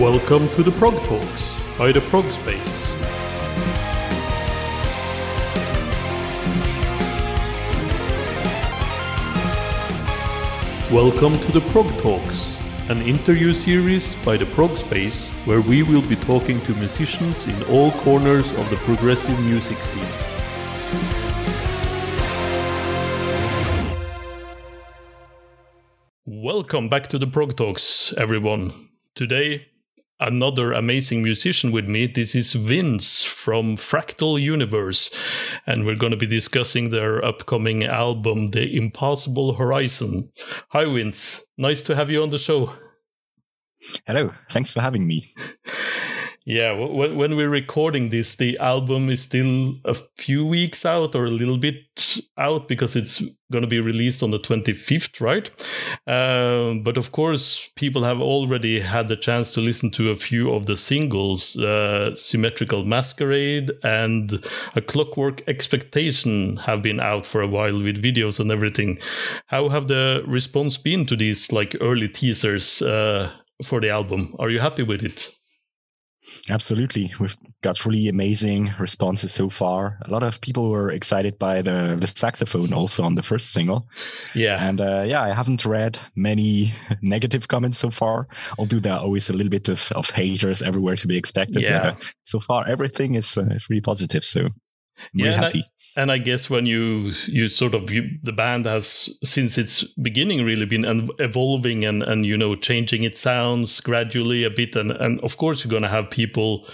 Welcome 0.00 0.48
to 0.56 0.64
the 0.64 0.72
Prog 0.72 0.94
Talks 1.04 1.62
by 1.78 1.92
the 1.92 2.00
Prog 2.00 2.28
Space. 2.32 2.90
Welcome 10.90 11.38
to 11.38 11.52
the 11.52 11.60
Prog 11.70 11.86
Talks, 11.98 12.60
an 12.88 13.02
interview 13.02 13.52
series 13.52 14.16
by 14.24 14.36
the 14.36 14.46
Prog 14.46 14.76
Space 14.76 15.28
where 15.44 15.60
we 15.60 15.84
will 15.84 16.02
be 16.02 16.16
talking 16.16 16.60
to 16.62 16.72
musicians 16.72 17.46
in 17.46 17.62
all 17.72 17.92
corners 17.92 18.50
of 18.58 18.68
the 18.70 18.76
progressive 18.78 19.38
music 19.44 19.78
scene. 19.78 20.02
Welcome 26.26 26.88
back 26.88 27.06
to 27.10 27.18
the 27.20 27.28
Prog 27.28 27.56
Talks, 27.56 28.12
everyone. 28.14 28.72
Today, 29.14 29.68
another 30.20 30.72
amazing 30.72 31.22
musician 31.22 31.72
with 31.72 31.88
me. 31.88 32.06
This 32.06 32.34
is 32.34 32.52
Vince 32.52 33.24
from 33.24 33.76
Fractal 33.76 34.40
Universe, 34.40 35.10
and 35.66 35.84
we're 35.84 35.96
going 35.96 36.12
to 36.12 36.16
be 36.16 36.26
discussing 36.26 36.90
their 36.90 37.24
upcoming 37.24 37.84
album, 37.84 38.50
The 38.50 38.76
Impassable 38.76 39.54
Horizon. 39.54 40.30
Hi, 40.70 40.84
Vince. 40.84 41.42
Nice 41.58 41.82
to 41.82 41.94
have 41.94 42.10
you 42.10 42.22
on 42.22 42.30
the 42.30 42.38
show. 42.38 42.72
Hello. 44.06 44.32
Thanks 44.50 44.72
for 44.72 44.80
having 44.80 45.06
me. 45.06 45.26
Yeah, 46.46 46.72
when, 46.72 47.16
when 47.16 47.36
we're 47.36 47.48
recording 47.48 48.10
this, 48.10 48.36
the 48.36 48.58
album 48.58 49.08
is 49.08 49.22
still 49.22 49.76
a 49.86 49.94
few 50.18 50.44
weeks 50.44 50.84
out 50.84 51.14
or 51.14 51.24
a 51.24 51.30
little 51.30 51.56
bit 51.56 52.18
out 52.36 52.68
because 52.68 52.96
it's 52.96 53.22
going 53.50 53.62
to 53.62 53.68
be 53.68 53.80
released 53.80 54.22
on 54.22 54.30
the 54.30 54.38
25th, 54.38 55.22
right? 55.22 55.50
Um, 56.06 56.82
but 56.82 56.98
of 56.98 57.12
course, 57.12 57.70
people 57.76 58.04
have 58.04 58.20
already 58.20 58.80
had 58.80 59.08
the 59.08 59.16
chance 59.16 59.54
to 59.54 59.62
listen 59.62 59.90
to 59.92 60.10
a 60.10 60.16
few 60.16 60.52
of 60.52 60.66
the 60.66 60.76
singles 60.76 61.56
uh, 61.56 62.14
Symmetrical 62.14 62.84
Masquerade 62.84 63.72
and 63.82 64.44
A 64.76 64.82
Clockwork 64.82 65.42
Expectation 65.48 66.58
have 66.58 66.82
been 66.82 67.00
out 67.00 67.24
for 67.24 67.40
a 67.40 67.48
while 67.48 67.82
with 67.82 68.02
videos 68.02 68.38
and 68.38 68.50
everything. 68.50 68.98
How 69.46 69.70
have 69.70 69.88
the 69.88 70.22
response 70.26 70.76
been 70.76 71.06
to 71.06 71.16
these 71.16 71.50
like 71.52 71.74
early 71.80 72.08
teasers 72.08 72.82
uh, 72.82 73.30
for 73.62 73.80
the 73.80 73.88
album? 73.88 74.36
Are 74.38 74.50
you 74.50 74.60
happy 74.60 74.82
with 74.82 75.02
it? 75.02 75.34
Absolutely. 76.50 77.12
We've 77.20 77.36
got 77.62 77.84
really 77.84 78.08
amazing 78.08 78.72
responses 78.78 79.32
so 79.32 79.48
far. 79.48 79.98
A 80.02 80.10
lot 80.10 80.22
of 80.22 80.40
people 80.40 80.70
were 80.70 80.90
excited 80.90 81.38
by 81.38 81.62
the, 81.62 81.96
the 81.98 82.06
saxophone 82.06 82.72
also 82.72 83.02
on 83.02 83.14
the 83.14 83.22
first 83.22 83.52
single. 83.52 83.86
Yeah. 84.34 84.66
And 84.66 84.80
uh, 84.80 85.04
yeah, 85.06 85.22
I 85.22 85.32
haven't 85.32 85.64
read 85.64 85.98
many 86.16 86.72
negative 87.02 87.48
comments 87.48 87.78
so 87.78 87.90
far, 87.90 88.28
although 88.58 88.78
there 88.78 88.94
are 88.94 89.00
always 89.00 89.30
a 89.30 89.32
little 89.32 89.50
bit 89.50 89.68
of, 89.68 89.90
of 89.92 90.10
haters 90.10 90.62
everywhere 90.62 90.96
to 90.96 91.06
be 91.06 91.16
expected. 91.16 91.62
Yeah. 91.62 91.92
But, 91.92 91.94
uh, 91.94 92.06
so 92.24 92.40
far, 92.40 92.68
everything 92.68 93.14
is, 93.14 93.36
uh, 93.36 93.46
is 93.50 93.68
really 93.68 93.82
positive. 93.82 94.24
So 94.24 94.48
I'm 94.98 95.20
yeah, 95.20 95.26
really 95.26 95.44
and. 95.44 95.64
I, 95.96 96.00
and 96.00 96.12
I 96.12 96.18
guess 96.18 96.50
when 96.50 96.66
you 96.66 97.12
you 97.26 97.48
sort 97.48 97.74
of 97.74 97.90
you, 97.90 98.08
the 98.22 98.32
band 98.32 98.66
has 98.66 99.08
since 99.22 99.58
its 99.58 99.82
beginning 99.94 100.44
really 100.44 100.66
been 100.66 100.84
an- 100.84 101.10
evolving 101.18 101.84
and 101.84 102.02
and 102.02 102.26
you 102.26 102.36
know 102.36 102.56
changing 102.56 103.04
its 103.04 103.20
sounds 103.20 103.80
gradually 103.80 104.44
a 104.44 104.50
bit, 104.50 104.76
and 104.76 104.90
and 104.90 105.20
of 105.20 105.36
course 105.36 105.64
you're 105.64 105.70
gonna 105.70 105.88
have 105.88 106.10
people, 106.10 106.66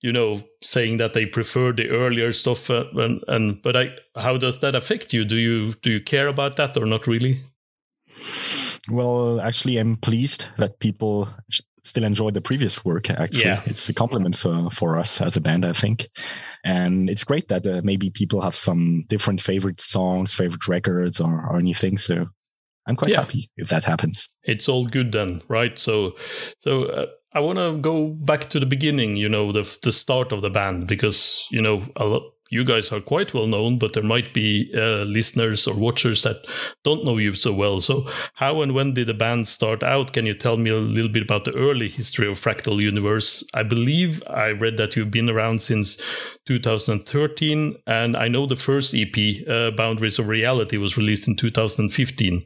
you 0.00 0.12
know, 0.12 0.42
saying 0.62 0.98
that 0.98 1.12
they 1.12 1.26
prefer 1.26 1.72
the 1.72 1.88
earlier 1.88 2.32
stuff, 2.32 2.70
uh, 2.70 2.84
and 2.94 3.22
and 3.28 3.62
but 3.62 3.76
I 3.76 3.90
how 4.16 4.36
does 4.36 4.60
that 4.60 4.74
affect 4.74 5.12
you? 5.12 5.24
Do 5.24 5.36
you 5.36 5.74
do 5.74 5.90
you 5.90 6.00
care 6.00 6.28
about 6.28 6.56
that 6.56 6.76
or 6.76 6.86
not 6.86 7.06
really? 7.06 7.42
Well, 8.90 9.40
actually, 9.40 9.78
I'm 9.78 9.96
pleased 9.96 10.46
that 10.58 10.80
people 10.80 11.28
still 11.84 12.04
enjoy 12.04 12.30
the 12.30 12.40
previous 12.40 12.84
work. 12.84 13.10
Actually, 13.10 13.50
Yeah. 13.50 13.62
it's 13.66 13.88
a 13.88 13.94
compliment 13.94 14.36
for, 14.36 14.70
for 14.70 14.98
us 14.98 15.20
as 15.20 15.36
a 15.36 15.40
band, 15.40 15.64
I 15.64 15.72
think. 15.72 16.08
And 16.64 17.10
it's 17.10 17.24
great 17.24 17.48
that 17.48 17.66
uh, 17.66 17.80
maybe 17.84 18.10
people 18.10 18.40
have 18.40 18.54
some 18.54 19.02
different 19.08 19.40
favorite 19.40 19.80
songs, 19.80 20.32
favorite 20.34 20.68
records, 20.68 21.20
or, 21.20 21.32
or 21.50 21.58
anything. 21.58 21.98
So 21.98 22.26
I'm 22.86 22.96
quite 22.96 23.10
Yeah. 23.12 23.20
happy 23.20 23.50
if 23.56 23.68
that 23.68 23.84
happens. 23.84 24.30
it's 24.44 24.68
all 24.68 24.86
good 24.86 25.12
then 25.12 25.40
right 25.48 25.78
so 25.78 26.16
so 26.58 26.82
uh, 26.86 27.06
i 27.32 27.38
want 27.40 27.56
to 27.58 27.78
go 27.80 28.08
back 28.08 28.50
to 28.50 28.58
the 28.58 28.66
beginning 28.66 29.16
you 29.16 29.28
know 29.28 29.52
the 29.52 29.62
the 29.84 29.92
start 29.92 30.32
of 30.32 30.40
the 30.42 30.50
band 30.50 30.88
because 30.88 31.46
you 31.52 31.62
know 31.62 31.86
a 31.94 32.04
lot 32.04 32.22
you 32.52 32.64
guys 32.64 32.92
are 32.92 33.00
quite 33.00 33.32
well 33.34 33.46
known 33.46 33.78
but 33.78 33.94
there 33.94 34.02
might 34.02 34.32
be 34.34 34.70
uh, 34.76 35.04
listeners 35.04 35.66
or 35.66 35.74
watchers 35.74 36.22
that 36.22 36.36
don't 36.84 37.04
know 37.04 37.18
you 37.18 37.32
so 37.32 37.52
well. 37.52 37.80
So 37.80 38.06
how 38.34 38.62
and 38.62 38.72
when 38.74 38.94
did 38.94 39.08
the 39.08 39.14
band 39.14 39.48
start 39.48 39.82
out? 39.82 40.12
Can 40.12 40.26
you 40.26 40.34
tell 40.34 40.56
me 40.56 40.70
a 40.70 40.76
little 40.76 41.10
bit 41.10 41.22
about 41.22 41.44
the 41.44 41.54
early 41.54 41.88
history 41.88 42.28
of 42.30 42.38
fractal 42.38 42.80
universe? 42.80 43.42
I 43.54 43.62
believe 43.62 44.22
i 44.28 44.48
read 44.48 44.76
that 44.76 44.94
you've 44.94 45.10
been 45.10 45.30
around 45.30 45.62
since 45.62 45.96
2013 46.46 47.76
and 47.86 48.16
i 48.16 48.28
know 48.28 48.46
the 48.46 48.56
first 48.56 48.94
ep 48.94 49.16
uh, 49.48 49.70
boundaries 49.70 50.18
of 50.18 50.28
reality 50.28 50.76
was 50.76 50.96
released 50.96 51.26
in 51.26 51.36
2015 51.36 52.44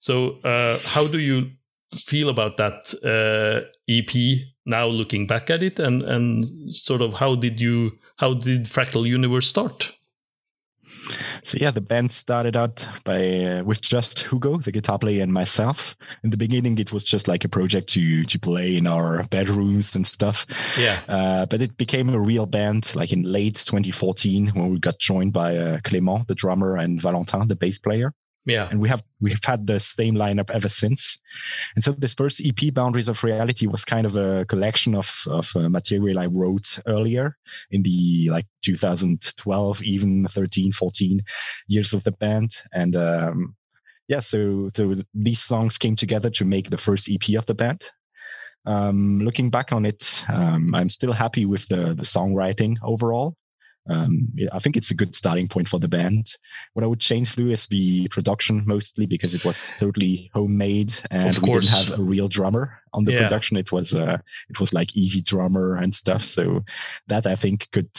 so, 0.00 0.40
uh, 0.42 0.78
how 0.84 1.06
do 1.06 1.18
you 1.18 1.50
feel 1.94 2.28
about 2.28 2.56
that 2.56 2.94
uh, 3.04 3.66
EP 3.88 4.46
now, 4.66 4.86
looking 4.86 5.26
back 5.26 5.48
at 5.50 5.62
it, 5.62 5.78
and 5.78 6.02
and 6.02 6.74
sort 6.74 7.00
of 7.02 7.14
how 7.14 7.34
did 7.36 7.60
you 7.60 7.92
how 8.16 8.34
did 8.34 8.64
Fractal 8.64 9.06
Universe 9.06 9.46
start? 9.46 9.92
So 11.42 11.58
yeah, 11.60 11.70
the 11.70 11.80
band 11.80 12.12
started 12.12 12.56
out 12.56 12.86
by 13.04 13.44
uh, 13.44 13.64
with 13.64 13.80
just 13.80 14.20
Hugo, 14.20 14.58
the 14.58 14.72
guitar 14.72 14.98
player, 14.98 15.22
and 15.22 15.32
myself. 15.32 15.96
In 16.22 16.30
the 16.30 16.36
beginning, 16.36 16.78
it 16.78 16.92
was 16.92 17.04
just 17.04 17.28
like 17.28 17.44
a 17.44 17.48
project 17.48 17.88
to 17.90 18.24
to 18.24 18.38
play 18.38 18.76
in 18.76 18.86
our 18.86 19.22
bedrooms 19.24 19.96
and 19.96 20.06
stuff. 20.06 20.46
Yeah, 20.78 21.00
Uh, 21.08 21.46
but 21.46 21.62
it 21.62 21.76
became 21.76 22.08
a 22.10 22.18
real 22.18 22.46
band 22.46 22.94
like 22.94 23.12
in 23.12 23.22
late 23.22 23.56
2014 23.56 24.48
when 24.48 24.70
we 24.70 24.78
got 24.78 24.98
joined 24.98 25.32
by 25.32 25.56
uh, 25.56 25.78
Clément, 25.80 26.26
the 26.26 26.34
drummer, 26.34 26.76
and 26.76 27.00
Valentin, 27.00 27.48
the 27.48 27.56
bass 27.56 27.78
player. 27.78 28.12
Yeah, 28.46 28.68
And 28.70 28.80
we 28.80 28.88
have 28.88 29.02
we've 29.20 29.44
had 29.44 29.66
the 29.66 29.80
same 29.80 30.14
lineup 30.14 30.50
ever 30.50 30.68
since. 30.68 31.18
And 31.74 31.82
so 31.82 31.90
this 31.90 32.14
first 32.14 32.40
EP, 32.44 32.72
Boundaries 32.72 33.08
of 33.08 33.24
Reality, 33.24 33.66
was 33.66 33.84
kind 33.84 34.06
of 34.06 34.16
a 34.16 34.44
collection 34.44 34.94
of 34.94 35.24
of 35.26 35.50
uh, 35.56 35.68
material 35.68 36.20
I 36.20 36.26
wrote 36.26 36.78
earlier 36.86 37.36
in 37.72 37.82
the 37.82 38.28
like 38.30 38.46
2012, 38.62 39.82
even 39.82 40.26
13, 40.26 40.70
14 40.70 41.20
years 41.66 41.92
of 41.92 42.04
the 42.04 42.12
band. 42.12 42.50
And 42.72 42.94
um, 42.94 43.56
yeah, 44.06 44.20
so 44.20 44.68
so 44.76 44.94
these 45.12 45.42
songs 45.42 45.76
came 45.76 45.96
together 45.96 46.30
to 46.30 46.44
make 46.44 46.70
the 46.70 46.78
first 46.78 47.10
EP 47.10 47.36
of 47.36 47.46
the 47.46 47.54
band. 47.54 47.82
Um, 48.64 49.18
looking 49.18 49.50
back 49.50 49.72
on 49.72 49.84
it, 49.84 50.24
um, 50.32 50.72
I'm 50.72 50.88
still 50.88 51.12
happy 51.12 51.46
with 51.46 51.66
the 51.66 51.94
the 51.94 52.04
songwriting 52.04 52.76
overall. 52.80 53.34
Um, 53.88 54.28
I 54.52 54.58
think 54.58 54.76
it's 54.76 54.90
a 54.90 54.94
good 54.94 55.14
starting 55.14 55.48
point 55.48 55.68
for 55.68 55.78
the 55.78 55.88
band. 55.88 56.26
What 56.74 56.84
I 56.84 56.86
would 56.88 57.00
change 57.00 57.34
though 57.34 57.44
is 57.46 57.66
the 57.66 58.08
production 58.08 58.62
mostly 58.66 59.06
because 59.06 59.34
it 59.34 59.44
was 59.44 59.72
totally 59.78 60.30
homemade 60.34 60.94
and 61.10 61.36
we 61.38 61.50
didn't 61.50 61.68
have 61.68 61.98
a 61.98 62.02
real 62.02 62.28
drummer 62.28 62.80
on 62.92 63.04
the 63.04 63.12
Yeah. 63.12 63.22
production. 63.22 63.56
It 63.56 63.72
was 63.72 63.94
uh, 63.94 64.18
it 64.48 64.60
was 64.60 64.72
like 64.72 64.88
EZdrummer 64.88 65.80
and 65.82 65.94
stuff. 65.94 66.22
So 66.22 66.64
that 67.06 67.26
I 67.26 67.36
think 67.36 67.70
could 67.70 67.90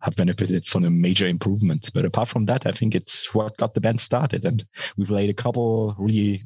have 0.00 0.16
benefited 0.16 0.66
from 0.66 0.84
a 0.84 0.90
major 0.90 1.26
improvement. 1.26 1.90
But 1.94 2.04
apart 2.04 2.28
from 2.28 2.44
that, 2.46 2.66
I 2.66 2.72
think 2.72 2.94
it's 2.94 3.34
what 3.34 3.56
got 3.56 3.72
the 3.72 3.80
band 3.80 4.00
started. 4.02 4.44
And 4.44 4.64
we 4.98 5.06
played 5.06 5.30
a 5.30 5.34
couple 5.34 5.94
really 5.98 6.44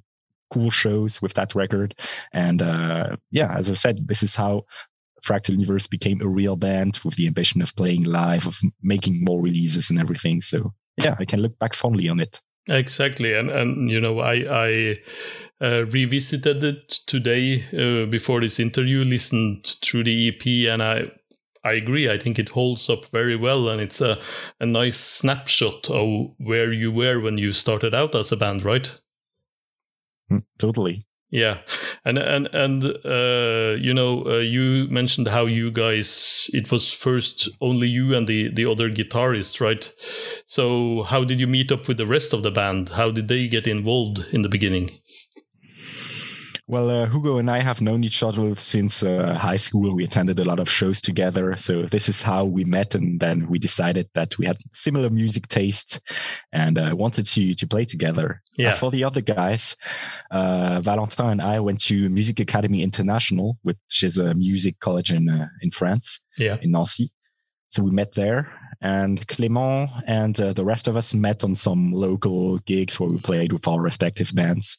cool 0.51 0.71
shows 0.71 1.21
with 1.21 1.35
that 1.35 1.55
record. 1.55 1.95
And 2.33 2.63
uh, 2.63 3.17
yeah, 3.33 3.53
as 3.57 3.69
I 3.69 3.75
said, 3.75 4.07
this 4.07 4.23
is 4.23 4.37
how 4.37 4.65
Fractal 5.29 5.51
Universe 5.55 5.87
became 5.87 6.21
a 6.23 6.29
real 6.29 6.57
band 6.57 6.99
with 7.05 7.17
the 7.17 7.27
ambition 7.27 7.61
of 7.61 7.77
playing 7.77 8.05
live, 8.05 8.47
of 8.47 8.59
making 8.83 9.23
more 9.25 9.43
releases 9.43 9.91
and 9.91 9.99
everything. 9.99 10.41
So 10.41 10.73
yeah, 10.97 11.17
I 11.19 11.25
can 11.25 11.41
look 11.41 11.59
back 11.59 11.75
fondly 11.75 12.09
on 12.09 12.21
it. 12.21 12.41
exactly. 12.69 13.35
And 13.35 13.51
and 13.51 13.91
you 13.91 14.01
know, 14.01 14.21
I 14.21 14.45
I 14.51 14.99
uh, 15.61 15.85
revisited 15.87 16.65
it 16.65 16.89
today 17.07 17.65
uh, 17.73 18.07
before 18.07 18.41
this 18.41 18.59
interview, 18.59 19.05
listened 19.05 19.77
through 19.83 20.05
the 20.05 20.29
EP, 20.29 20.73
and 20.73 20.83
I. 20.83 21.13
I 21.65 21.73
agree. 21.73 22.09
I 22.09 22.19
think 22.19 22.39
it 22.39 22.51
holds 22.51 22.89
up 22.89 23.07
very 23.07 23.35
well, 23.37 23.69
and 23.69 23.81
it's 23.81 24.01
a, 24.01 24.17
a 24.61 24.65
nice 24.65 24.97
snapshot 24.97 25.91
of 25.91 26.31
where 26.39 26.73
you 26.73 26.93
were 26.93 27.21
when 27.21 27.37
you 27.37 27.53
started 27.53 27.95
out 27.95 28.15
as 28.15 28.31
a 28.31 28.37
band, 28.37 28.63
right? 28.65 28.91
Mm, 30.31 30.45
Totally. 30.59 31.05
Yeah, 31.31 31.59
and 32.07 32.17
and 32.17 32.49
and 32.55 32.85
uh, 33.05 33.77
you 33.79 33.93
know, 33.93 34.25
uh, 34.27 34.39
you 34.39 34.87
mentioned 34.89 35.29
how 35.29 35.45
you 35.45 35.71
guys 35.71 36.51
it 36.55 36.71
was 36.71 36.91
first 36.91 37.51
only 37.61 37.87
you 37.87 38.15
and 38.15 38.27
the 38.27 38.49
the 38.51 38.65
other 38.65 38.91
guitarist, 38.91 39.61
right? 39.61 39.93
So 40.47 41.03
how 41.03 41.25
did 41.25 41.39
you 41.39 41.47
meet 41.47 41.71
up 41.71 41.87
with 41.87 41.99
the 41.99 42.07
rest 42.07 42.33
of 42.33 42.43
the 42.43 42.51
band? 42.51 42.89
How 42.91 43.11
did 43.11 43.29
they 43.29 43.47
get 43.47 43.67
involved 43.67 44.25
in 44.33 44.41
the 44.41 44.49
beginning? 44.49 45.01
Well, 46.71 46.91
uh, 46.91 47.07
Hugo 47.09 47.39
and 47.39 47.51
I 47.51 47.61
have 47.61 47.81
known 47.81 48.05
each 48.05 48.23
other 48.23 48.55
since 48.57 49.03
uh, 49.03 49.33
high 49.33 49.57
school. 49.57 49.95
We 49.95 50.05
attended 50.05 50.39
a 50.39 50.45
lot 50.45 50.61
of 50.61 50.69
shows 50.69 51.01
together. 51.01 51.57
So 51.57 51.85
this 51.85 52.11
is 52.11 52.21
how 52.21 52.45
we 52.45 52.65
met. 52.65 52.95
And 52.95 53.19
then 53.21 53.49
we 53.49 53.59
decided 53.59 54.07
that 54.13 54.37
we 54.37 54.45
had 54.45 54.59
similar 54.75 55.09
music 55.09 55.49
tastes 55.49 55.99
and 56.53 56.77
uh, 56.77 56.95
wanted 56.95 57.25
to, 57.25 57.55
to 57.55 57.67
play 57.67 57.87
together. 57.87 58.43
Yeah. 58.59 58.69
As 58.69 58.81
for 58.81 58.91
the 58.91 59.03
other 59.03 59.23
guys, 59.23 59.79
uh, 60.31 60.81
Valentin 60.83 61.31
and 61.31 61.41
I 61.41 61.59
went 61.61 61.81
to 61.85 62.11
Music 62.11 62.39
Academy 62.39 62.83
International, 62.83 63.57
which 63.63 64.03
is 64.03 64.19
a 64.19 64.35
music 64.35 64.79
college 64.79 65.11
in, 65.11 65.31
uh, 65.31 65.49
in 65.63 65.71
France, 65.71 66.21
Yeah. 66.37 66.59
in 66.61 66.73
Nancy. 66.73 67.11
So 67.71 67.83
we 67.83 67.93
met 67.93 68.13
there 68.15 68.53
and 68.81 69.27
Clément 69.27 69.89
and 70.07 70.41
uh, 70.41 70.53
the 70.53 70.65
rest 70.65 70.87
of 70.87 70.97
us 70.97 71.15
met 71.15 71.43
on 71.43 71.55
some 71.55 71.93
local 71.93 72.59
gigs 72.59 73.01
where 73.01 73.11
we 73.11 73.19
played 73.19 73.53
with 73.53 73.67
our 73.67 73.81
respective 73.81 74.33
bands. 74.35 74.79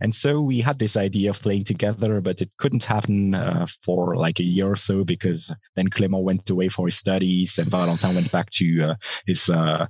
And 0.00 0.14
so 0.14 0.40
we 0.40 0.60
had 0.60 0.78
this 0.78 0.96
idea 0.96 1.30
of 1.30 1.40
playing 1.40 1.64
together, 1.64 2.20
but 2.20 2.40
it 2.40 2.56
couldn't 2.58 2.84
happen 2.84 3.34
uh, 3.34 3.66
for 3.82 4.16
like 4.16 4.38
a 4.38 4.44
year 4.44 4.70
or 4.70 4.76
so 4.76 5.04
because 5.04 5.52
then 5.74 5.90
Clément 5.90 6.22
went 6.22 6.48
away 6.48 6.68
for 6.68 6.86
his 6.86 6.96
studies 6.96 7.58
and 7.58 7.70
Valentin 7.70 8.14
went 8.14 8.30
back 8.30 8.50
to 8.50 8.90
uh, 8.90 8.94
his 9.26 9.50
uh, 9.50 9.86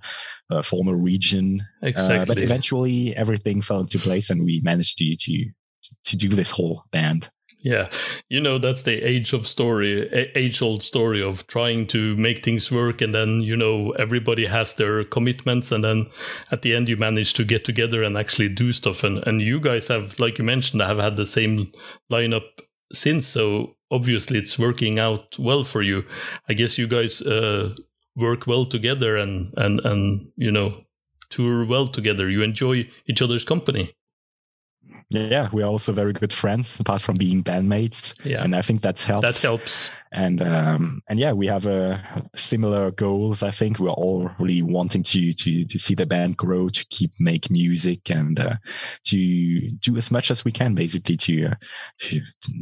uh, 0.50 0.62
former 0.62 0.96
region. 0.96 1.62
Uh, 1.82 1.88
Exactly. 1.88 2.34
but 2.34 2.42
eventually 2.42 3.14
everything 3.16 3.60
fell 3.60 3.80
into 3.80 3.98
place 3.98 4.30
and 4.30 4.44
we 4.44 4.60
managed 4.62 4.98
to, 4.98 5.14
to, 5.16 5.50
to 6.04 6.16
do 6.16 6.28
this 6.28 6.50
whole 6.50 6.84
band. 6.92 7.30
Yeah, 7.64 7.88
you 8.28 8.42
know 8.42 8.58
that's 8.58 8.82
the 8.82 9.02
age 9.02 9.32
of 9.32 9.48
story, 9.48 10.06
age 10.34 10.60
old 10.60 10.82
story 10.82 11.22
of 11.22 11.46
trying 11.46 11.86
to 11.88 12.14
make 12.14 12.44
things 12.44 12.70
work, 12.70 13.00
and 13.00 13.14
then 13.14 13.40
you 13.40 13.56
know 13.56 13.92
everybody 13.92 14.44
has 14.44 14.74
their 14.74 15.02
commitments, 15.02 15.72
and 15.72 15.82
then 15.82 16.10
at 16.50 16.60
the 16.60 16.74
end 16.74 16.90
you 16.90 16.98
manage 16.98 17.32
to 17.34 17.44
get 17.44 17.64
together 17.64 18.02
and 18.02 18.18
actually 18.18 18.50
do 18.50 18.70
stuff. 18.70 19.02
And 19.02 19.26
and 19.26 19.40
you 19.40 19.60
guys 19.60 19.88
have, 19.88 20.20
like 20.20 20.36
you 20.36 20.44
mentioned, 20.44 20.82
have 20.82 20.98
had 20.98 21.16
the 21.16 21.24
same 21.24 21.72
lineup 22.12 22.44
since, 22.92 23.26
so 23.26 23.76
obviously 23.90 24.38
it's 24.38 24.58
working 24.58 24.98
out 24.98 25.38
well 25.38 25.64
for 25.64 25.80
you. 25.80 26.04
I 26.50 26.52
guess 26.52 26.76
you 26.76 26.86
guys 26.86 27.22
uh, 27.22 27.74
work 28.14 28.46
well 28.46 28.66
together, 28.66 29.16
and 29.16 29.54
and 29.56 29.80
and 29.86 30.30
you 30.36 30.52
know 30.52 30.84
tour 31.30 31.64
well 31.64 31.88
together. 31.88 32.28
You 32.28 32.42
enjoy 32.42 32.90
each 33.06 33.22
other's 33.22 33.44
company. 33.46 33.94
Yeah, 35.10 35.48
we 35.52 35.62
are 35.62 35.66
also 35.66 35.92
very 35.92 36.12
good 36.12 36.32
friends 36.32 36.80
apart 36.80 37.00
from 37.00 37.16
being 37.16 37.44
bandmates. 37.44 38.14
Yeah. 38.24 38.42
And 38.42 38.56
I 38.56 38.62
think 38.62 38.80
that's 38.80 39.04
helps. 39.04 39.42
That 39.42 39.46
helps. 39.46 39.90
and 40.12 40.42
um, 40.42 41.02
and 41.08 41.18
yeah, 41.18 41.32
we 41.32 41.46
have 41.46 41.66
uh, 41.66 41.98
similar 42.34 42.90
goals. 42.90 43.42
I 43.42 43.50
think 43.50 43.78
we're 43.78 43.90
all 43.90 44.30
really 44.38 44.62
wanting 44.62 45.02
to 45.04 45.32
to 45.32 45.64
to 45.64 45.78
see 45.78 45.94
the 45.94 46.06
band 46.06 46.36
grow, 46.36 46.68
to 46.68 46.86
keep 46.90 47.12
make 47.20 47.50
music, 47.50 48.10
and 48.10 48.38
uh, 48.40 48.56
to 49.04 49.70
do 49.70 49.96
as 49.96 50.10
much 50.10 50.30
as 50.30 50.44
we 50.44 50.52
can, 50.52 50.74
basically, 50.74 51.16
to 51.18 51.46
uh, 51.46 51.54
to 51.98 52.20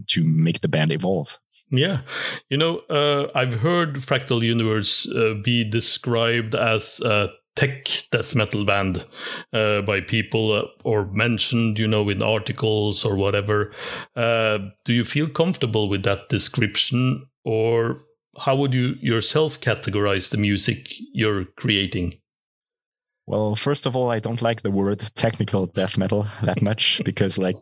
to 0.09 0.25
make 0.25 0.61
the 0.61 0.69
band 0.69 0.93
evolve. 0.93 1.39
Yeah, 1.71 2.03
you 2.51 2.59
know, 2.59 2.79
uh, 2.91 3.31
I've 3.35 3.61
heard 3.61 3.95
Fractal 3.97 4.43
Universe 4.43 5.11
uh, 5.11 5.35
be 5.43 5.65
described 5.65 6.55
as 6.55 7.01
a 7.01 7.31
tech 7.55 7.87
death 8.11 8.35
metal 8.35 8.65
band 8.65 9.05
uh, 9.53 9.83
by 9.83 10.01
people 10.01 10.53
uh, 10.53 10.63
or 10.85 11.07
mentioned, 11.07 11.79
you 11.79 11.87
know, 11.87 12.09
in 12.09 12.23
articles 12.23 13.05
or 13.05 13.17
whatever. 13.17 13.73
Uh, 14.17 14.59
do 14.85 14.93
you 14.93 15.05
feel 15.05 15.29
comfortable 15.29 15.89
with 15.89 16.03
that 16.05 16.29
description, 16.29 17.27
or 17.45 18.03
how 18.39 18.57
would 18.57 18.73
you 18.73 18.95
yourself 19.01 19.61
categorize 19.61 20.31
the 20.31 20.39
music 20.39 20.89
you're 21.13 21.45
creating? 21.57 22.15
Well, 23.27 23.55
first 23.55 23.87
of 23.87 23.95
all, 23.95 24.11
I 24.11 24.19
don't 24.19 24.43
like 24.43 24.63
the 24.63 24.71
word 24.71 24.99
technical 25.15 25.67
death 25.67 25.97
metal 25.97 26.27
that 26.43 26.61
much 26.61 27.03
because, 27.05 27.39
like, 27.39 27.57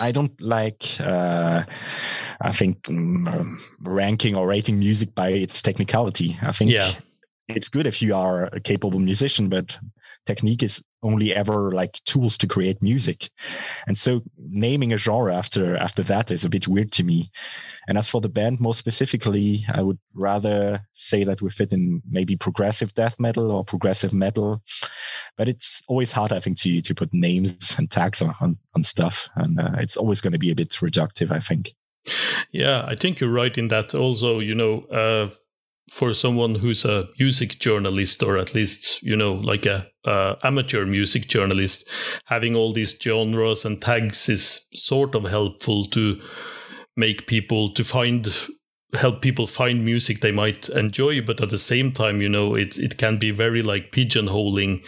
I 0.00 0.12
don't 0.12 0.40
like, 0.40 1.00
uh, 1.00 1.64
I 2.40 2.52
think, 2.52 2.88
um, 2.88 3.58
ranking 3.80 4.36
or 4.36 4.46
rating 4.46 4.78
music 4.78 5.14
by 5.14 5.30
its 5.30 5.60
technicality. 5.60 6.36
I 6.40 6.52
think 6.52 6.70
Yeah. 6.70 6.92
It's 7.48 7.68
good 7.68 7.86
if 7.86 8.00
you 8.00 8.14
are 8.14 8.44
a 8.46 8.60
capable 8.60 8.98
musician, 8.98 9.48
but 9.48 9.78
technique 10.26 10.62
is 10.62 10.82
only 11.02 11.34
ever 11.34 11.72
like 11.72 12.00
tools 12.04 12.38
to 12.38 12.46
create 12.46 12.80
music. 12.80 13.28
And 13.86 13.98
so 13.98 14.22
naming 14.38 14.92
a 14.92 14.96
genre 14.96 15.34
after 15.34 15.76
after 15.76 16.02
that 16.04 16.30
is 16.30 16.44
a 16.44 16.48
bit 16.48 16.68
weird 16.68 16.92
to 16.92 17.02
me. 17.02 17.30
And 17.88 17.98
as 17.98 18.08
for 18.08 18.20
the 18.20 18.28
band 18.28 18.60
more 18.60 18.74
specifically, 18.74 19.64
I 19.74 19.82
would 19.82 19.98
rather 20.14 20.86
say 20.92 21.24
that 21.24 21.42
we 21.42 21.50
fit 21.50 21.72
in 21.72 22.02
maybe 22.08 22.36
progressive 22.36 22.94
death 22.94 23.18
metal 23.18 23.50
or 23.50 23.64
progressive 23.64 24.12
metal. 24.12 24.62
But 25.36 25.48
it's 25.48 25.82
always 25.88 26.12
hard, 26.12 26.32
I 26.32 26.40
think, 26.40 26.58
to 26.60 26.80
to 26.80 26.94
put 26.94 27.12
names 27.12 27.74
and 27.78 27.90
tags 27.90 28.22
on 28.22 28.34
on, 28.40 28.56
on 28.76 28.82
stuff, 28.82 29.28
and 29.36 29.58
uh, 29.58 29.72
it's 29.78 29.96
always 29.96 30.20
going 30.20 30.32
to 30.32 30.38
be 30.38 30.52
a 30.52 30.56
bit 30.56 30.70
reductive, 30.70 31.32
I 31.32 31.40
think. 31.40 31.74
Yeah, 32.50 32.84
I 32.86 32.94
think 32.96 33.20
you're 33.20 33.30
right 33.30 33.56
in 33.56 33.68
that. 33.68 33.94
Also, 33.94 34.40
you 34.40 34.54
know, 34.54 34.82
uh, 34.84 35.30
for 35.92 36.14
someone 36.14 36.54
who's 36.54 36.86
a 36.86 37.06
music 37.18 37.58
journalist 37.58 38.22
or 38.22 38.38
at 38.38 38.54
least 38.54 39.02
you 39.02 39.14
know 39.14 39.34
like 39.34 39.66
a 39.66 39.86
amateur 40.42 40.86
music 40.86 41.28
journalist, 41.28 41.86
having 42.24 42.56
all 42.56 42.72
these 42.72 42.96
genres 42.98 43.66
and 43.66 43.82
tags 43.82 44.26
is 44.28 44.64
sort 44.72 45.14
of 45.14 45.24
helpful 45.24 45.84
to 45.84 46.18
make 46.96 47.26
people 47.26 47.70
to 47.74 47.84
find 47.84 48.34
help 48.94 49.20
people 49.20 49.46
find 49.46 49.84
music 49.84 50.22
they 50.22 50.32
might 50.32 50.70
enjoy. 50.70 51.20
But 51.20 51.42
at 51.42 51.50
the 51.50 51.58
same 51.58 51.92
time 51.92 52.22
you 52.22 52.28
know 52.28 52.54
it 52.54 52.78
it 52.78 52.96
can 52.96 53.18
be 53.18 53.30
very 53.30 53.62
like 53.62 53.92
pigeonholing 53.92 54.82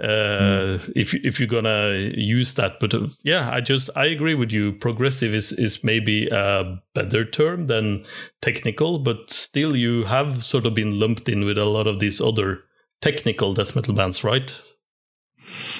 uh 0.00 0.78
if 0.94 1.12
if 1.14 1.40
you're 1.40 1.48
gonna 1.48 2.12
use 2.14 2.54
that 2.54 2.78
but 2.78 2.94
uh, 2.94 3.06
yeah 3.24 3.50
i 3.52 3.60
just 3.60 3.90
i 3.96 4.06
agree 4.06 4.34
with 4.34 4.52
you. 4.52 4.72
Progressive 4.72 5.34
is 5.34 5.50
is 5.52 5.82
maybe 5.82 6.28
a 6.28 6.78
better 6.94 7.24
term 7.24 7.66
than 7.66 8.04
technical 8.40 9.00
but 9.00 9.30
still 9.30 9.74
you 9.74 10.04
have 10.04 10.44
sort 10.44 10.66
of 10.66 10.74
been 10.74 11.00
lumped 11.00 11.28
in 11.28 11.44
with 11.44 11.58
a 11.58 11.64
lot 11.64 11.86
of 11.86 11.98
these 11.98 12.20
other 12.20 12.60
technical 13.00 13.54
death 13.54 13.74
metal 13.74 13.94
bands 13.94 14.22
right? 14.22 14.54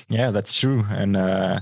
Yeah, 0.09 0.31
that's 0.31 0.59
true. 0.59 0.85
And 0.89 1.17
uh, 1.17 1.61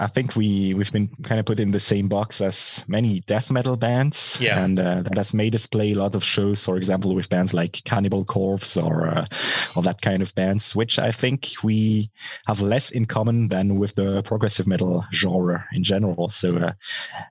I 0.00 0.06
think 0.06 0.36
we 0.36 0.74
we've 0.74 0.92
been 0.92 1.08
kind 1.24 1.40
of 1.40 1.46
put 1.46 1.58
in 1.60 1.72
the 1.72 1.80
same 1.80 2.08
box 2.08 2.40
as 2.40 2.84
many 2.88 3.20
death 3.20 3.50
metal 3.50 3.76
bands. 3.76 4.38
Yeah. 4.40 4.62
and 4.64 4.78
uh, 4.78 5.02
that 5.02 5.16
has 5.16 5.34
made 5.34 5.54
us 5.54 5.66
play 5.66 5.92
a 5.92 5.98
lot 5.98 6.14
of 6.14 6.22
shows. 6.22 6.62
For 6.62 6.76
example, 6.76 7.14
with 7.14 7.28
bands 7.28 7.52
like 7.52 7.82
Cannibal 7.84 8.24
Corpse 8.24 8.76
or 8.76 9.08
uh, 9.08 9.26
or 9.74 9.82
that 9.82 10.00
kind 10.00 10.22
of 10.22 10.34
bands, 10.34 10.76
which 10.76 10.98
I 10.98 11.10
think 11.10 11.48
we 11.64 12.10
have 12.46 12.60
less 12.62 12.90
in 12.90 13.06
common 13.06 13.48
than 13.48 13.76
with 13.78 13.94
the 13.96 14.22
progressive 14.22 14.66
metal 14.66 15.04
genre 15.12 15.64
in 15.72 15.82
general. 15.82 16.28
So 16.28 16.56
uh, 16.56 16.72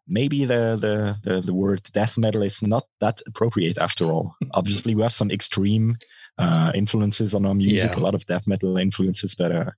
maybe 0.07 0.45
the, 0.45 0.75
the 0.79 1.15
the 1.23 1.41
the 1.41 1.53
word 1.53 1.83
death 1.93 2.17
metal 2.17 2.41
is 2.43 2.61
not 2.61 2.83
that 2.99 3.21
appropriate 3.27 3.77
after 3.77 4.05
all. 4.05 4.35
Obviously, 4.53 4.93
we 4.95 5.01
have 5.03 5.13
some 5.13 5.31
extreme 5.31 5.95
uh, 6.37 6.71
influences 6.75 7.33
on 7.33 7.45
our 7.45 7.55
music, 7.55 7.91
Yeah. 7.93 7.99
a 7.99 8.03
lot 8.03 8.13
of 8.15 8.25
death 8.25 8.45
metal 8.45 8.77
influences, 8.77 9.35
but 9.35 9.51
uh, 9.51 9.71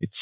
it's 0.00 0.18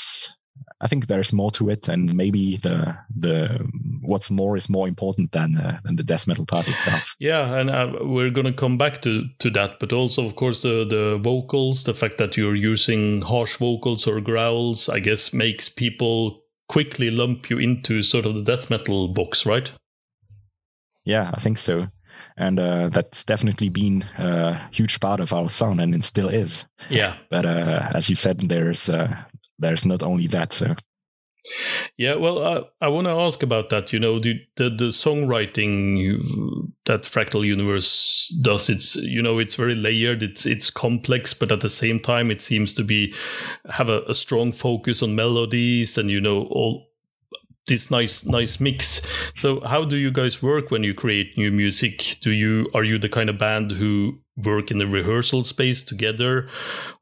I 0.81 0.87
think 0.89 1.07
there's 1.07 1.33
more 1.33 1.51
to 1.53 1.71
it, 1.71 1.89
and 1.89 2.15
maybe 2.15 2.57
the 2.57 2.97
the 3.15 3.67
what's 4.03 4.31
more 4.31 4.57
is 4.57 4.69
more 4.69 4.89
important 4.89 5.33
than 5.33 5.57
uh, 5.57 5.79
than 5.85 5.97
the 5.97 6.03
death 6.03 6.27
metal 6.27 6.45
part 6.47 6.69
itself. 6.69 7.15
Yeah, 7.19 7.55
and 7.57 7.71
uh, 7.71 7.99
we're 8.03 8.31
gonna 8.31 8.53
come 8.53 8.77
back 8.77 9.01
to 9.03 9.25
to 9.39 9.51
that, 9.51 9.79
but 9.81 9.93
also, 9.93 10.25
of 10.27 10.37
course, 10.37 10.63
the 10.63 10.85
the 10.85 11.19
vocals, 11.23 11.85
the 11.85 11.95
fact 11.95 12.19
that 12.19 12.37
you're 12.37 12.57
using 12.57 13.23
harsh 13.23 13.57
vocals 13.57 14.07
or 14.07 14.21
growls, 14.21 14.89
I 14.89 14.99
guess, 15.01 15.33
makes 15.33 15.69
people 15.69 16.43
quickly 16.69 17.11
lump 17.11 17.51
you 17.51 17.59
into 17.59 18.03
sort 18.03 18.27
of 18.27 18.35
the 18.35 18.43
death 18.43 18.71
metal 18.71 19.09
box, 19.09 19.47
right? 19.47 19.71
Yeah, 21.05 21.31
I 21.35 21.41
think 21.41 21.59
so, 21.59 21.87
and 22.37 22.59
uh, 22.59 22.89
that's 22.89 23.25
definitely 23.25 23.69
been 23.69 24.05
a 24.19 24.69
huge 24.73 24.99
part 25.01 25.21
of 25.21 25.33
our 25.33 25.49
sound, 25.49 25.81
and 25.81 25.95
it 25.95 26.05
still 26.05 26.29
is. 26.29 26.67
Yeah, 26.91 27.17
But 27.31 27.47
uh, 27.47 27.91
as 27.95 28.09
you 28.09 28.17
said, 28.17 28.41
there's 28.41 28.89
uh, 28.89 29.15
there's 29.59 29.87
not 29.87 30.03
only 30.03 30.27
that. 30.29 30.53
So 30.53 30.75
yeah. 31.97 32.15
Well, 32.15 32.39
uh, 32.43 32.63
I 32.81 32.89
want 32.89 33.07
to 33.07 33.13
ask 33.13 33.43
about 33.43 33.69
that. 33.71 33.93
You 33.93 33.99
know, 33.99 34.19
the 34.19 34.41
the, 34.57 34.71
the 34.71 34.87
songwriting 34.87 36.73
that 36.87 37.03
Fractal 37.03 37.45
Universe 37.45 38.35
does. 38.41 38.71
It's 38.71 38.97
you 38.97 39.23
know, 39.23 39.39
it's 39.39 39.55
very 39.55 39.75
layered. 39.75 40.23
It's 40.23 40.47
it's 40.47 40.71
complex, 40.71 41.35
but 41.35 41.53
at 41.53 41.61
the 41.61 41.71
same 41.71 42.01
time, 42.01 42.31
it 42.31 42.41
seems 42.41 42.73
to 42.75 42.85
be 42.85 43.15
have 43.71 43.89
a, 43.89 44.03
a 44.03 44.15
strong 44.15 44.53
focus 44.53 45.03
on 45.03 45.15
melodies 45.15 45.99
and 45.99 46.11
you 46.11 46.21
know 46.21 46.43
all 46.51 46.89
this 47.67 47.91
nice 47.91 48.27
nice 48.27 48.61
mix 48.61 49.01
so 49.33 49.61
how 49.61 49.87
do 49.87 49.97
you 49.97 50.11
guys 50.11 50.43
work 50.43 50.71
when 50.71 50.83
you 50.83 50.93
create 50.93 51.39
new 51.39 51.51
music 51.51 52.17
do 52.21 52.31
you 52.31 52.69
are 52.75 52.85
you 52.85 52.99
the 52.99 53.09
kind 53.09 53.31
of 53.31 53.39
band 53.39 53.73
who 53.73 54.21
work 54.37 54.71
in 54.73 54.79
the 54.79 54.87
rehearsal 54.87 55.45
space 55.45 55.85
together 55.85 56.49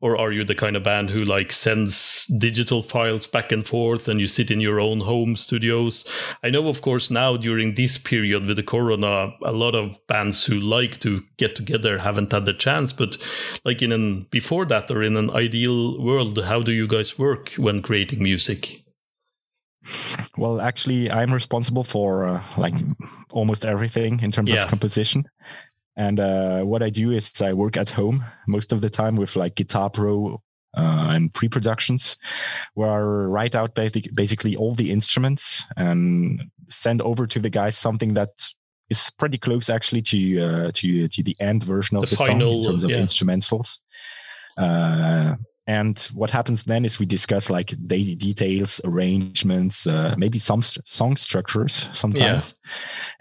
or 0.02 0.18
are 0.18 0.32
you 0.32 0.44
the 0.44 0.54
kind 0.54 0.76
of 0.76 0.82
band 0.82 1.08
who 1.08 1.24
like 1.24 1.50
sends 1.50 2.26
digital 2.38 2.82
files 2.82 3.26
back 3.26 3.50
and 3.50 3.66
forth 3.66 4.06
and 4.06 4.20
you 4.20 4.26
sit 4.26 4.50
in 4.50 4.60
your 4.60 4.78
own 4.78 5.00
home 5.00 5.34
studios 5.34 6.04
i 6.44 6.50
know 6.50 6.68
of 6.68 6.82
course 6.82 7.10
now 7.10 7.34
during 7.34 7.74
this 7.74 7.96
period 7.96 8.44
with 8.44 8.56
the 8.56 8.62
corona 8.62 9.32
a 9.46 9.52
lot 9.52 9.74
of 9.74 9.96
bands 10.08 10.44
who 10.44 10.60
like 10.60 11.00
to 11.00 11.22
get 11.38 11.56
together 11.56 11.96
haven't 11.98 12.30
had 12.32 12.44
the 12.44 12.52
chance 12.52 12.92
but 12.92 13.16
like 13.64 13.80
in 13.80 13.92
an 13.92 14.26
before 14.30 14.66
that 14.66 14.90
or 14.90 15.02
in 15.02 15.16
an 15.16 15.30
ideal 15.30 15.98
world 16.04 16.38
how 16.44 16.60
do 16.62 16.70
you 16.72 16.86
guys 16.86 17.18
work 17.18 17.50
when 17.52 17.80
creating 17.80 18.22
music 18.22 18.78
Well, 20.36 20.60
actually, 20.60 21.10
I'm 21.10 21.34
responsible 21.34 21.82
for 21.84 22.26
uh, 22.28 22.42
like 22.56 22.74
almost 23.32 23.64
everything 23.64 24.20
in 24.20 24.30
terms 24.30 24.52
Yeah. 24.52 24.62
of 24.62 24.68
composition. 24.68 25.24
And 25.96 26.20
uh, 26.20 26.62
what 26.62 26.82
I 26.82 26.90
do 26.90 27.10
is 27.10 27.40
I 27.40 27.52
work 27.52 27.76
at 27.76 27.90
home 27.90 28.24
most 28.46 28.72
of 28.72 28.80
the 28.80 28.90
time 28.90 29.16
with 29.16 29.36
like 29.36 29.54
Guitar 29.54 29.90
Pro 29.90 30.42
uh, 30.76 31.08
and 31.10 31.32
pre-productions, 31.34 32.16
where 32.74 32.88
I 32.88 32.98
write 32.98 33.54
out 33.54 33.74
basic, 33.74 34.14
basically 34.14 34.56
all 34.56 34.74
the 34.74 34.90
instruments 34.90 35.64
and 35.76 36.42
send 36.68 37.02
over 37.02 37.26
to 37.26 37.38
the 37.38 37.50
guys 37.50 37.76
something 37.76 38.14
that 38.14 38.30
is 38.88 39.10
pretty 39.18 39.38
close 39.38 39.68
actually 39.68 40.02
to 40.02 40.40
uh, 40.40 40.70
to 40.74 41.08
to 41.08 41.22
the 41.22 41.36
end 41.40 41.62
version 41.62 41.96
of 41.96 42.02
The 42.04 42.16
the, 42.16 42.16
song 42.16 42.40
in 42.40 42.62
terms 42.62 42.84
of 42.84 42.90
yeah. 42.90 42.98
instrumentals. 42.98 43.78
Uh, 44.56 45.36
and 45.66 45.98
what 46.12 46.30
happens 46.30 46.64
then 46.64 46.84
is 46.84 46.98
we 46.98 47.06
discuss 47.06 47.48
like 47.48 47.72
daily 47.86 48.16
details, 48.16 48.80
arrangements, 48.84 49.86
uh, 49.86 50.14
maybe 50.18 50.40
some 50.40 50.60
st- 50.60 50.86
song 50.86 51.14
structures 51.14 51.88
sometimes. 51.92 52.54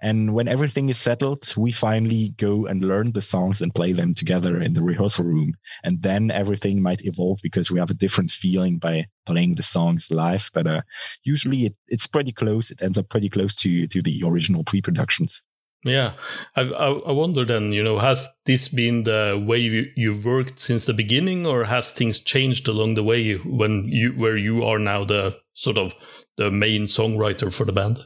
And 0.02 0.34
when 0.34 0.48
everything 0.48 0.90
is 0.90 0.98
settled, 0.98 1.54
we 1.56 1.72
finally 1.72 2.30
go 2.38 2.66
and 2.66 2.82
learn 2.82 3.12
the 3.12 3.22
songs 3.22 3.62
and 3.62 3.76
play 3.76 3.92
them 3.92 4.16
together 4.16 4.60
in 4.60 4.74
the 4.74 4.82
rehearsal 4.82 5.26
room. 5.26 5.54
And 5.84 6.02
then 6.02 6.32
everything 6.32 6.82
might 6.82 7.06
evolve 7.06 7.40
because 7.44 7.70
we 7.70 7.80
have 7.80 7.92
a 7.92 7.96
different 7.96 8.32
feeling 8.32 8.80
by 8.80 9.06
playing 9.28 9.56
the 9.56 9.64
songs 9.64 10.10
live. 10.10 10.50
But 10.52 10.66
uh, 10.66 10.82
usually 11.24 11.66
it, 11.68 11.76
it's 11.90 12.08
pretty 12.08 12.32
close. 12.32 12.72
It 12.72 12.82
ends 12.82 12.98
up 12.98 13.10
pretty 13.10 13.30
close 13.30 13.56
to 13.58 13.86
to 13.88 14.02
the 14.02 14.24
original 14.26 14.64
pre-productions. 14.64 15.44
Yeah, 15.84 16.14
I, 16.56 16.62
I 16.62 16.90
I 16.92 17.12
wonder 17.12 17.44
then, 17.44 17.72
you 17.74 17.84
know, 17.84 17.98
has 17.98 18.28
this 18.46 18.68
been 18.68 19.04
the 19.04 19.44
way 19.48 19.58
you, 19.58 19.88
you've 19.96 20.26
worked 20.26 20.60
since 20.60 20.86
the 20.86 20.94
beginning, 20.94 21.48
or 21.48 21.64
has 21.66 21.92
things 21.92 22.20
changed 22.20 22.68
along 22.68 22.96
the 22.96 23.04
way 23.04 23.36
when 23.38 23.88
you 23.88 24.12
where 24.12 24.38
you 24.38 24.64
are 24.64 24.78
now 24.78 25.04
the 25.06 25.38
sort 25.54 25.78
of 25.78 25.94
the 26.38 26.52
main 26.52 26.86
songwriter 26.86 27.52
for 27.52 27.66
the 27.66 27.74
band? 27.74 28.06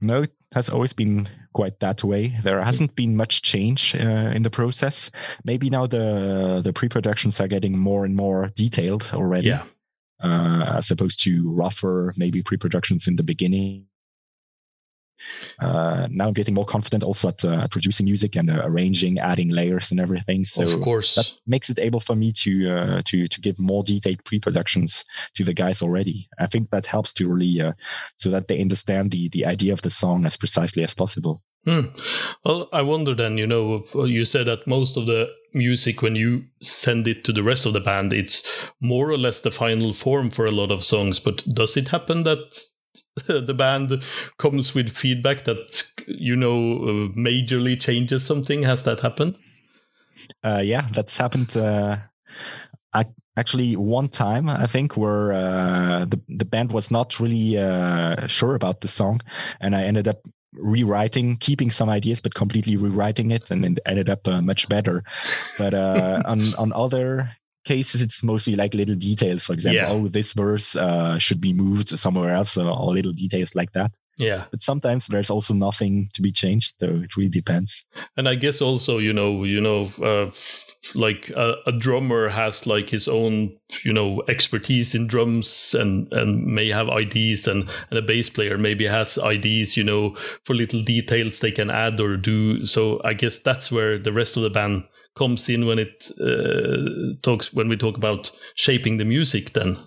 No, 0.00 0.22
it 0.22 0.32
has 0.54 0.68
always 0.68 0.92
been 0.92 1.28
quite 1.54 1.80
that 1.80 2.04
way. 2.04 2.36
There 2.42 2.60
hasn't 2.62 2.94
been 2.94 3.16
much 3.16 3.40
change 3.40 3.94
uh, 3.94 4.32
in 4.34 4.42
the 4.42 4.50
process. 4.50 5.10
Maybe 5.44 5.70
now 5.70 5.86
the 5.86 6.60
the 6.62 6.72
pre-productions 6.72 7.40
are 7.40 7.48
getting 7.48 7.78
more 7.78 8.04
and 8.04 8.14
more 8.14 8.50
detailed 8.54 9.10
already, 9.14 9.48
Yeah, 9.48 9.64
uh, 10.20 10.74
as 10.76 10.90
opposed 10.90 11.22
to 11.24 11.50
rougher 11.50 12.12
maybe 12.18 12.42
pre-productions 12.42 13.08
in 13.08 13.16
the 13.16 13.22
beginning. 13.24 13.86
Uh, 15.60 16.08
now 16.10 16.28
I'm 16.28 16.34
getting 16.34 16.54
more 16.54 16.64
confident 16.64 17.02
also 17.02 17.28
at, 17.28 17.44
uh, 17.44 17.62
at 17.62 17.70
producing 17.70 18.04
music 18.06 18.36
and 18.36 18.50
uh, 18.50 18.62
arranging, 18.64 19.18
adding 19.18 19.50
layers 19.50 19.90
and 19.90 20.00
everything. 20.00 20.44
So 20.44 20.62
of 20.62 20.80
course. 20.80 21.14
that 21.14 21.32
makes 21.46 21.70
it 21.70 21.78
able 21.78 22.00
for 22.00 22.14
me 22.14 22.32
to 22.32 22.70
uh, 22.70 23.02
to 23.06 23.28
to 23.28 23.40
give 23.40 23.58
more 23.58 23.82
detailed 23.82 24.24
pre-productions 24.24 25.04
to 25.34 25.44
the 25.44 25.54
guys 25.54 25.82
already. 25.82 26.28
I 26.38 26.46
think 26.46 26.70
that 26.70 26.86
helps 26.86 27.12
to 27.14 27.28
really 27.28 27.60
uh, 27.60 27.72
so 28.18 28.30
that 28.30 28.48
they 28.48 28.60
understand 28.60 29.10
the 29.10 29.28
the 29.30 29.46
idea 29.46 29.72
of 29.72 29.82
the 29.82 29.90
song 29.90 30.26
as 30.26 30.36
precisely 30.36 30.84
as 30.84 30.94
possible. 30.94 31.42
Hmm. 31.66 31.86
Well, 32.44 32.68
I 32.72 32.82
wonder 32.82 33.12
then, 33.12 33.38
you 33.38 33.46
know, 33.46 33.84
you 34.06 34.24
said 34.24 34.46
that 34.46 34.68
most 34.68 34.96
of 34.96 35.06
the 35.06 35.28
music, 35.52 36.00
when 36.00 36.14
you 36.14 36.44
send 36.62 37.08
it 37.08 37.24
to 37.24 37.32
the 37.32 37.42
rest 37.42 37.66
of 37.66 37.72
the 37.72 37.80
band, 37.80 38.12
it's 38.12 38.44
more 38.80 39.10
or 39.10 39.18
less 39.18 39.40
the 39.40 39.50
final 39.50 39.92
form 39.92 40.30
for 40.30 40.46
a 40.46 40.52
lot 40.52 40.70
of 40.70 40.84
songs. 40.84 41.18
But 41.18 41.44
does 41.44 41.76
it 41.76 41.88
happen 41.88 42.22
that 42.22 42.56
the 43.26 43.54
band 43.54 44.02
comes 44.38 44.74
with 44.74 44.90
feedback 44.90 45.44
that, 45.44 45.84
you 46.06 46.36
know, 46.36 46.74
uh, 46.74 47.08
majorly 47.16 47.80
changes 47.80 48.24
something? 48.24 48.62
Has 48.62 48.82
that 48.84 49.00
happened? 49.00 49.36
Uh, 50.42 50.62
yeah, 50.64 50.86
that's 50.92 51.16
happened. 51.18 51.56
Uh, 51.56 51.98
I, 52.92 53.04
actually, 53.36 53.76
one 53.76 54.08
time 54.08 54.48
I 54.48 54.66
think 54.66 54.96
where 54.96 55.32
uh, 55.32 56.04
the 56.06 56.20
the 56.28 56.44
band 56.44 56.72
was 56.72 56.90
not 56.90 57.20
really 57.20 57.58
uh, 57.58 58.26
sure 58.26 58.54
about 58.54 58.80
the 58.80 58.88
song, 58.88 59.20
and 59.60 59.76
I 59.76 59.84
ended 59.84 60.08
up 60.08 60.26
rewriting, 60.54 61.36
keeping 61.36 61.70
some 61.70 61.90
ideas, 61.90 62.20
but 62.20 62.34
completely 62.34 62.76
rewriting 62.76 63.30
it, 63.30 63.50
and 63.50 63.64
it 63.64 63.78
ended 63.86 64.08
up 64.08 64.26
uh, 64.26 64.40
much 64.40 64.68
better. 64.68 65.02
But 65.58 65.74
uh, 65.74 66.22
on 66.26 66.40
on 66.58 66.72
other 66.72 67.30
cases, 67.66 68.00
it's 68.02 68.22
mostly 68.24 68.54
like 68.56 68.72
little 68.74 68.94
details. 68.96 69.44
For 69.44 69.52
example, 69.52 69.82
Yeah. 69.82 69.92
oh, 69.92 70.08
this 70.08 70.32
verse 70.32 70.74
uh, 70.76 71.18
should 71.18 71.40
be 71.40 71.52
moved 71.52 71.88
somewhere 71.98 72.30
else, 72.30 72.56
or, 72.56 72.70
or 72.70 72.94
little 72.94 73.12
details 73.12 73.54
like 73.54 73.72
that. 73.72 73.90
Yeah. 74.18 74.44
But 74.50 74.62
sometimes 74.62 75.06
there's 75.08 75.28
also 75.30 75.52
nothing 75.54 76.08
to 76.14 76.22
be 76.22 76.32
changed, 76.32 76.76
though. 76.80 77.02
It 77.04 77.16
really 77.16 77.28
depends. 77.28 77.84
and 78.16 78.28
i 78.28 78.34
guess 78.34 78.62
also 78.62 78.98
you 78.98 79.12
know 79.12 79.44
you 79.44 79.60
know 79.60 79.90
uh, 80.02 80.30
like 80.94 81.30
a, 81.36 81.54
a 81.66 81.72
drummer 81.72 82.28
has 82.28 82.66
like 82.66 82.88
his 82.90 83.08
own 83.08 83.50
you 83.84 83.92
know 83.92 84.22
expertise 84.28 84.94
in 84.94 85.06
drums 85.06 85.74
and 85.74 86.12
and 86.12 86.46
may 86.46 86.70
have 86.70 86.88
ideas 86.88 87.46
and 87.48 87.68
and 87.90 87.98
a 87.98 88.02
bass 88.02 88.30
player 88.30 88.56
maybe 88.58 88.86
has 88.86 89.18
ideas 89.18 89.76
you 89.76 89.84
know 89.84 90.14
for 90.44 90.54
little 90.54 90.82
details 90.82 91.40
they 91.40 91.50
can 91.52 91.70
add 91.70 92.00
or 92.00 92.16
do 92.16 92.64
so 92.64 93.00
i 93.04 93.12
guess 93.14 93.38
that's 93.40 93.70
where 93.72 93.98
the 93.98 94.12
rest 94.12 94.36
of 94.36 94.42
the 94.42 94.50
band 94.50 94.84
comes 95.16 95.48
in 95.48 95.66
when 95.66 95.78
it 95.78 96.10
uh, 96.20 97.14
talks 97.22 97.52
when 97.52 97.68
we 97.68 97.76
talk 97.76 97.96
about 97.96 98.30
shaping 98.54 98.98
the 98.98 99.04
music 99.04 99.52
then 99.52 99.78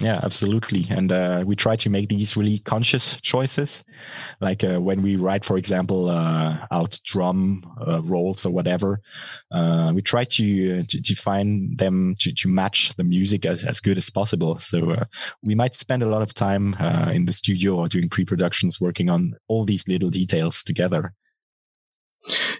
Yeah, 0.00 0.18
absolutely. 0.24 0.86
And 0.90 1.12
uh, 1.12 1.44
we 1.46 1.54
try 1.54 1.76
to 1.76 1.88
make 1.88 2.08
these 2.08 2.36
really 2.36 2.58
conscious 2.58 3.16
choices. 3.20 3.84
Like 4.40 4.64
uh, 4.64 4.80
when 4.80 5.02
we 5.02 5.14
write, 5.14 5.44
for 5.44 5.56
example, 5.56 6.10
uh, 6.10 6.66
out 6.72 6.98
drum 7.04 7.62
uh, 7.86 8.02
rolls 8.02 8.44
or 8.44 8.50
whatever, 8.50 9.00
uh, 9.52 9.92
we 9.94 10.02
try 10.02 10.24
to, 10.24 10.82
to 10.82 11.00
to 11.00 11.14
find 11.14 11.78
them 11.78 12.16
to, 12.18 12.32
to 12.32 12.48
match 12.48 12.96
the 12.96 13.04
music 13.04 13.46
as, 13.46 13.64
as 13.64 13.80
good 13.80 13.96
as 13.96 14.10
possible. 14.10 14.58
So 14.58 14.96
we 15.44 15.54
might 15.54 15.76
spend 15.76 16.02
a 16.02 16.08
lot 16.08 16.22
of 16.22 16.34
time 16.34 16.74
in 17.12 17.26
the 17.26 17.32
studio 17.32 17.76
or 17.76 17.88
doing 17.88 18.08
pre-productions 18.08 18.80
working 18.80 19.08
on 19.08 19.34
all 19.46 19.64
these 19.64 19.86
little 19.86 20.10
details 20.10 20.64
together. 20.64 21.14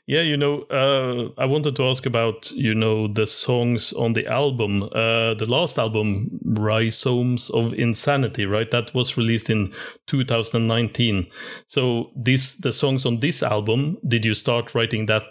Yeah, 0.06 0.20
you 0.22 0.36
know, 0.36 0.62
uh, 0.64 1.30
I 1.38 1.46
wanted 1.46 1.76
to 1.76 1.84
ask 1.84 2.06
about 2.06 2.50
you 2.52 2.74
know 2.74 3.08
the 3.08 3.26
songs 3.26 3.92
on 3.92 4.12
the 4.12 4.26
album, 4.26 4.82
uh, 4.82 5.34
the 5.34 5.46
last 5.48 5.78
album, 5.78 6.38
Rhizomes 6.44 7.50
of 7.50 7.72
Insanity, 7.74 8.46
right? 8.46 8.70
That 8.70 8.94
was 8.94 9.16
released 9.16 9.50
in 9.50 9.72
2019. 10.06 11.26
So 11.66 12.10
this 12.16 12.56
the 12.56 12.72
songs 12.72 13.06
on 13.06 13.20
this 13.20 13.42
album, 13.42 13.98
did 14.06 14.24
you 14.24 14.34
start 14.34 14.74
writing 14.74 15.06
that 15.06 15.24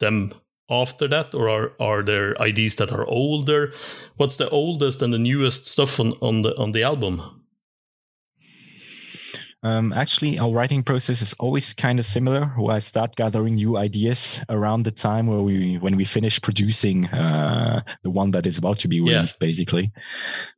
them 0.00 0.32
after 0.70 1.08
that, 1.08 1.34
or 1.34 1.48
are 1.48 1.72
are 1.80 2.02
there 2.02 2.40
ideas 2.40 2.76
that 2.76 2.92
are 2.92 3.06
older? 3.06 3.72
What's 4.16 4.36
the 4.36 4.48
oldest 4.50 5.02
and 5.02 5.12
the 5.12 5.18
newest 5.18 5.66
stuff 5.66 5.98
on 6.00 6.12
on 6.22 6.42
the 6.42 6.56
on 6.56 6.72
the 6.72 6.82
album? 6.84 7.43
Um, 9.64 9.94
actually, 9.94 10.38
our 10.38 10.52
writing 10.52 10.82
process 10.82 11.22
is 11.22 11.32
always 11.40 11.72
kind 11.72 11.98
of 11.98 12.04
similar. 12.04 12.44
Where 12.58 12.76
I 12.76 12.80
start 12.80 13.16
gathering 13.16 13.54
new 13.54 13.78
ideas 13.78 14.42
around 14.50 14.82
the 14.82 14.90
time 14.90 15.24
where 15.24 15.40
we 15.40 15.78
when 15.78 15.96
we 15.96 16.04
finish 16.04 16.38
producing 16.40 17.06
uh, 17.06 17.80
the 18.02 18.10
one 18.10 18.30
that 18.32 18.44
is 18.46 18.58
about 18.58 18.78
to 18.80 18.88
be 18.88 18.96
Yeah. 18.96 19.14
released, 19.14 19.38
basically. 19.40 19.90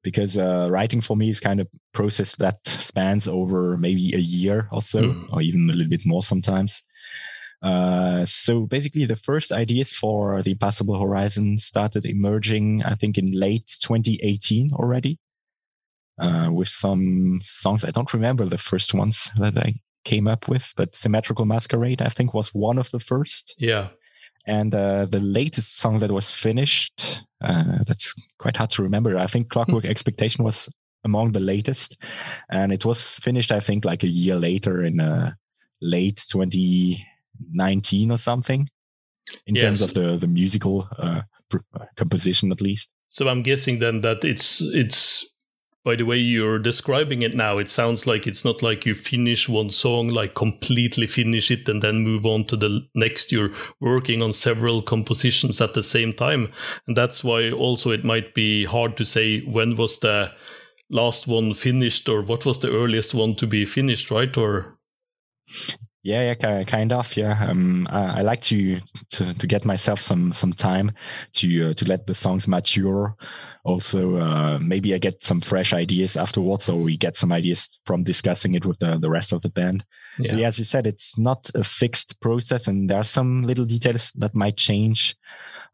Because 0.02 0.36
uh, 0.36 0.66
writing 0.70 1.00
for 1.00 1.16
me 1.16 1.30
is 1.30 1.38
kind 1.38 1.60
of 1.60 1.68
process 1.94 2.34
that 2.36 2.58
spans 2.66 3.28
over 3.28 3.76
maybe 3.78 4.12
a 4.14 4.18
year 4.18 4.68
or 4.72 4.82
so, 4.82 5.00
Mhm. 5.02 5.32
or 5.32 5.40
even 5.40 5.70
a 5.70 5.72
little 5.72 5.88
bit 5.90 6.04
more 6.04 6.22
sometimes. 6.22 6.82
Uh, 7.62 8.24
so 8.26 8.66
basically, 8.66 9.04
the 9.06 9.16
first 9.16 9.52
ideas 9.52 9.94
for 9.94 10.42
the 10.42 10.50
Impassable 10.50 10.98
Horizon 11.00 11.58
started 11.58 12.04
emerging, 12.06 12.82
I 12.82 12.96
think, 12.96 13.18
in 13.18 13.26
late 13.32 13.70
2018 13.80 14.72
already 14.72 15.18
uh, 16.18 16.48
with 16.52 16.68
some 16.68 17.38
songs. 17.42 17.84
I 17.84 17.90
don't 17.90 18.12
remember 18.14 18.44
the 18.44 18.58
first 18.58 18.94
ones 18.94 19.30
that 19.38 19.56
I 19.56 19.74
came 20.04 20.28
up 20.28 20.48
with, 20.48 20.72
but 20.76 20.94
Symmetrical 20.94 21.44
Masquerade, 21.44 22.00
I 22.02 22.08
think, 22.08 22.32
was 22.32 22.54
one 22.54 22.78
of 22.78 22.90
the 22.90 23.00
first. 23.00 23.54
Yeah, 23.58 23.88
And 24.46 24.74
uh, 24.74 25.06
the 25.06 25.20
latest 25.20 25.78
song 25.78 25.98
that 25.98 26.12
was 26.12 26.32
finished, 26.32 27.26
uh, 27.42 27.82
that's 27.86 28.14
quite 28.38 28.56
hard 28.56 28.70
to 28.70 28.82
remember. 28.82 29.18
I 29.18 29.26
think 29.26 29.50
Clockwork 29.50 29.84
Expectation 29.94 30.44
was 30.44 30.68
among 31.06 31.32
the 31.32 31.40
latest. 31.40 32.02
And 32.50 32.72
it 32.72 32.84
was 32.84 33.18
finished, 33.18 33.50
I 33.50 33.60
think, 33.60 33.84
like 33.84 34.02
a 34.02 34.08
year 34.08 34.36
later 34.36 34.84
in 34.84 35.00
uh, 35.00 35.32
late 35.80 36.22
2019 36.28 38.10
or 38.10 38.18
something, 38.18 38.68
in 39.46 39.54
terms 39.54 39.80
of 39.82 39.94
the, 39.94 40.16
the 40.16 40.26
musical 40.26 40.88
uh, 40.98 41.22
uh, 41.54 41.84
composition, 41.96 42.52
at 42.52 42.60
least. 42.60 42.90
So 43.08 43.28
I'm 43.28 43.42
guessing 43.42 43.78
then 43.78 44.02
that 44.02 44.24
it's 44.24 44.60
it's 44.60 45.24
by 45.86 45.94
the 45.94 46.04
way 46.04 46.16
you're 46.16 46.58
describing 46.58 47.22
it 47.22 47.36
now, 47.36 47.58
it 47.58 47.70
sounds 47.70 48.08
like 48.08 48.26
it's 48.26 48.44
not 48.44 48.60
like 48.60 48.84
you 48.84 48.92
finish 48.92 49.48
one 49.48 49.70
song, 49.70 50.08
like 50.08 50.34
completely 50.34 51.06
finish 51.06 51.48
it 51.48 51.68
and 51.68 51.80
then 51.80 52.00
move 52.02 52.26
on 52.26 52.44
to 52.44 52.56
the 52.56 52.84
next. 52.96 53.30
You're 53.30 53.52
working 53.78 54.20
on 54.20 54.32
several 54.32 54.82
compositions 54.82 55.60
at 55.60 55.74
the 55.74 55.84
same 55.84 56.12
time. 56.12 56.52
And 56.88 56.96
that's 56.96 57.22
why 57.22 57.52
also 57.52 57.92
it 57.92 58.04
might 58.04 58.34
be 58.34 58.64
hard 58.64 58.96
to 58.96 59.04
say 59.04 59.42
when 59.42 59.76
was 59.76 60.00
the 60.00 60.32
last 60.90 61.28
one 61.28 61.54
finished 61.54 62.08
or 62.08 62.20
what 62.20 62.44
was 62.44 62.58
the 62.58 62.72
earliest 62.72 63.14
one 63.14 63.36
to 63.36 63.46
be 63.46 63.64
finished, 63.64 64.10
right? 64.10 64.36
Or 64.36 64.80
Yeah, 66.06 66.36
yeah, 66.40 66.62
kind 66.62 66.92
of. 66.92 67.16
Yeah, 67.16 67.36
um, 67.48 67.84
I, 67.90 68.18
I 68.18 68.22
like 68.22 68.40
to, 68.42 68.78
to 69.10 69.34
to 69.34 69.46
get 69.48 69.64
myself 69.64 69.98
some 69.98 70.30
some 70.30 70.52
time 70.52 70.92
to 71.32 71.70
uh, 71.70 71.74
to 71.74 71.84
let 71.84 72.06
the 72.06 72.14
songs 72.14 72.46
mature. 72.46 73.16
Also, 73.64 74.16
uh, 74.16 74.60
maybe 74.60 74.94
I 74.94 74.98
get 74.98 75.24
some 75.24 75.40
fresh 75.40 75.72
ideas 75.72 76.16
afterwards, 76.16 76.68
or 76.68 76.76
we 76.80 76.96
get 76.96 77.16
some 77.16 77.32
ideas 77.32 77.80
from 77.86 78.04
discussing 78.04 78.54
it 78.54 78.64
with 78.64 78.78
the, 78.78 78.98
the 79.00 79.10
rest 79.10 79.32
of 79.32 79.42
the 79.42 79.48
band. 79.48 79.84
Yeah. 80.20 80.36
yeah, 80.36 80.46
as 80.46 80.60
you 80.60 80.64
said, 80.64 80.86
it's 80.86 81.18
not 81.18 81.50
a 81.56 81.64
fixed 81.64 82.20
process, 82.20 82.68
and 82.68 82.88
there 82.88 82.98
are 83.00 83.04
some 83.04 83.42
little 83.42 83.64
details 83.64 84.12
that 84.14 84.32
might 84.32 84.56
change. 84.56 85.16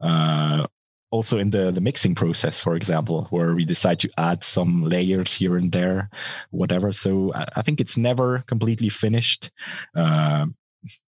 Uh, 0.00 0.66
also 1.12 1.38
in 1.38 1.50
the, 1.50 1.70
the 1.70 1.80
mixing 1.80 2.14
process, 2.14 2.58
for 2.58 2.74
example, 2.74 3.26
where 3.30 3.54
we 3.54 3.64
decide 3.64 4.00
to 4.00 4.10
add 4.18 4.42
some 4.42 4.82
layers 4.82 5.34
here 5.34 5.56
and 5.56 5.70
there, 5.70 6.10
whatever. 6.50 6.90
So 6.92 7.32
I, 7.34 7.46
I 7.56 7.62
think 7.62 7.80
it's 7.80 7.98
never 7.98 8.42
completely 8.48 8.88
finished. 8.88 9.50
Uh, 9.94 10.46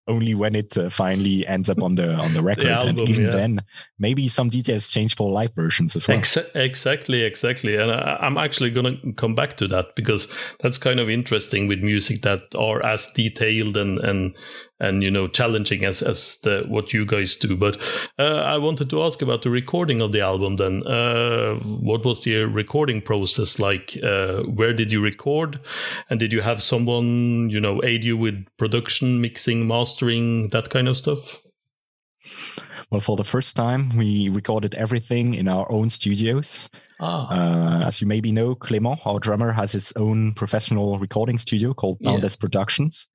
only 0.07 0.35
when 0.35 0.55
it 0.55 0.79
uh, 0.79 0.89
finally 0.89 1.45
ends 1.47 1.69
up 1.69 1.83
on 1.83 1.97
the 1.97 2.15
on 2.15 2.33
the 2.33 2.43
record, 2.51 2.67
the 2.67 2.71
album, 2.71 2.99
and 2.99 3.09
even 3.09 3.25
yeah. 3.25 3.31
then, 3.31 3.63
maybe 3.99 4.29
some 4.29 4.49
details 4.49 4.89
change 4.89 5.17
for 5.17 5.31
live 5.31 5.53
versions 5.55 5.97
as 5.97 6.07
well. 6.07 6.17
Ex- 6.17 6.39
exactly, 6.55 7.23
exactly, 7.23 7.77
and 7.77 7.91
I, 7.91 8.19
I'm 8.21 8.39
actually 8.39 8.71
going 8.71 9.01
to 9.01 9.13
come 9.15 9.35
back 9.35 9.57
to 9.57 9.67
that 9.69 9.97
because 9.97 10.29
that's 10.61 10.79
kind 10.79 11.01
of 11.01 11.11
interesting 11.11 11.67
with 11.67 11.81
music 11.81 12.23
that 12.23 12.43
are 12.57 12.85
as 12.85 13.11
detailed 13.17 13.77
and 13.77 13.99
and 13.99 14.37
and 14.81 15.03
you 15.03 15.11
know 15.11 15.29
challenging 15.29 15.85
as 15.85 16.03
as 16.03 16.39
the, 16.43 16.65
what 16.69 16.93
you 16.93 17.07
guys 17.07 17.37
do. 17.37 17.57
But 17.57 17.81
uh, 18.19 18.43
I 18.43 18.59
wanted 18.59 18.91
to 18.91 19.03
ask 19.03 19.23
about 19.23 19.43
the 19.43 19.51
recording 19.51 20.01
of 20.01 20.13
the 20.13 20.21
album. 20.21 20.57
Then, 20.57 20.87
uh, 20.87 21.55
what 21.57 22.05
was 22.05 22.25
the 22.25 22.45
recording 22.45 23.01
process 23.01 23.59
like? 23.59 23.99
Uh, 24.03 24.43
where 24.43 24.73
did 24.73 24.91
you 24.91 25.01
record, 25.01 25.61
and 26.11 26.19
did 26.19 26.33
you 26.33 26.41
have 26.41 26.63
someone 26.63 27.51
you 27.51 27.61
know 27.61 27.83
aid 27.85 28.05
you 28.05 28.17
with 28.17 28.45
production, 28.57 29.21
mixing, 29.21 29.67
mastering, 29.67 30.51
that 30.51 30.71
kind 30.71 30.89
of 30.89 30.97
stuff? 30.97 31.41
Well, 32.91 33.01
for 33.01 33.17
the 33.17 33.25
first 33.25 33.57
time, 33.57 33.97
we 33.97 34.29
recorded 34.29 34.75
everything 34.75 35.35
in 35.35 35.49
our 35.49 35.71
own 35.71 35.89
studios. 35.89 36.69
Ah. 37.01 37.29
Uh, 37.29 37.87
as 37.87 38.01
you 38.01 38.07
maybe 38.07 38.31
know, 38.31 38.55
Clément, 38.55 38.99
our 39.05 39.19
drummer, 39.19 39.51
has 39.51 39.73
his 39.73 39.93
own 39.97 40.33
professional 40.35 40.99
recording 40.99 41.39
studio 41.39 41.75
called 41.75 41.99
Boundless 42.01 42.37
yeah. 42.37 42.41
Productions 42.41 43.09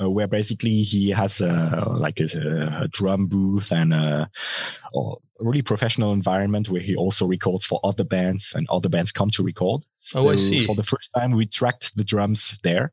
uh, 0.00 0.08
where 0.08 0.26
basically 0.26 0.82
he 0.82 1.10
has 1.10 1.40
a, 1.40 1.84
like 1.98 2.20
a, 2.20 2.82
a 2.82 2.88
drum 2.88 3.26
booth 3.26 3.72
and 3.72 3.92
a, 3.92 4.28
a, 4.94 5.12
really 5.40 5.62
professional 5.62 6.12
environment 6.12 6.68
where 6.68 6.82
he 6.82 6.94
also 6.94 7.26
records 7.26 7.64
for 7.64 7.80
other 7.82 8.04
bands 8.04 8.52
and 8.54 8.68
other 8.70 8.88
bands 8.88 9.12
come 9.12 9.30
to 9.30 9.42
record. 9.42 9.82
So 9.92 10.28
oh, 10.28 10.32
I 10.32 10.36
see. 10.36 10.64
For 10.64 10.74
the 10.74 10.82
first 10.82 11.10
time, 11.16 11.30
we 11.30 11.46
tracked 11.46 11.96
the 11.96 12.04
drums 12.04 12.58
there, 12.62 12.92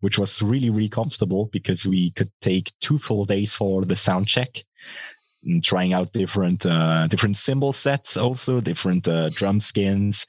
which 0.00 0.18
was 0.18 0.42
really, 0.42 0.70
really 0.70 0.88
comfortable 0.88 1.46
because 1.46 1.86
we 1.86 2.10
could 2.12 2.30
take 2.40 2.72
two 2.80 2.98
full 2.98 3.24
days 3.24 3.54
for 3.54 3.84
the 3.84 3.96
sound 3.96 4.26
check 4.28 4.64
and 5.44 5.62
trying 5.62 5.92
out 5.92 6.12
different 6.12 6.66
uh, 6.66 7.06
different 7.08 7.36
cymbal 7.36 7.72
sets, 7.72 8.16
also 8.16 8.60
different 8.60 9.06
uh, 9.06 9.28
drum 9.30 9.60
skins, 9.60 10.26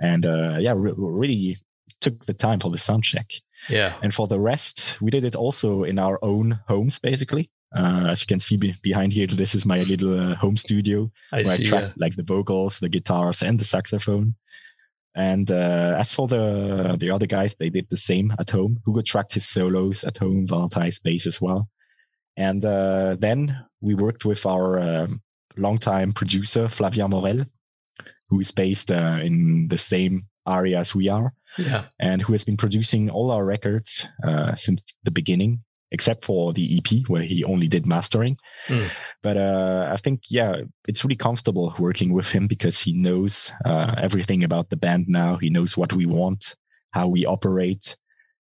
and 0.00 0.26
uh, 0.26 0.56
yeah, 0.58 0.74
re- 0.76 0.94
really 0.96 1.56
took 2.00 2.26
the 2.26 2.34
time 2.34 2.58
for 2.58 2.70
the 2.70 2.78
sound 2.78 3.04
check. 3.04 3.30
Yeah. 3.68 3.94
And 4.02 4.14
for 4.14 4.26
the 4.26 4.40
rest, 4.40 5.00
we 5.00 5.10
did 5.10 5.24
it 5.24 5.34
also 5.34 5.84
in 5.84 5.98
our 5.98 6.18
own 6.22 6.60
homes, 6.68 6.98
basically. 6.98 7.50
Uh, 7.74 8.06
as 8.08 8.20
you 8.20 8.26
can 8.26 8.40
see 8.40 8.56
be- 8.56 8.74
behind 8.82 9.12
here, 9.12 9.26
this 9.26 9.54
is 9.54 9.66
my 9.66 9.82
little 9.82 10.18
uh, 10.18 10.34
home 10.36 10.56
studio 10.56 11.10
I 11.32 11.42
where 11.42 11.56
see, 11.56 11.64
I 11.64 11.66
track 11.66 11.84
yeah. 11.84 11.92
like 11.96 12.16
the 12.16 12.22
vocals, 12.22 12.78
the 12.78 12.88
guitars, 12.88 13.42
and 13.42 13.58
the 13.58 13.64
saxophone. 13.64 14.36
And 15.14 15.50
uh, 15.50 15.96
as 15.98 16.14
for 16.14 16.28
the 16.28 16.96
the 16.98 17.10
other 17.10 17.26
guys, 17.26 17.56
they 17.56 17.70
did 17.70 17.88
the 17.88 17.96
same 17.96 18.34
at 18.38 18.50
home. 18.50 18.80
Hugo 18.86 19.00
tracked 19.00 19.34
his 19.34 19.48
solos 19.48 20.04
at 20.04 20.18
home, 20.18 20.46
Valentin's 20.46 20.98
bass 20.98 21.26
as 21.26 21.40
well. 21.40 21.68
And 22.36 22.64
uh, 22.64 23.16
then 23.18 23.64
we 23.80 23.94
worked 23.94 24.24
with 24.24 24.44
our 24.44 24.78
um, 24.78 25.22
longtime 25.56 26.12
producer 26.12 26.68
Flavien 26.68 27.10
Morel, 27.10 27.46
who 28.28 28.40
is 28.40 28.52
based 28.52 28.90
uh, 28.90 29.18
in 29.22 29.68
the 29.68 29.78
same 29.78 30.28
area 30.46 30.78
as 30.78 30.94
we 30.94 31.08
are 31.08 31.32
yeah. 31.58 31.84
and 31.98 32.22
who 32.22 32.32
has 32.32 32.44
been 32.44 32.56
producing 32.56 33.10
all 33.10 33.30
our 33.30 33.44
records 33.44 34.08
uh, 34.22 34.54
since 34.54 34.82
the 35.04 35.10
beginning, 35.10 35.62
except 35.90 36.24
for 36.24 36.52
the 36.52 36.78
EP 36.78 37.08
where 37.08 37.22
he 37.22 37.44
only 37.44 37.68
did 37.68 37.86
mastering. 37.86 38.36
Mm. 38.68 38.92
But 39.22 39.36
uh, 39.36 39.90
I 39.92 39.96
think, 39.96 40.22
yeah, 40.30 40.62
it's 40.88 41.04
really 41.04 41.16
comfortable 41.16 41.74
working 41.78 42.12
with 42.12 42.30
him 42.30 42.46
because 42.46 42.80
he 42.80 42.92
knows 42.92 43.52
uh, 43.64 43.94
everything 43.98 44.44
about 44.44 44.70
the 44.70 44.76
band 44.76 45.06
now. 45.08 45.36
He 45.36 45.50
knows 45.50 45.76
what 45.76 45.92
we 45.92 46.06
want, 46.06 46.56
how 46.92 47.08
we 47.08 47.26
operate, 47.26 47.96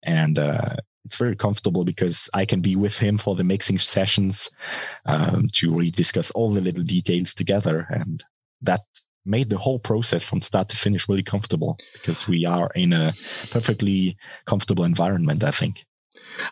and 0.04 0.38
uh, 0.38 0.76
it's 1.06 1.18
very 1.18 1.36
comfortable 1.36 1.84
because 1.84 2.30
I 2.34 2.46
can 2.46 2.62
be 2.62 2.76
with 2.76 2.98
him 2.98 3.18
for 3.18 3.36
the 3.36 3.44
mixing 3.44 3.78
sessions 3.78 4.50
um, 5.06 5.46
to 5.54 5.72
really 5.72 5.92
discuss 5.92 6.32
all 6.32 6.52
the 6.52 6.62
little 6.62 6.84
details 6.84 7.34
together. 7.34 7.88
And 7.90 8.24
that 8.62 8.82
made 9.26 9.50
the 9.50 9.58
whole 9.58 9.80
process 9.80 10.24
from 10.24 10.42
start 10.42 10.70
to 10.70 10.76
finish 10.76 11.08
really 11.08 11.24
comfortable 11.24 11.78
because 11.94 12.28
we 12.28 12.46
are 12.46 12.70
in 12.76 12.94
a 12.94 13.14
perfectly 13.52 14.18
comfortable 14.46 14.84
environment, 14.84 15.44
I 15.44 15.52
think. 15.52 15.86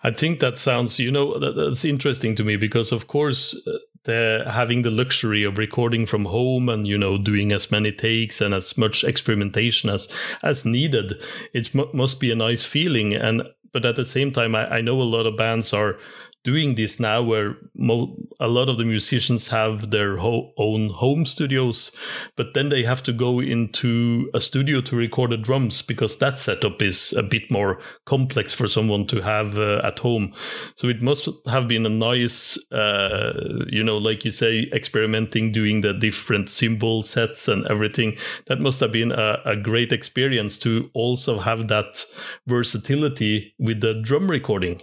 I 0.03 0.11
think 0.11 0.39
that 0.39 0.57
sounds, 0.57 0.99
you 0.99 1.11
know, 1.11 1.39
that's 1.39 1.85
interesting 1.85 2.35
to 2.35 2.43
me 2.43 2.55
because, 2.55 2.91
of 2.91 3.07
course, 3.07 3.55
uh, 3.67 3.77
the 4.03 4.43
having 4.47 4.81
the 4.81 4.91
luxury 4.91 5.43
of 5.43 5.59
recording 5.59 6.07
from 6.07 6.25
home 6.25 6.69
and 6.69 6.87
you 6.87 6.97
know 6.97 7.19
doing 7.19 7.51
as 7.51 7.69
many 7.69 7.91
takes 7.91 8.41
and 8.41 8.51
as 8.51 8.75
much 8.75 9.03
experimentation 9.03 9.89
as 9.89 10.07
as 10.41 10.65
needed, 10.65 11.13
it 11.53 11.73
must 11.93 12.19
be 12.19 12.31
a 12.31 12.35
nice 12.35 12.63
feeling. 12.63 13.13
And 13.13 13.43
but 13.73 13.85
at 13.85 13.95
the 13.95 14.05
same 14.05 14.31
time, 14.31 14.55
I, 14.55 14.77
I 14.77 14.81
know 14.81 14.99
a 14.99 15.03
lot 15.03 15.25
of 15.25 15.37
bands 15.37 15.71
are 15.73 15.97
doing 16.43 16.75
this 16.75 16.99
now 16.99 17.21
where 17.21 17.55
mo- 17.75 18.15
a 18.39 18.47
lot 18.47 18.69
of 18.69 18.77
the 18.77 18.85
musicians 18.85 19.47
have 19.49 19.91
their 19.91 20.17
ho- 20.17 20.51
own 20.57 20.89
home 20.89 21.25
studios 21.25 21.91
but 22.35 22.53
then 22.53 22.69
they 22.69 22.83
have 22.83 23.03
to 23.03 23.13
go 23.13 23.39
into 23.39 24.29
a 24.33 24.41
studio 24.41 24.81
to 24.81 24.95
record 24.95 25.31
the 25.31 25.37
drums 25.37 25.81
because 25.81 26.17
that 26.17 26.39
setup 26.39 26.81
is 26.81 27.13
a 27.13 27.23
bit 27.23 27.49
more 27.51 27.79
complex 28.05 28.53
for 28.53 28.67
someone 28.67 29.05
to 29.07 29.21
have 29.21 29.57
uh, 29.57 29.81
at 29.83 29.99
home. 29.99 30.33
So 30.75 30.87
it 30.87 31.01
must 31.01 31.27
have 31.47 31.67
been 31.67 31.85
a 31.85 31.89
nice 31.89 32.57
uh, 32.71 33.65
you 33.67 33.83
know 33.83 33.97
like 33.97 34.25
you 34.25 34.31
say 34.31 34.69
experimenting 34.73 35.51
doing 35.51 35.81
the 35.81 35.93
different 35.93 36.49
cymbal 36.49 37.03
sets 37.03 37.47
and 37.47 37.65
everything. 37.67 38.17
That 38.47 38.59
must 38.59 38.79
have 38.79 38.91
been 38.91 39.11
a, 39.11 39.39
a 39.45 39.55
great 39.55 39.91
experience 39.91 40.57
to 40.59 40.89
also 40.93 41.39
have 41.39 41.67
that 41.67 42.05
versatility 42.47 43.53
with 43.59 43.81
the 43.81 43.93
drum 44.01 44.29
recording 44.29 44.81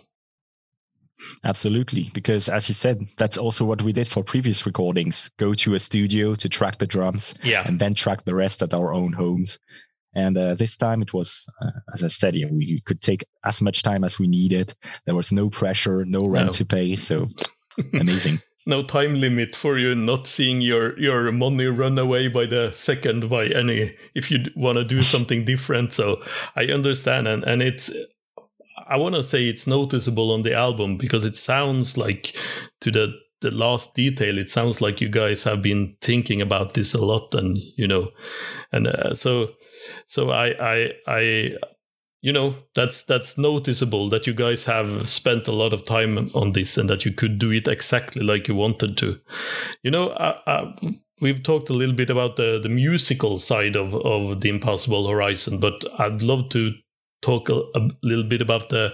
Absolutely. 1.45 2.11
Because 2.15 2.49
as 2.49 2.69
you 2.69 2.75
said, 2.75 3.01
that's 3.17 3.39
also 3.39 3.65
what 3.65 3.83
we 3.83 3.93
did 3.93 4.09
for 4.09 4.23
previous 4.23 4.65
recordings 4.67 5.31
go 5.39 5.55
to 5.55 5.75
a 5.75 5.79
studio 5.79 6.35
to 6.37 6.49
track 6.49 6.79
the 6.79 6.87
drums 6.87 7.35
yeah. 7.43 7.63
and 7.67 7.79
then 7.79 7.95
track 7.95 8.25
the 8.25 8.35
rest 8.35 8.63
at 8.63 8.75
our 8.75 8.93
own 8.93 9.13
homes. 9.13 9.59
And 10.15 10.37
uh, 10.37 10.55
this 10.55 10.77
time 10.77 11.03
it 11.03 11.13
was, 11.13 11.47
uh, 11.61 11.71
as 11.93 12.03
I 12.03 12.09
said, 12.09 12.35
yeah, 12.35 12.47
we 12.51 12.81
could 12.87 13.01
take 13.01 13.25
as 13.45 13.61
much 13.61 13.83
time 13.83 14.05
as 14.05 14.19
we 14.19 14.27
needed. 14.27 14.75
There 15.05 15.15
was 15.15 15.33
no 15.33 15.51
pressure, 15.51 16.05
no 16.05 16.21
rent 16.21 16.47
no. 16.47 16.51
to 16.53 16.65
pay. 16.65 16.97
So 16.97 17.27
amazing. 17.93 18.41
no 18.67 18.83
time 18.83 19.15
limit 19.21 19.57
for 19.57 19.79
you 19.79 19.95
not 19.95 20.27
seeing 20.27 20.61
your 20.61 20.99
your 20.99 21.33
money 21.33 21.67
run 21.67 21.99
away 21.99 22.29
by 22.29 22.45
the 22.45 22.71
second 22.73 23.29
by 23.31 23.47
any 23.47 23.97
if 24.15 24.31
you 24.31 24.39
want 24.57 24.77
to 24.77 24.85
do 24.85 25.01
something 25.01 25.45
different 25.45 25.93
so 25.93 26.23
i 26.55 26.65
understand 26.65 27.27
and 27.27 27.45
and 27.45 27.63
it's 27.63 27.91
I 28.89 28.97
want 28.97 29.15
to 29.15 29.25
say 29.25 29.49
it's 29.49 29.67
noticeable 29.67 30.33
on 30.33 30.43
the 30.43 30.55
album 30.55 30.97
because 30.97 31.25
it 31.25 31.37
sounds 31.37 31.97
like 31.97 32.35
to 32.81 32.91
the 32.91 33.13
the 33.41 33.51
last 33.53 33.95
detail 33.95 34.37
it 34.37 34.51
sounds 34.51 34.81
like 34.81 35.01
you 35.01 35.09
guys 35.09 35.45
have 35.45 35.63
been 35.63 35.97
thinking 36.01 36.43
about 36.43 36.75
this 36.75 36.93
a 36.93 37.05
lot 37.05 37.35
and 37.35 37.57
you 37.77 37.87
know 37.87 38.11
and 38.73 38.89
uh, 38.89 39.15
so 39.15 39.51
so 40.07 40.31
I 40.31 40.49
I 40.61 40.93
I 41.07 41.53
you 42.21 42.33
know 42.33 42.57
that's 42.75 43.05
that's 43.05 43.39
noticeable 43.39 44.09
that 44.09 44.27
you 44.27 44.35
guys 44.35 44.65
have 44.65 45.09
spent 45.09 45.47
a 45.47 45.53
lot 45.53 45.73
of 45.73 45.85
time 45.85 46.31
on 46.35 46.53
this 46.53 46.77
and 46.77 46.91
that 46.91 47.05
you 47.05 47.13
could 47.13 47.39
do 47.39 47.53
it 47.53 47.69
exactly 47.69 48.23
like 48.23 48.49
you 48.49 48.57
wanted 48.57 48.97
to. 48.99 49.21
You 49.83 49.93
know 49.93 50.11
I, 50.11 50.41
I, 50.47 50.99
we've 51.21 51.43
talked 51.43 51.69
a 51.69 51.75
little 51.75 51.95
bit 51.95 52.11
about 52.11 52.37
the 52.37 52.59
the 52.61 52.69
musical 52.69 53.39
side 53.39 53.77
of 53.77 53.95
of 53.95 54.41
the 54.41 54.49
impassable 54.49 55.09
horizon 55.09 55.59
but 55.59 55.85
i'd 56.01 56.23
love 56.23 56.49
to 56.51 56.73
talk 57.23 57.49
a, 57.49 57.63
a 57.75 57.89
little 58.03 58.25
bit 58.25 58.41
about 58.41 58.69
the 58.69 58.93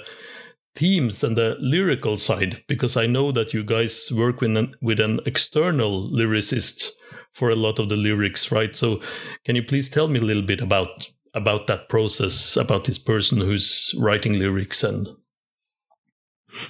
themes 0.75 1.23
and 1.23 1.37
the 1.37 1.57
lyrical 1.61 2.17
side 2.17 2.63
because 2.67 2.97
I 2.97 3.07
know 3.07 3.31
that 3.33 3.55
you 3.55 3.63
guys 3.63 4.11
work 4.13 4.41
with 4.41 4.57
an, 4.57 4.75
with 4.83 5.01
an 5.01 5.21
external 5.27 6.11
lyricist 6.11 6.91
for 7.33 7.51
a 7.51 7.57
lot 7.57 7.79
of 7.79 7.89
the 7.89 7.97
lyrics, 7.97 8.51
right? 8.51 8.75
So, 8.75 9.01
can 9.45 9.57
you 9.57 9.63
please 9.63 9.89
tell 9.89 10.09
me 10.09 10.21
a 10.21 10.25
little 10.25 10.43
bit 10.43 10.61
about 10.61 11.11
about 11.35 11.67
that 11.67 11.89
process, 11.89 12.57
about 12.57 12.85
this 12.85 12.99
person 12.99 13.41
who's 13.41 13.93
writing 13.99 14.35
lyrics 14.35 14.85
and 14.85 15.09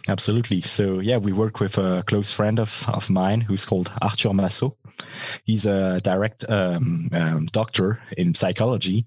Absolutely. 0.09 0.63
So 0.63 1.01
yeah, 1.01 1.19
we 1.19 1.33
work 1.33 1.61
with 1.61 1.79
a 1.79 2.03
close 2.07 2.33
friend 2.33 2.59
of, 2.59 2.87
of 2.89 3.11
mine 3.11 3.43
who's 3.43 3.67
called 3.67 3.93
Arthur 4.01 4.33
Massot. 4.33 4.73
He's 5.45 5.67
a 5.67 6.01
direct 6.01 6.45
um, 6.49 7.09
um, 7.13 7.47
doctor 7.47 8.01
in 8.17 8.35
psychology, 8.35 9.07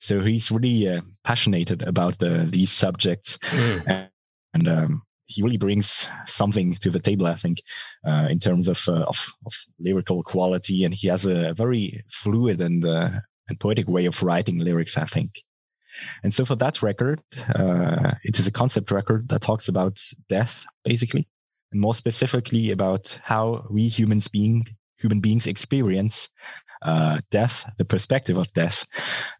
so 0.00 0.20
he's 0.20 0.50
really 0.50 0.88
uh, 0.88 1.00
passionate 1.24 1.70
about 1.82 2.18
the, 2.18 2.46
these 2.50 2.70
subjects, 2.70 3.38
mm. 3.38 3.82
and, 3.86 4.10
and 4.54 4.68
um, 4.68 5.02
he 5.26 5.42
really 5.42 5.58
brings 5.58 6.08
something 6.26 6.74
to 6.74 6.90
the 6.90 7.00
table, 7.00 7.26
I 7.26 7.34
think, 7.34 7.58
uh, 8.06 8.28
in 8.30 8.38
terms 8.38 8.68
of, 8.68 8.82
uh, 8.88 9.02
of, 9.02 9.32
of 9.46 9.54
lyrical 9.78 10.22
quality, 10.22 10.84
and 10.84 10.94
he 10.94 11.08
has 11.08 11.24
a 11.24 11.52
very 11.54 12.00
fluid 12.08 12.60
and 12.60 12.84
uh, 12.84 13.10
and 13.48 13.58
poetic 13.58 13.88
way 13.88 14.06
of 14.06 14.22
writing 14.22 14.58
lyrics, 14.58 14.96
I 14.96 15.04
think. 15.04 15.42
And 16.22 16.32
so 16.32 16.44
for 16.44 16.54
that 16.56 16.82
record, 16.82 17.20
uh, 17.54 18.12
it 18.22 18.38
is 18.38 18.46
a 18.46 18.52
concept 18.52 18.90
record 18.90 19.28
that 19.30 19.40
talks 19.40 19.68
about 19.68 20.00
death, 20.28 20.64
basically, 20.84 21.26
and 21.72 21.80
more 21.80 21.94
specifically 21.94 22.70
about 22.70 23.18
how 23.24 23.66
we 23.70 23.88
humans 23.88 24.28
being 24.28 24.66
human 24.98 25.20
beings 25.20 25.46
experience 25.46 26.28
uh, 26.82 27.20
death, 27.30 27.70
the 27.78 27.84
perspective 27.84 28.38
of 28.38 28.52
death, 28.52 28.86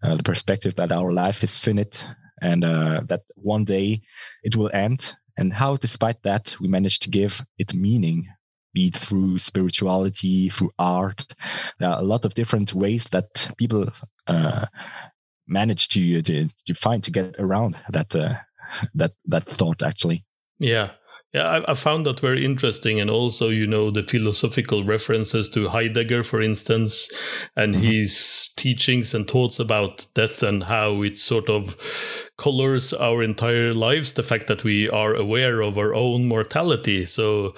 uh, 0.03 0.17
the 0.17 0.23
perspective 0.23 0.75
that 0.77 0.93
our 0.93 1.13
life 1.13 1.45
is 1.45 1.59
finite 1.59 2.09
and 2.41 2.65
uh, 2.65 3.03
that 3.07 3.23
one 3.37 3.65
day 3.65 4.01
it 4.43 4.57
will 4.57 4.71
end, 4.73 5.17
and 5.37 5.53
how, 5.53 5.77
despite 5.77 6.23
that, 6.23 6.57
we 6.61 6.69
manage 6.69 6.99
to 7.01 7.11
give 7.11 7.45
it 7.59 7.75
meaning, 7.75 8.29
be 8.75 8.89
it 8.89 8.97
through 8.97 9.39
spirituality, 9.39 10.49
through 10.49 10.71
art. 10.79 11.27
There 11.79 11.89
are 11.89 12.01
a 12.01 12.05
lot 12.05 12.25
of 12.25 12.35
different 12.35 12.75
ways 12.75 13.05
that 13.07 13.51
people 13.57 13.89
uh, 14.27 14.67
manage 15.47 15.89
to, 15.89 16.23
to, 16.23 16.49
to 16.67 16.75
find 16.75 17.03
to 17.05 17.11
get 17.11 17.37
around 17.39 17.77
that 17.91 18.15
uh, 18.15 18.35
that 18.95 19.13
that 19.27 19.45
thought. 19.45 19.83
Actually, 19.83 20.25
yeah. 20.59 20.91
Yeah, 21.35 21.43
I, 21.43 21.73
I, 21.73 21.75
found 21.75 22.07
that 22.07 22.21
very 22.21 22.43
interesting, 22.43 23.01
and 23.01 23.11
also, 23.11 23.51
you 23.51 23.67
know, 23.67 23.91
the 23.91 24.03
philosophical 24.03 24.83
references 24.83 25.51
to 25.51 25.69
Heidegger, 25.69 26.25
for 26.25 26.41
instance, 26.41 27.11
and 27.55 27.75
mm-hmm. 27.75 27.85
his 27.85 28.51
teachings 28.57 29.13
and 29.13 29.29
thoughts 29.29 29.59
about 29.59 30.07
death 30.15 30.43
and 30.43 30.63
how 30.63 31.03
it 31.03 31.19
sort 31.19 31.51
of 31.51 31.77
colors 32.39 32.95
our 32.95 33.23
entire 33.23 33.75
lives. 33.75 34.15
The 34.15 34.23
fact 34.23 34.47
that 34.47 34.65
we 34.65 34.89
are 34.89 35.15
aware 35.15 35.61
of 35.61 35.77
our 35.77 35.95
own 35.95 36.27
mortality. 36.27 37.05
So, 37.05 37.55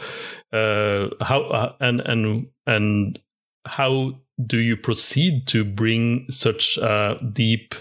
uh, 0.52 1.10
how 1.20 1.42
uh, 1.42 1.74
and 1.78 2.00
and 2.00 2.48
and 2.66 3.20
how 3.66 4.20
do 4.44 4.58
you 4.58 4.76
proceed 4.76 5.46
to 5.46 5.64
bring 5.64 6.26
such 6.28 6.76
a 6.78 7.18
deep 7.32 7.76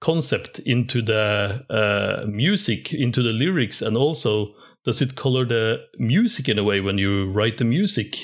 concept 0.00 0.58
into 0.60 1.02
the 1.02 1.66
uh, 1.68 2.26
music, 2.26 2.94
into 2.94 3.22
the 3.22 3.32
lyrics, 3.32 3.82
and 3.82 3.94
also 3.94 4.54
does 4.84 5.02
it 5.02 5.16
color 5.16 5.44
the 5.44 5.84
music 5.98 6.48
in 6.48 6.58
a 6.58 6.64
way 6.64 6.80
when 6.80 6.98
you 6.98 7.30
write 7.30 7.58
the 7.58 7.64
music? 7.64 8.16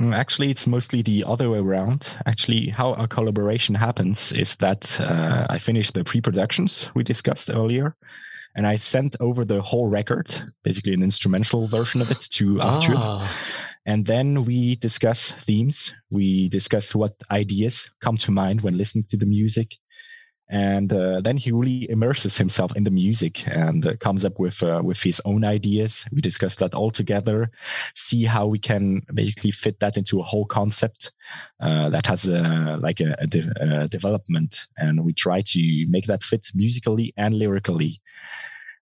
Mm, 0.00 0.14
actually, 0.14 0.50
it's 0.50 0.66
mostly 0.66 1.02
the 1.02 1.24
other 1.26 1.50
way 1.50 1.58
around. 1.58 2.16
Actually, 2.26 2.68
how 2.68 2.94
our 2.94 3.06
collaboration 3.06 3.74
happens 3.74 4.32
is 4.32 4.56
that 4.56 5.00
uh, 5.00 5.46
I 5.50 5.58
finish 5.58 5.90
the 5.90 6.04
pre-productions 6.04 6.90
we 6.94 7.04
discussed 7.04 7.50
earlier, 7.50 7.94
and 8.56 8.66
I 8.66 8.76
sent 8.76 9.16
over 9.20 9.44
the 9.44 9.60
whole 9.60 9.88
record, 9.88 10.34
basically 10.64 10.94
an 10.94 11.02
instrumental 11.02 11.68
version 11.68 12.00
of 12.00 12.10
it, 12.10 12.20
to 12.32 12.60
Arthur. 12.60 12.94
Ah. 12.96 13.36
And 13.84 14.06
then 14.06 14.44
we 14.44 14.76
discuss 14.76 15.32
themes. 15.32 15.94
We 16.10 16.48
discuss 16.48 16.94
what 16.94 17.14
ideas 17.30 17.90
come 18.00 18.16
to 18.18 18.30
mind 18.30 18.60
when 18.60 18.78
listening 18.78 19.04
to 19.08 19.16
the 19.16 19.26
music 19.26 19.76
and 20.52 20.92
uh, 20.92 21.22
then 21.22 21.38
he 21.38 21.50
really 21.50 21.90
immerses 21.90 22.36
himself 22.36 22.76
in 22.76 22.84
the 22.84 22.90
music 22.90 23.48
and 23.48 23.86
uh, 23.86 23.96
comes 23.96 24.22
up 24.22 24.38
with 24.38 24.62
uh, 24.62 24.82
with 24.84 25.02
his 25.02 25.18
own 25.24 25.44
ideas. 25.44 26.04
We 26.12 26.20
discuss 26.20 26.56
that 26.56 26.74
all 26.74 26.90
together, 26.90 27.50
see 27.94 28.24
how 28.24 28.46
we 28.46 28.58
can 28.58 29.00
basically 29.14 29.50
fit 29.50 29.80
that 29.80 29.96
into 29.96 30.20
a 30.20 30.22
whole 30.22 30.44
concept 30.44 31.12
uh, 31.60 31.88
that 31.88 32.04
has 32.04 32.26
a, 32.26 32.76
like 32.78 33.00
a, 33.00 33.16
a, 33.18 33.26
de- 33.26 33.50
a, 33.62 33.88
development, 33.88 34.68
and 34.76 35.02
we 35.06 35.14
try 35.14 35.40
to 35.40 35.86
make 35.88 36.04
that 36.04 36.22
fit 36.22 36.46
musically 36.54 37.14
and 37.16 37.32
lyrically. 37.34 38.02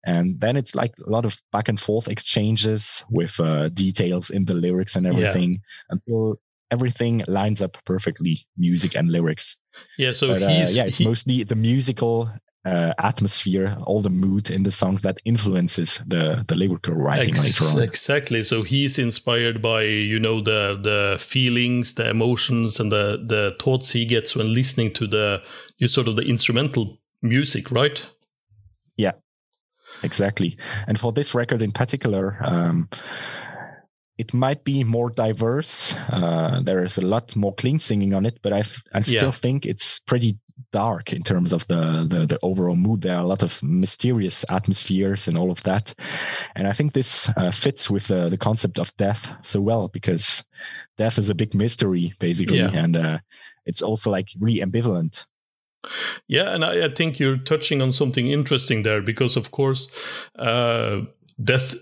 And 0.03 0.41
then 0.41 0.57
it's 0.57 0.75
like 0.75 0.95
a 1.07 1.09
lot 1.09 1.25
of 1.25 1.41
back 1.53 1.69
and 1.69 1.79
forth 1.79 2.09
exchanges 2.09 3.05
with 3.11 3.39
uh, 3.39 3.69
details 3.69 4.31
in 4.31 4.47
the 4.47 4.55
lyrics 4.55 4.97
and 4.97 5.07
everything 5.07 5.53
yeah. 5.53 5.59
until 5.91 6.41
everything 6.71 7.23
lines 7.29 7.63
up 7.63 7.77
perfectly, 7.85 8.47
music 8.57 8.95
and 8.97 9.11
lyrics. 9.11 9.57
Yeah, 9.99 10.13
so 10.13 10.29
but, 10.29 10.43
uh, 10.43 10.49
he's 10.49 10.77
yeah, 10.77 10.85
it's 10.85 10.99
he, 10.99 11.05
mostly 11.05 11.43
the 11.43 11.57
musical 11.57 12.31
uh, 12.65 12.93
atmosphere, 12.99 13.77
all 13.87 14.03
the 14.03 14.11
mood 14.11 14.51
in 14.51 14.65
the 14.65 14.71
songs 14.71 15.03
that 15.03 15.21
influences 15.25 16.03
the 16.07 16.45
the 16.47 16.55
lyrical 16.55 16.95
writing 16.95 17.35
ex- 17.35 17.61
later 17.61 17.77
on. 17.77 17.83
Exactly. 17.83 18.43
So 18.43 18.63
he's 18.63 18.99
inspired 18.99 19.63
by 19.63 19.83
you 19.83 20.19
know 20.19 20.41
the 20.41 20.79
the 20.81 21.19
feelings, 21.19 21.95
the 21.95 22.09
emotions, 22.09 22.79
and 22.79 22.93
the 22.93 23.23
the 23.27 23.57
thoughts 23.59 23.91
he 23.93 24.05
gets 24.05 24.37
when 24.37 24.53
listening 24.53 24.93
to 24.95 25.07
the 25.07 25.43
you 25.79 25.89
sort 25.89 26.09
of 26.09 26.17
the 26.17 26.23
instrumental 26.23 26.99
music, 27.23 27.71
right? 27.71 28.05
Yeah, 28.97 29.13
exactly. 30.03 30.59
And 30.87 31.01
for 31.01 31.13
this 31.13 31.35
record 31.35 31.63
in 31.63 31.73
particular. 31.73 32.37
Um, 32.41 32.89
it 34.21 34.35
might 34.35 34.65
be 34.65 34.85
more 34.85 35.09
diverse. 35.09 35.97
Uh, 36.13 36.61
there 36.63 36.85
is 36.85 36.99
a 36.99 37.07
lot 37.15 37.35
more 37.35 37.55
clean 37.55 37.79
singing 37.79 38.13
on 38.13 38.27
it, 38.27 38.39
but 38.43 38.53
I, 38.53 38.63
I 38.93 39.01
still 39.01 39.29
yeah. 39.29 39.31
think 39.31 39.65
it's 39.65 40.01
pretty 40.01 40.39
dark 40.73 41.15
in 41.15 41.23
terms 41.23 41.55
of 41.55 41.67
the, 41.69 42.07
the, 42.07 42.27
the 42.27 42.39
overall 42.43 42.77
mood. 42.77 43.01
There 43.01 43.17
are 43.17 43.25
a 43.25 43.27
lot 43.27 43.43
of 43.43 43.63
mysterious 43.63 44.45
atmospheres 44.51 45.27
and 45.27 45.39
all 45.39 45.51
of 45.51 45.63
that, 45.63 45.95
and 46.55 46.69
I 46.69 46.73
think 46.75 46.93
this 46.93 47.31
uh, 47.37 47.51
fits 47.51 47.91
with 47.91 48.09
the 48.09 48.29
the 48.29 48.37
concept 48.37 48.79
of 48.79 48.95
death 48.99 49.35
so 49.43 49.61
well 49.63 49.89
because 49.89 50.45
death 50.99 51.19
is 51.19 51.31
a 51.31 51.35
big 51.35 51.55
mystery 51.55 52.13
basically, 52.21 52.59
yeah. 52.59 52.71
and 52.75 52.97
uh, 52.97 53.19
it's 53.65 53.83
also 53.83 54.11
like 54.11 54.29
really 54.39 54.61
ambivalent. 54.61 55.27
Yeah, 56.29 56.55
and 56.55 56.63
I, 56.63 56.85
I, 56.85 56.95
think 56.95 57.19
you're 57.19 57.39
touching 57.39 57.81
on 57.81 57.91
something 57.91 58.27
interesting 58.27 58.83
there 58.83 59.01
because, 59.01 59.35
of 59.35 59.51
course, 59.51 59.89
uh, 60.39 61.01
death 61.43 61.75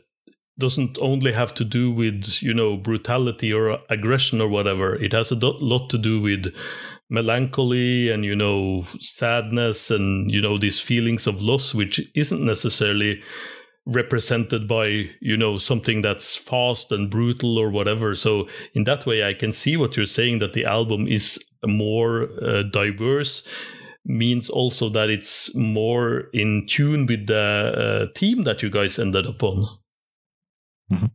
doesn't 0.59 0.99
only 1.01 1.33
have 1.33 1.55
to 1.55 1.65
do 1.65 1.91
with 1.91 2.43
you 2.43 2.53
know 2.53 2.77
brutality 2.77 3.53
or 3.53 3.79
aggression 3.89 4.41
or 4.41 4.49
whatever. 4.49 4.97
It 4.97 5.13
has 5.13 5.31
a 5.31 5.37
lot 5.37 5.89
to 5.91 5.99
do 5.99 6.21
with 6.21 6.55
melancholy 7.11 8.11
and 8.11 8.25
you 8.25 8.37
know 8.37 8.85
sadness 9.01 9.91
and 9.91 10.31
you 10.31 10.43
know 10.43 10.59
these 10.59 10.79
feelings 10.79 11.27
of 11.27 11.41
loss 11.41 11.75
which 11.75 12.01
isn't 12.15 12.45
necessarily 12.45 13.23
represented 13.87 14.69
by 14.69 15.09
you 15.21 15.37
know 15.37 15.57
something 15.57 16.03
that's 16.03 16.37
fast 16.37 16.93
and 16.93 17.11
brutal 17.11 17.57
or 17.57 17.71
whatever. 17.71 18.15
So 18.15 18.49
in 18.75 18.85
that 18.85 19.07
way 19.07 19.25
i 19.25 19.33
can 19.33 19.53
see 19.53 19.77
what 19.77 19.97
you're 19.97 20.07
saying 20.07 20.41
that 20.41 20.53
the 20.53 20.65
album 20.65 21.07
is 21.07 21.39
more 21.65 22.29
uh, 22.43 22.63
diverse 22.65 23.47
means 24.05 24.49
also 24.49 24.89
that 24.89 25.11
it's 25.11 25.55
more 25.55 26.29
in 26.33 26.67
tune 26.67 27.07
with 27.07 27.27
the 27.27 28.09
uh, 28.09 28.19
theme 28.19 28.45
that 28.45 28.63
you 28.63 28.71
guys 28.71 28.99
ended 28.99 29.27
up 29.27 29.43
on 29.43 29.78
Mm-hmm. 30.91 31.07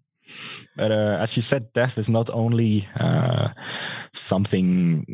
But 0.76 0.92
uh, 0.92 1.18
as 1.20 1.36
you 1.36 1.42
said, 1.42 1.74
death 1.74 1.98
is 1.98 2.10
not 2.10 2.30
only 2.30 2.88
uh, 3.00 3.50
something 4.14 5.06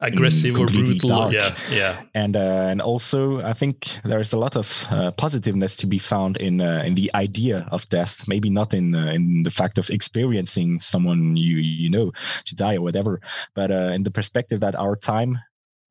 aggressive 0.00 0.58
or 0.58 0.66
brutal. 0.66 1.08
Dark. 1.08 1.32
Yeah, 1.32 1.56
yeah. 1.70 2.02
And 2.14 2.36
uh, 2.36 2.68
and 2.70 2.80
also, 2.80 3.40
I 3.40 3.52
think 3.52 4.00
there 4.04 4.20
is 4.20 4.32
a 4.32 4.38
lot 4.38 4.56
of 4.56 4.86
uh, 4.90 5.10
positiveness 5.12 5.76
to 5.76 5.86
be 5.86 5.98
found 5.98 6.36
in 6.36 6.60
uh, 6.60 6.82
in 6.84 6.94
the 6.94 7.10
idea 7.14 7.66
of 7.70 7.88
death. 7.88 8.26
Maybe 8.26 8.50
not 8.50 8.74
in 8.74 8.94
uh, 8.94 9.12
in 9.12 9.42
the 9.42 9.50
fact 9.50 9.78
of 9.78 9.90
experiencing 9.90 10.80
someone 10.80 11.36
you 11.36 11.56
you 11.58 11.90
know 11.90 12.12
to 12.44 12.54
die 12.54 12.76
or 12.76 12.82
whatever, 12.82 13.20
but 13.54 13.70
uh, 13.70 13.92
in 13.94 14.02
the 14.02 14.10
perspective 14.10 14.60
that 14.60 14.74
our 14.74 14.96
time 14.96 15.38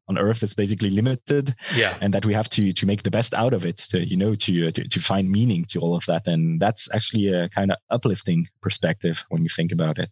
on 0.07 0.17
earth 0.17 0.43
is 0.43 0.53
basically 0.53 0.89
limited 0.89 1.53
yeah 1.75 1.97
and 2.01 2.13
that 2.13 2.25
we 2.25 2.33
have 2.33 2.49
to 2.49 2.71
to 2.71 2.85
make 2.85 3.03
the 3.03 3.11
best 3.11 3.33
out 3.33 3.53
of 3.53 3.65
it 3.65 3.77
to 3.77 4.05
you 4.07 4.17
know 4.17 4.35
to 4.35 4.71
to, 4.71 4.87
to 4.87 4.99
find 4.99 5.29
meaning 5.29 5.65
to 5.65 5.79
all 5.79 5.95
of 5.95 6.05
that 6.05 6.27
and 6.27 6.59
that's 6.59 6.87
actually 6.93 7.27
a 7.27 7.49
kind 7.49 7.71
of 7.71 7.77
uplifting 7.89 8.47
perspective 8.61 9.25
when 9.29 9.43
you 9.43 9.49
think 9.49 9.71
about 9.71 9.97
it 9.97 10.11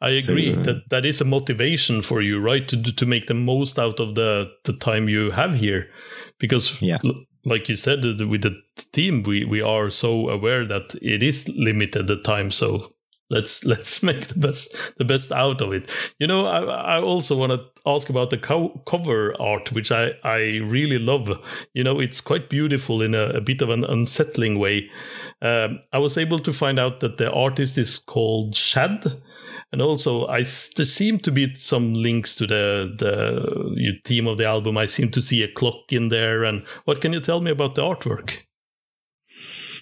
I 0.00 0.10
agree 0.10 0.54
so, 0.54 0.60
uh, 0.60 0.62
that 0.64 0.90
that 0.90 1.04
is 1.04 1.20
a 1.20 1.24
motivation 1.24 2.02
for 2.02 2.22
you, 2.22 2.40
right? 2.40 2.66
To 2.68 2.82
to 2.82 3.06
make 3.06 3.26
the 3.26 3.34
most 3.34 3.78
out 3.78 4.00
of 4.00 4.14
the 4.14 4.50
the 4.64 4.72
time 4.72 5.08
you 5.08 5.30
have 5.30 5.54
here, 5.54 5.90
because 6.38 6.80
yeah. 6.80 6.98
like 7.44 7.68
you 7.68 7.76
said 7.76 8.02
with 8.02 8.42
the 8.42 8.60
team, 8.92 9.22
we 9.22 9.44
we 9.44 9.60
are 9.60 9.90
so 9.90 10.30
aware 10.30 10.64
that 10.66 10.94
it 11.02 11.22
is 11.22 11.48
limited 11.48 12.06
the 12.06 12.20
time. 12.22 12.50
So 12.50 12.95
let's 13.30 13.64
let's 13.72 14.02
make 14.02 14.28
the 14.28 14.38
best 14.38 14.74
the 14.98 15.04
best 15.04 15.32
out 15.32 15.60
of 15.60 15.72
it. 15.72 15.90
You 16.18 16.26
know 16.26 16.46
i, 16.46 16.96
I 16.96 17.00
also 17.00 17.36
want 17.36 17.52
to 17.52 17.64
ask 17.86 18.08
about 18.08 18.30
the 18.30 18.38
co- 18.38 18.80
cover 18.86 19.34
art 19.40 19.72
which 19.72 19.92
i 19.92 20.10
i 20.24 20.58
really 20.64 20.98
love. 20.98 21.30
You 21.74 21.84
know 21.84 22.00
it's 22.00 22.20
quite 22.20 22.48
beautiful 22.48 23.02
in 23.02 23.14
a, 23.14 23.30
a 23.30 23.40
bit 23.40 23.62
of 23.62 23.70
an 23.70 23.84
unsettling 23.84 24.58
way. 24.58 24.90
Um, 25.42 25.80
i 25.92 25.98
was 25.98 26.16
able 26.16 26.38
to 26.38 26.52
find 26.52 26.78
out 26.78 27.00
that 27.00 27.18
the 27.18 27.30
artist 27.30 27.76
is 27.78 27.98
called 27.98 28.54
shad 28.54 29.04
and 29.72 29.82
also 29.82 30.26
i 30.28 30.42
there 30.76 30.86
seem 30.86 31.18
to 31.18 31.30
be 31.30 31.54
some 31.54 31.92
links 31.94 32.34
to 32.34 32.46
the 32.46 32.94
the 32.98 33.92
theme 34.04 34.26
of 34.26 34.38
the 34.38 34.46
album. 34.46 34.76
I 34.78 34.86
seem 34.86 35.10
to 35.10 35.22
see 35.22 35.42
a 35.42 35.52
clock 35.52 35.92
in 35.92 36.08
there 36.08 36.44
and 36.44 36.64
what 36.84 37.00
can 37.00 37.12
you 37.12 37.20
tell 37.20 37.40
me 37.40 37.50
about 37.50 37.74
the 37.74 37.82
artwork 37.82 38.38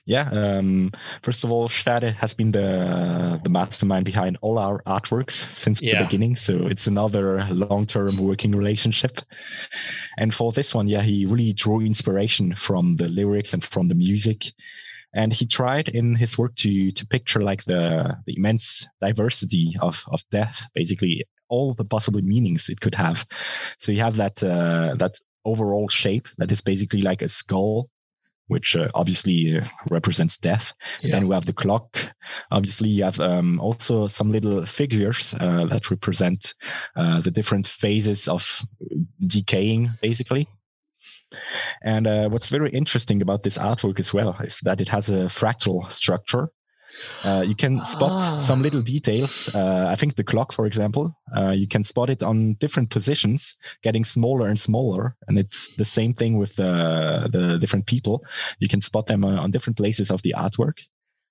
yeah, 0.06 0.28
um, 0.32 0.90
first 1.22 1.44
of 1.44 1.50
all, 1.50 1.68
Shad 1.68 2.02
has 2.02 2.34
been 2.34 2.52
the 2.52 3.40
the 3.42 3.48
mastermind 3.48 4.04
behind 4.04 4.36
all 4.42 4.58
our 4.58 4.82
artworks 4.82 5.32
since 5.32 5.80
yeah. 5.80 5.98
the 5.98 6.04
beginning. 6.04 6.36
So 6.36 6.66
it's 6.66 6.86
another 6.86 7.44
long 7.50 7.86
term 7.86 8.18
working 8.18 8.54
relationship. 8.54 9.20
And 10.18 10.34
for 10.34 10.52
this 10.52 10.74
one, 10.74 10.88
yeah, 10.88 11.02
he 11.02 11.24
really 11.26 11.52
drew 11.52 11.80
inspiration 11.80 12.54
from 12.54 12.96
the 12.96 13.08
lyrics 13.08 13.54
and 13.54 13.64
from 13.64 13.88
the 13.88 13.94
music. 13.94 14.52
and 15.14 15.32
he 15.32 15.46
tried 15.46 15.88
in 15.88 16.16
his 16.16 16.36
work 16.36 16.54
to 16.56 16.90
to 16.92 17.06
picture 17.06 17.40
like 17.40 17.64
the 17.64 18.16
the 18.26 18.36
immense 18.36 18.86
diversity 19.00 19.72
of 19.80 20.04
of 20.08 20.22
death, 20.30 20.66
basically 20.74 21.24
all 21.48 21.74
the 21.74 21.84
possible 21.84 22.22
meanings 22.22 22.68
it 22.68 22.80
could 22.80 22.94
have. 22.96 23.24
So 23.78 23.92
you 23.92 24.00
have 24.00 24.16
that 24.16 24.42
uh, 24.42 24.94
that 24.96 25.14
overall 25.44 25.88
shape 25.88 26.28
that 26.38 26.50
is 26.50 26.62
basically 26.62 27.02
like 27.02 27.22
a 27.22 27.28
skull 27.28 27.88
which 28.48 28.76
uh, 28.76 28.88
obviously 28.94 29.58
uh, 29.58 29.64
represents 29.90 30.38
death. 30.38 30.72
Yeah. 31.02 31.12
Then 31.12 31.28
we 31.28 31.34
have 31.34 31.46
the 31.46 31.52
clock. 31.52 32.14
Obviously, 32.50 32.88
you 32.88 33.04
have 33.04 33.20
um, 33.20 33.60
also 33.60 34.06
some 34.06 34.30
little 34.30 34.64
figures 34.66 35.34
uh, 35.40 35.64
that 35.66 35.90
represent 35.90 36.54
uh, 36.96 37.20
the 37.20 37.30
different 37.30 37.66
phases 37.66 38.28
of 38.28 38.62
decaying, 39.20 39.92
basically. 40.02 40.48
And 41.82 42.06
uh, 42.06 42.28
what's 42.28 42.48
very 42.48 42.70
interesting 42.70 43.20
about 43.22 43.42
this 43.42 43.58
artwork 43.58 43.98
as 43.98 44.14
well 44.14 44.36
is 44.42 44.60
that 44.62 44.80
it 44.80 44.88
has 44.88 45.10
a 45.10 45.26
fractal 45.26 45.90
structure. 45.90 46.48
Uh, 47.22 47.44
you 47.46 47.54
can 47.54 47.84
spot 47.84 48.20
ah. 48.20 48.36
some 48.38 48.62
little 48.62 48.82
details. 48.82 49.54
Uh, 49.54 49.86
I 49.88 49.96
think 49.96 50.16
the 50.16 50.24
clock, 50.24 50.52
for 50.52 50.66
example, 50.66 51.16
uh, 51.36 51.50
you 51.50 51.66
can 51.66 51.82
spot 51.82 52.10
it 52.10 52.22
on 52.22 52.54
different 52.54 52.90
positions, 52.90 53.56
getting 53.82 54.04
smaller 54.04 54.46
and 54.48 54.58
smaller. 54.58 55.16
And 55.26 55.38
it's 55.38 55.74
the 55.76 55.84
same 55.84 56.14
thing 56.14 56.38
with 56.38 56.56
the, 56.56 57.28
the 57.32 57.58
different 57.58 57.86
people. 57.86 58.24
You 58.58 58.68
can 58.68 58.80
spot 58.80 59.06
them 59.06 59.24
on 59.24 59.50
different 59.50 59.76
places 59.76 60.10
of 60.10 60.22
the 60.22 60.34
artwork. 60.36 60.80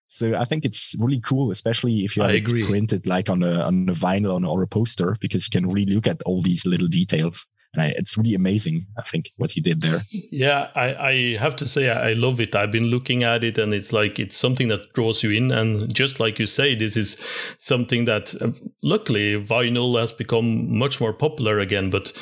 So 0.08 0.36
I 0.36 0.45
think 0.45 0.63
it's 0.63 0.95
really 0.99 1.21
cool, 1.21 1.49
especially 1.49 2.06
if 2.06 2.15
you 2.15 2.23
have 2.23 2.36
it 2.36 2.45
printed 2.45 3.08
like 3.08 3.32
on 3.32 3.41
a 3.41 3.62
on 3.62 3.89
a 3.89 3.93
vinyl 3.93 4.47
or 4.47 4.62
a 4.62 4.67
poster, 4.67 5.17
because 5.19 5.47
you 5.47 5.60
can 5.60 5.67
really 5.67 5.95
look 5.95 6.06
at 6.06 6.21
all 6.23 6.39
these 6.39 6.67
little 6.67 6.88
details 6.88 7.47
and 7.73 7.81
I, 7.81 7.93
it's 7.97 8.17
really 8.17 8.36
amazing. 8.36 8.86
I 8.97 9.01
think 9.01 9.31
what 9.38 9.51
he 9.51 9.62
did 9.62 9.81
there. 9.81 10.03
Yeah, 10.12 10.69
I, 10.75 10.95
I 10.95 11.38
have 11.38 11.55
to 11.57 11.67
say 11.67 11.89
I 11.89 12.13
love 12.13 12.39
it. 12.39 12.55
I've 12.55 12.71
been 12.71 12.86
looking 12.88 13.23
at 13.23 13.43
it, 13.43 13.57
and 13.57 13.73
it's 13.73 13.91
like 13.91 14.19
it's 14.19 14.38
something 14.38 14.67
that 14.67 14.93
draws 14.93 15.23
you 15.23 15.31
in. 15.31 15.51
And 15.51 15.93
just 15.93 16.19
like 16.19 16.39
you 16.39 16.45
say, 16.45 16.75
this 16.75 16.95
is 16.95 17.19
something 17.57 18.05
that 18.05 18.33
uh, 18.41 18.51
luckily 18.83 19.43
vinyl 19.43 19.99
has 19.99 20.12
become 20.12 20.77
much 20.77 21.01
more 21.01 21.13
popular 21.13 21.59
again. 21.59 21.89
But 21.89 22.13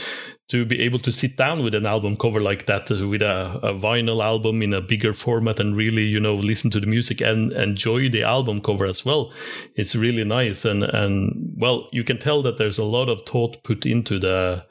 to 0.49 0.65
be 0.65 0.81
able 0.81 0.99
to 0.99 1.11
sit 1.11 1.37
down 1.37 1.63
with 1.63 1.75
an 1.75 1.85
album 1.85 2.17
cover 2.17 2.41
like 2.41 2.65
that, 2.65 2.89
uh, 2.89 3.07
with 3.07 3.21
a, 3.21 3.59
a 3.63 3.73
vinyl 3.73 4.23
album 4.23 4.61
in 4.61 4.73
a 4.73 4.81
bigger 4.81 5.13
format, 5.13 5.59
and 5.59 5.75
really, 5.75 6.03
you 6.03 6.19
know, 6.19 6.35
listen 6.35 6.71
to 6.71 6.79
the 6.79 6.87
music 6.87 7.19
and 7.19 7.51
enjoy 7.53 8.09
the 8.09 8.23
album 8.23 8.61
cover 8.61 8.85
as 8.85 9.03
well, 9.03 9.33
it's 9.75 9.95
really 9.95 10.23
nice. 10.23 10.63
And 10.63 10.85
and 10.85 11.53
well, 11.57 11.89
you 11.91 12.05
can 12.05 12.17
tell 12.17 12.41
that 12.43 12.57
there's 12.57 12.77
a 12.77 12.85
lot 12.85 13.09
of 13.09 13.25
thought 13.25 13.63
put 13.63 13.85
into 13.85 14.17
the 14.17 14.65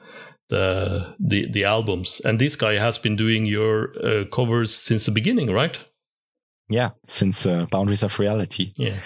the 0.50 1.14
the 1.18 1.50
the 1.50 1.64
albums. 1.64 2.20
And 2.24 2.38
this 2.38 2.56
guy 2.56 2.74
has 2.74 2.98
been 2.98 3.16
doing 3.16 3.46
your 3.46 3.92
uh, 4.04 4.24
covers 4.26 4.74
since 4.74 5.06
the 5.06 5.12
beginning, 5.12 5.50
right? 5.50 5.82
Yeah, 6.68 6.90
since 7.06 7.46
uh, 7.46 7.66
Boundaries 7.70 8.02
of 8.02 8.18
Reality. 8.18 8.72
Yeah. 8.76 8.98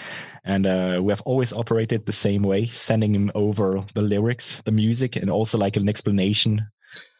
And 0.43 0.67
uh, 0.67 0.99
we 1.01 1.11
have 1.11 1.21
always 1.25 1.51
operated 1.51 2.05
the 2.05 2.13
same 2.13 2.43
way, 2.43 2.67
sending 2.67 3.15
him 3.15 3.31
over 3.33 3.81
the 3.95 4.03
lyrics, 4.03 4.61
the 4.65 4.71
music, 4.71 5.15
and 5.15 5.31
also 5.31 5.57
like 5.57 5.75
an 5.75 5.89
explanation 5.89 6.67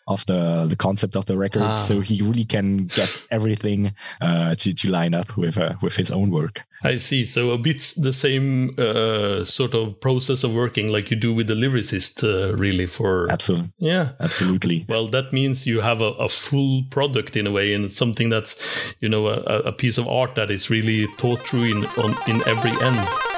of 0.07 0.25
the 0.25 0.65
the 0.67 0.75
concept 0.75 1.15
of 1.15 1.25
the 1.25 1.37
record, 1.37 1.63
ah. 1.63 1.73
so 1.73 1.99
he 1.99 2.21
really 2.21 2.45
can 2.45 2.85
get 2.85 3.27
everything 3.31 3.93
uh, 4.21 4.55
to 4.55 4.73
to 4.73 4.89
line 4.89 5.13
up 5.13 5.35
with 5.37 5.57
uh, 5.57 5.73
with 5.81 5.95
his 5.95 6.11
own 6.11 6.29
work. 6.29 6.61
I 6.83 6.97
see. 6.97 7.25
So 7.25 7.51
a 7.51 7.57
bit 7.57 7.93
the 7.97 8.13
same 8.13 8.77
uh, 8.77 9.43
sort 9.43 9.73
of 9.73 9.99
process 9.99 10.43
of 10.43 10.53
working 10.53 10.89
like 10.89 11.09
you 11.09 11.17
do 11.17 11.33
with 11.33 11.47
the 11.47 11.55
lyricist, 11.55 12.23
uh, 12.23 12.55
really. 12.55 12.85
For 12.85 13.31
absolutely, 13.31 13.71
yeah, 13.79 14.11
absolutely. 14.19 14.85
Well, 14.87 15.07
that 15.07 15.33
means 15.33 15.65
you 15.65 15.81
have 15.81 16.01
a, 16.01 16.11
a 16.19 16.29
full 16.29 16.83
product 16.91 17.35
in 17.35 17.47
a 17.47 17.51
way, 17.51 17.73
and 17.73 17.91
something 17.91 18.29
that's 18.29 18.55
you 18.99 19.09
know 19.09 19.27
a, 19.27 19.39
a 19.65 19.71
piece 19.71 19.97
of 19.97 20.07
art 20.07 20.35
that 20.35 20.51
is 20.51 20.69
really 20.69 21.07
thought 21.17 21.39
through 21.39 21.63
in 21.63 21.85
on 21.97 22.15
in 22.27 22.47
every 22.47 22.71
end. 22.85 23.34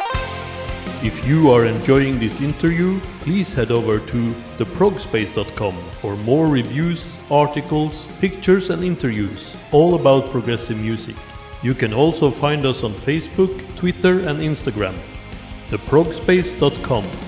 If 1.03 1.27
you 1.27 1.51
are 1.51 1.65
enjoying 1.65 2.17
this 2.17 2.41
interview, 2.41 2.99
please 3.21 3.53
head 3.53 3.69
over 3.69 3.99
to 3.99 4.33
theprogspace.com 4.57 5.75
for 6.01 6.15
more 6.17 6.47
reviews, 6.47 7.19
articles, 7.29 8.07
pictures, 8.19 8.71
and 8.71 8.83
interviews 8.83 9.55
all 9.71 9.93
about 9.93 10.31
progressive 10.31 10.81
music. 10.81 11.15
You 11.61 11.75
can 11.75 11.93
also 11.93 12.31
find 12.31 12.65
us 12.65 12.83
on 12.83 12.93
Facebook, 12.93 13.53
Twitter, 13.75 14.21
and 14.21 14.39
Instagram. 14.39 14.95
theprogspace.com. 15.69 17.26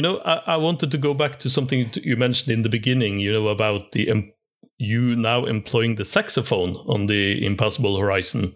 You 0.00 0.02
know, 0.02 0.18
I, 0.20 0.54
I, 0.54 0.56
wanted 0.56 0.90
to 0.92 0.96
go 0.96 1.12
back 1.12 1.38
to 1.40 1.50
something 1.50 1.90
you 2.02 2.16
mentioned 2.16 2.50
in 2.50 2.62
the 2.62 2.70
beginning, 2.70 3.18
you 3.18 3.30
know, 3.34 3.48
about 3.48 3.92
the 3.92 4.10
um, 4.10 4.32
you 4.78 5.14
now 5.14 5.44
employing 5.44 5.96
the 5.96 6.06
saxophone 6.06 6.74
on 6.88 7.04
the 7.04 7.44
Impassable 7.44 7.98
Horizon. 7.98 8.54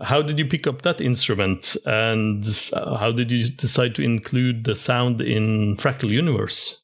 How 0.00 0.22
did 0.22 0.38
you 0.38 0.46
pick 0.46 0.68
up 0.68 0.82
that 0.82 1.00
instrument 1.00 1.76
and 1.86 2.44
uh, 2.72 2.98
how 2.98 3.10
did 3.10 3.32
you 3.32 3.50
decide 3.50 3.96
to 3.96 4.02
include 4.02 4.62
the 4.62 4.76
sound 4.76 5.20
in 5.20 5.76
Fractal 5.76 6.08
Universe? 6.08 6.80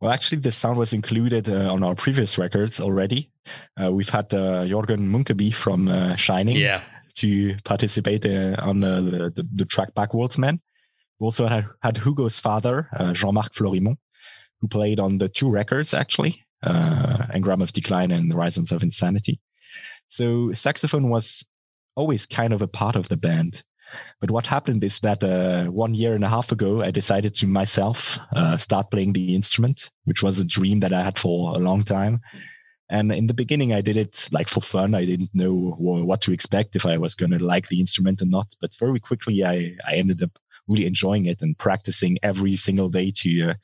Well, 0.00 0.10
actually, 0.10 0.38
the 0.38 0.50
sound 0.50 0.78
was 0.78 0.94
included 0.94 1.50
uh, 1.50 1.70
on 1.70 1.84
our 1.84 1.94
previous 1.94 2.38
records 2.38 2.80
already. 2.80 3.30
Uh, 3.76 3.92
we've 3.92 4.08
had 4.08 4.32
uh, 4.32 4.64
Jorgen 4.64 5.10
Munkeby 5.10 5.52
from 5.52 5.88
uh, 5.88 6.16
Shining 6.16 6.56
yeah. 6.56 6.84
to 7.16 7.54
participate 7.66 8.24
uh, 8.24 8.56
on 8.62 8.80
the, 8.80 9.30
the, 9.36 9.46
the, 9.56 9.66
track 9.66 9.92
Backwards 9.94 10.38
Man. 10.38 10.58
We 11.18 11.24
also 11.24 11.46
had, 11.46 11.66
had 11.82 11.98
Hugo's 11.98 12.38
father, 12.38 12.88
uh, 12.92 13.12
Jean-Marc 13.12 13.52
Florimond, 13.54 13.96
who 14.60 14.68
played 14.68 15.00
on 15.00 15.18
the 15.18 15.28
two 15.28 15.50
records 15.50 15.94
actually, 15.94 16.42
uh, 16.62 17.26
Engram 17.34 17.62
of 17.62 17.72
Decline 17.72 18.10
and 18.10 18.32
the 18.32 18.36
of 18.72 18.82
Insanity. 18.82 19.40
So 20.08 20.52
saxophone 20.52 21.10
was 21.10 21.44
always 21.96 22.26
kind 22.26 22.52
of 22.52 22.62
a 22.62 22.68
part 22.68 22.96
of 22.96 23.08
the 23.08 23.16
band. 23.16 23.62
But 24.20 24.30
what 24.30 24.46
happened 24.46 24.82
is 24.82 25.00
that 25.00 25.22
uh, 25.22 25.66
one 25.66 25.94
year 25.94 26.14
and 26.14 26.24
a 26.24 26.28
half 26.28 26.50
ago, 26.50 26.82
I 26.82 26.90
decided 26.90 27.34
to 27.34 27.46
myself 27.46 28.18
uh, 28.34 28.56
start 28.56 28.90
playing 28.90 29.12
the 29.12 29.34
instrument, 29.34 29.90
which 30.04 30.22
was 30.22 30.38
a 30.38 30.44
dream 30.44 30.80
that 30.80 30.92
I 30.92 31.02
had 31.02 31.18
for 31.18 31.54
a 31.54 31.58
long 31.58 31.82
time. 31.82 32.20
And 32.90 33.12
in 33.12 33.26
the 33.26 33.34
beginning, 33.34 33.72
I 33.72 33.80
did 33.80 33.96
it 33.96 34.28
like 34.32 34.48
for 34.48 34.60
fun. 34.60 34.94
I 34.94 35.04
didn't 35.04 35.34
know 35.34 35.74
what 35.78 36.20
to 36.22 36.32
expect 36.32 36.76
if 36.76 36.86
I 36.86 36.98
was 36.98 37.14
going 37.14 37.30
to 37.32 37.44
like 37.44 37.68
the 37.68 37.80
instrument 37.80 38.22
or 38.22 38.26
not. 38.26 38.48
But 38.60 38.74
very 38.74 39.00
quickly, 39.00 39.44
I, 39.44 39.76
I 39.86 39.94
ended 39.94 40.22
up 40.22 40.38
really 40.68 40.86
enjoying 40.86 41.26
it 41.26 41.42
and 41.42 41.58
practicing 41.58 42.18
every 42.22 42.56
single 42.56 42.88
day 42.88 43.12
to 43.16 43.50
uh, 43.50 43.54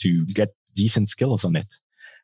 to 0.00 0.26
get 0.26 0.54
decent 0.74 1.08
skills 1.08 1.44
on 1.44 1.56
it. 1.56 1.74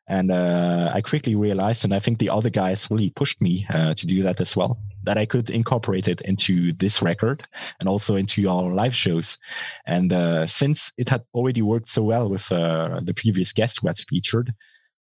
And 0.09 0.31
uh, 0.31 0.89
I 0.93 1.01
quickly 1.01 1.35
realized, 1.35 1.83
and 1.83 1.93
I 1.93 1.99
think 1.99 2.19
the 2.19 2.29
other 2.29 2.49
guys 2.49 2.87
really 2.89 3.09
pushed 3.09 3.41
me 3.41 3.65
uh, 3.69 3.93
to 3.93 4.05
do 4.05 4.23
that 4.23 4.39
as 4.39 4.55
well, 4.55 4.79
that 5.03 5.17
I 5.17 5.25
could 5.25 5.49
incorporate 5.49 6.07
it 6.07 6.21
into 6.21 6.71
this 6.71 7.01
record 7.01 7.43
and 7.81 7.89
also 7.89 8.15
into 8.15 8.49
our 8.49 8.73
live 8.73 8.95
shows. 8.95 9.37
And 9.85 10.13
uh, 10.13 10.45
since 10.47 10.93
it 10.97 11.09
had 11.09 11.23
already 11.33 11.61
worked 11.61 11.89
so 11.89 12.03
well 12.03 12.29
with 12.29 12.49
uh, 12.51 13.01
the 13.03 13.13
previous 13.13 13.51
guests 13.51 13.79
who 13.81 13.87
had 13.87 13.97
featured, 13.97 14.53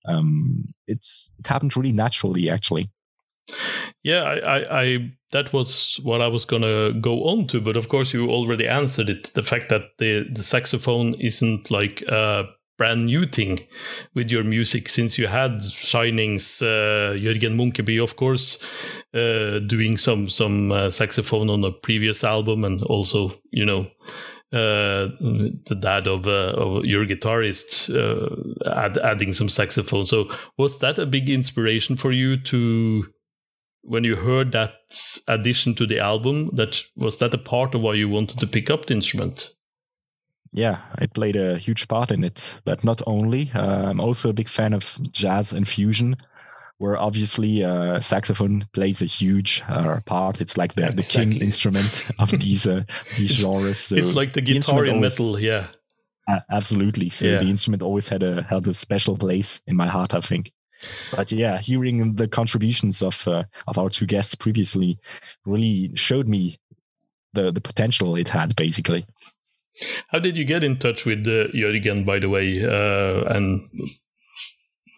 um, 0.06 0.72
it's 0.86 1.32
it 1.38 1.46
happened 1.46 1.76
really 1.76 1.92
naturally, 1.92 2.48
actually. 2.48 2.90
Yeah, 4.02 4.22
I, 4.22 4.36
I, 4.36 4.82
I, 4.82 5.12
that 5.34 5.52
was 5.52 6.00
what 6.04 6.22
I 6.22 6.28
was 6.28 6.44
gonna 6.44 6.92
go 6.92 7.24
on 7.24 7.46
to, 7.48 7.60
but 7.60 7.76
of 7.76 7.88
course 7.88 8.14
you 8.14 8.30
already 8.30 8.68
answered 8.68 9.10
it. 9.10 9.32
The 9.34 9.42
fact 9.42 9.68
that 9.68 9.98
the 9.98 10.26
the 10.32 10.44
saxophone 10.44 11.14
isn't 11.14 11.70
like 11.70 12.02
a 12.02 12.44
brand 12.78 13.06
new 13.06 13.26
thing 13.26 13.58
with 14.14 14.30
your 14.30 14.44
music, 14.44 14.88
since 14.88 15.18
you 15.18 15.26
had 15.26 15.64
Shining's 15.64 16.62
uh, 16.62 17.14
Jørgen 17.16 17.56
Munkeby, 17.56 18.02
of 18.02 18.14
course, 18.14 18.58
uh, 19.12 19.58
doing 19.58 19.98
some 19.98 20.30
some 20.30 20.70
uh, 20.70 20.88
saxophone 20.90 21.50
on 21.50 21.64
a 21.64 21.72
previous 21.72 22.24
album, 22.24 22.64
and 22.64 22.82
also 22.84 23.32
you 23.50 23.66
know. 23.66 23.86
Uh, 24.52 25.10
the 25.66 25.76
dad 25.80 26.06
of, 26.06 26.28
uh, 26.28 26.52
of 26.54 26.84
your 26.84 27.04
guitarist 27.04 27.90
uh, 27.90 28.70
add, 28.70 28.96
adding 28.98 29.32
some 29.32 29.48
saxophone. 29.48 30.06
So 30.06 30.30
was 30.56 30.78
that 30.78 30.96
a 30.96 31.06
big 31.06 31.28
inspiration 31.28 31.96
for 31.96 32.12
you 32.12 32.36
to 32.42 33.04
when 33.84 34.04
you 34.04 34.16
heard 34.16 34.52
that 34.52 34.74
addition 35.28 35.74
to 35.74 35.86
the 35.86 36.00
album, 36.00 36.50
that 36.54 36.80
was 36.96 37.18
that 37.18 37.34
a 37.34 37.38
part 37.38 37.74
of 37.74 37.82
why 37.82 37.94
you 37.94 38.08
wanted 38.08 38.38
to 38.40 38.46
pick 38.46 38.70
up 38.70 38.86
the 38.86 38.94
instrument? 38.94 39.54
Yeah, 40.52 40.80
it 41.00 41.14
played 41.14 41.36
a 41.36 41.58
huge 41.58 41.88
part 41.88 42.10
in 42.10 42.24
it. 42.24 42.60
But 42.64 42.84
not 42.84 43.02
only, 43.06 43.50
uh, 43.54 43.90
I'm 43.90 44.00
also 44.00 44.30
a 44.30 44.32
big 44.32 44.48
fan 44.48 44.72
of 44.72 44.98
jazz 45.10 45.52
and 45.52 45.66
fusion, 45.66 46.16
where 46.78 46.96
obviously 46.96 47.62
uh, 47.62 48.00
saxophone 48.00 48.64
plays 48.72 49.02
a 49.02 49.06
huge 49.06 49.62
uh, 49.68 50.00
part. 50.06 50.40
It's 50.40 50.56
like 50.56 50.74
the, 50.74 50.88
exactly. 50.88 51.24
the 51.24 51.32
king 51.32 51.42
instrument 51.42 52.04
of 52.18 52.30
these 52.40 52.66
uh, 52.66 52.84
these 53.16 53.32
genres. 53.32 53.80
So 53.80 53.96
it's 53.96 54.14
like 54.14 54.32
the 54.32 54.40
guitar 54.40 54.84
the 54.84 54.90
in 54.90 54.96
always, 54.96 55.18
metal, 55.18 55.38
yeah. 55.38 55.66
absolutely. 56.50 57.10
So 57.10 57.26
yeah. 57.26 57.38
the 57.38 57.50
instrument 57.50 57.82
always 57.82 58.08
had 58.08 58.22
a 58.22 58.42
held 58.44 58.66
a 58.68 58.74
special 58.74 59.16
place 59.16 59.60
in 59.66 59.76
my 59.76 59.88
heart. 59.88 60.14
I 60.14 60.20
think. 60.20 60.52
But 61.10 61.32
yeah, 61.32 61.58
hearing 61.58 62.14
the 62.14 62.28
contributions 62.28 63.02
of 63.02 63.26
uh, 63.28 63.44
of 63.66 63.78
our 63.78 63.90
two 63.90 64.06
guests 64.06 64.34
previously 64.34 64.98
really 65.44 65.90
showed 65.94 66.28
me 66.28 66.56
the 67.32 67.52
the 67.52 67.60
potential 67.60 68.16
it 68.16 68.28
had. 68.28 68.56
Basically. 68.56 69.06
How 70.08 70.20
did 70.20 70.36
you 70.36 70.44
get 70.44 70.62
in 70.62 70.78
touch 70.78 71.04
with 71.04 71.26
uh, 71.26 71.50
Jørgen, 71.52 72.06
by 72.06 72.20
the 72.20 72.28
way, 72.28 72.64
uh, 72.64 73.24
and 73.34 73.68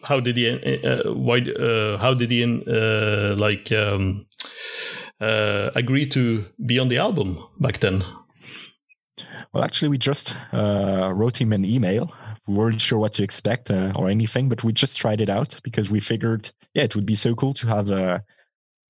how 0.03 0.19
did 0.19 0.37
he? 0.37 0.49
Uh, 0.49 1.13
why? 1.13 1.39
Uh, 1.39 1.97
how 1.97 2.13
did 2.13 2.29
he 2.29 2.43
uh, 2.43 3.35
like 3.35 3.71
um, 3.71 4.27
uh, 5.19 5.71
agree 5.75 6.05
to 6.07 6.45
be 6.63 6.77
on 6.77 6.89
the 6.89 6.97
album 6.97 7.43
back 7.59 7.79
then? 7.79 8.03
Well, 9.51 9.63
actually, 9.63 9.89
we 9.89 9.97
just 9.97 10.35
wrote 10.53 11.41
him 11.41 11.53
an 11.53 11.65
email 11.65 12.13
weren't 12.47 12.81
sure 12.81 12.99
what 12.99 13.13
to 13.13 13.23
expect 13.23 13.69
uh, 13.69 13.91
or 13.95 14.09
anything, 14.09 14.49
but 14.49 14.63
we 14.63 14.73
just 14.73 14.97
tried 14.97 15.21
it 15.21 15.29
out 15.29 15.59
because 15.63 15.91
we 15.91 15.99
figured, 15.99 16.51
yeah, 16.73 16.83
it 16.83 16.95
would 16.95 17.05
be 17.05 17.15
so 17.15 17.35
cool 17.35 17.53
to 17.55 17.67
have 17.67 17.89
a, 17.89 18.23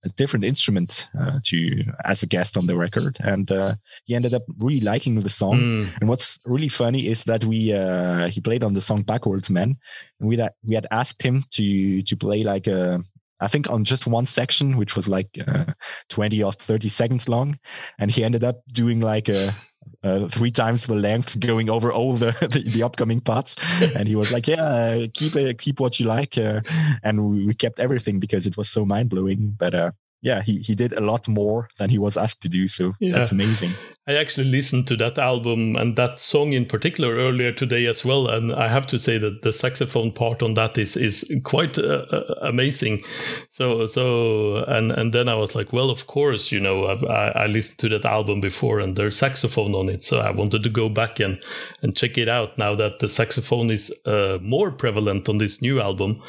a 0.06 0.10
different 0.10 0.46
instrument 0.46 1.08
uh, 1.20 1.40
to 1.44 1.84
as 2.06 2.24
a 2.24 2.28
guest 2.28 2.58
on 2.58 2.68
the 2.68 2.78
record. 2.78 3.18
And 3.22 3.52
uh, 3.52 3.76
he 4.06 4.16
ended 4.16 4.34
up 4.34 4.44
really 4.60 4.82
liking 4.82 5.20
the 5.20 5.30
song. 5.30 5.60
Mm. 5.60 6.00
And 6.00 6.10
what's 6.10 6.40
really 6.46 6.70
funny 6.70 7.08
is 7.08 7.24
that 7.24 7.46
we 7.46 7.74
uh, 7.74 8.28
he 8.28 8.42
played 8.42 8.64
on 8.64 8.74
the 8.74 8.82
song 8.82 9.02
Backwards 9.04 9.50
Man, 9.50 9.76
and 10.20 10.30
we 10.30 10.38
had, 10.38 10.54
we 10.64 10.76
had 10.76 10.88
asked 10.92 11.22
him 11.22 11.44
to 11.52 12.02
to 12.04 12.16
play 12.16 12.44
like 12.44 12.68
a 12.68 13.02
I 13.40 13.48
think 13.48 13.70
on 13.70 13.84
just 13.84 14.08
one 14.08 14.26
section, 14.26 14.78
which 14.78 14.96
was 14.96 15.08
like 15.08 15.30
uh, 15.48 15.66
20 16.10 16.42
or 16.44 16.52
30 16.52 16.90
seconds 16.90 17.30
long. 17.30 17.60
And 18.00 18.10
he 18.10 18.24
ended 18.24 18.44
up 18.44 18.62
doing 18.74 19.00
like 19.00 19.30
a, 19.30 19.54
uh, 20.04 20.28
three 20.28 20.52
times 20.52 20.86
the 20.86 20.96
length, 20.96 21.40
going 21.40 21.70
over 21.70 21.92
all 21.92 22.14
the, 22.14 22.32
the, 22.52 22.64
the 22.70 22.84
upcoming 22.84 23.22
parts. 23.22 23.56
and 23.96 24.08
he 24.08 24.16
was 24.16 24.32
like, 24.32 24.48
"Yeah, 24.48 25.06
keep 25.14 25.36
uh, 25.36 25.54
keep 25.58 25.80
what 25.80 26.00
you 26.00 26.06
like," 26.06 26.38
uh, 26.38 26.62
and 27.04 27.30
we, 27.30 27.46
we, 27.46 27.54
kept 27.54 27.80
everything 27.80 28.20
because 28.20 28.48
it 28.48 28.58
was 28.58 28.70
so 28.70 28.86
mind 28.86 29.10
blowing. 29.10 29.56
But 29.58 29.74
uh, 29.74 29.92
yeah, 30.28 30.42
he 30.42 30.58
he 30.58 30.76
did 30.76 30.94
a 30.94 31.00
lot 31.00 31.28
more 31.28 31.70
than 31.78 31.90
he 31.90 31.98
was 31.98 32.18
asked 32.18 32.42
to 32.42 32.50
do, 32.50 32.68
so 32.68 32.94
yeah. 33.00 33.14
that's 33.14 33.32
amazing. 33.32 33.74
I 34.10 34.14
actually 34.14 34.48
listened 34.48 34.88
to 34.88 34.96
that 34.98 35.18
album 35.18 35.76
and 35.76 35.98
that 35.98 36.20
song 36.20 36.54
in 36.54 36.66
particular 36.66 37.16
earlier 37.16 37.52
today 37.52 37.88
as 37.88 38.06
well, 38.06 38.28
and 38.28 38.54
I 38.54 38.70
have 38.70 38.88
to 38.88 39.00
say 39.00 39.18
that 39.18 39.42
the 39.42 39.52
saxophone 39.52 40.12
part 40.12 40.42
on 40.42 40.54
that 40.54 40.78
is 40.78 40.96
is 40.96 41.26
quite 41.44 41.78
uh, 41.78 42.06
uh 42.12 42.36
amazing. 42.42 43.04
So 43.52 43.88
so 43.88 44.64
and 44.68 44.92
and 44.92 45.14
then 45.14 45.28
I 45.28 45.36
was 45.36 45.56
like, 45.56 45.74
well, 45.74 45.90
of 45.90 46.08
course, 46.08 46.52
you 46.52 46.60
know, 46.60 46.86
I, 46.86 47.44
I, 47.44 47.48
listened 47.48 47.80
to 47.80 47.90
that 47.90 48.06
album 48.06 48.42
before 48.42 48.80
and 48.80 48.96
there's 48.96 49.18
saxophone 49.18 49.76
on 49.76 49.90
it, 49.90 50.04
so 50.04 50.20
I 50.20 50.32
wanted 50.32 50.64
to 50.64 50.70
go 50.70 50.90
back 50.90 51.20
and 51.20 51.40
and 51.82 51.96
check 51.96 52.18
it 52.18 52.30
out 52.30 52.58
now 52.58 52.76
that 52.76 53.00
the 53.00 53.10
saxophone 53.10 53.72
is 53.72 53.94
uh, 54.06 54.38
more 54.42 54.72
prevalent 54.72 55.30
on 55.30 55.38
this 55.38 55.62
new 55.62 55.82
album. 55.82 56.22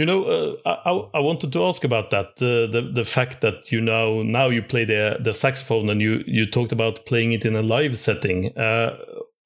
You 0.00 0.06
know, 0.06 0.24
uh, 0.64 0.78
I, 0.86 1.18
I 1.18 1.20
wanted 1.20 1.52
to 1.52 1.66
ask 1.66 1.84
about 1.84 2.08
that 2.08 2.36
the 2.36 2.66
the 2.72 2.80
the 2.80 3.04
fact 3.04 3.42
that 3.42 3.70
you 3.70 3.82
know 3.82 4.22
now 4.22 4.48
you 4.48 4.62
play 4.62 4.86
the 4.86 5.18
the 5.20 5.34
saxophone 5.34 5.90
and 5.90 6.00
you 6.00 6.24
you 6.26 6.46
talked 6.46 6.72
about 6.72 7.04
playing 7.04 7.32
it 7.32 7.44
in 7.44 7.54
a 7.54 7.60
live 7.60 7.98
setting. 7.98 8.56
Uh, 8.56 8.96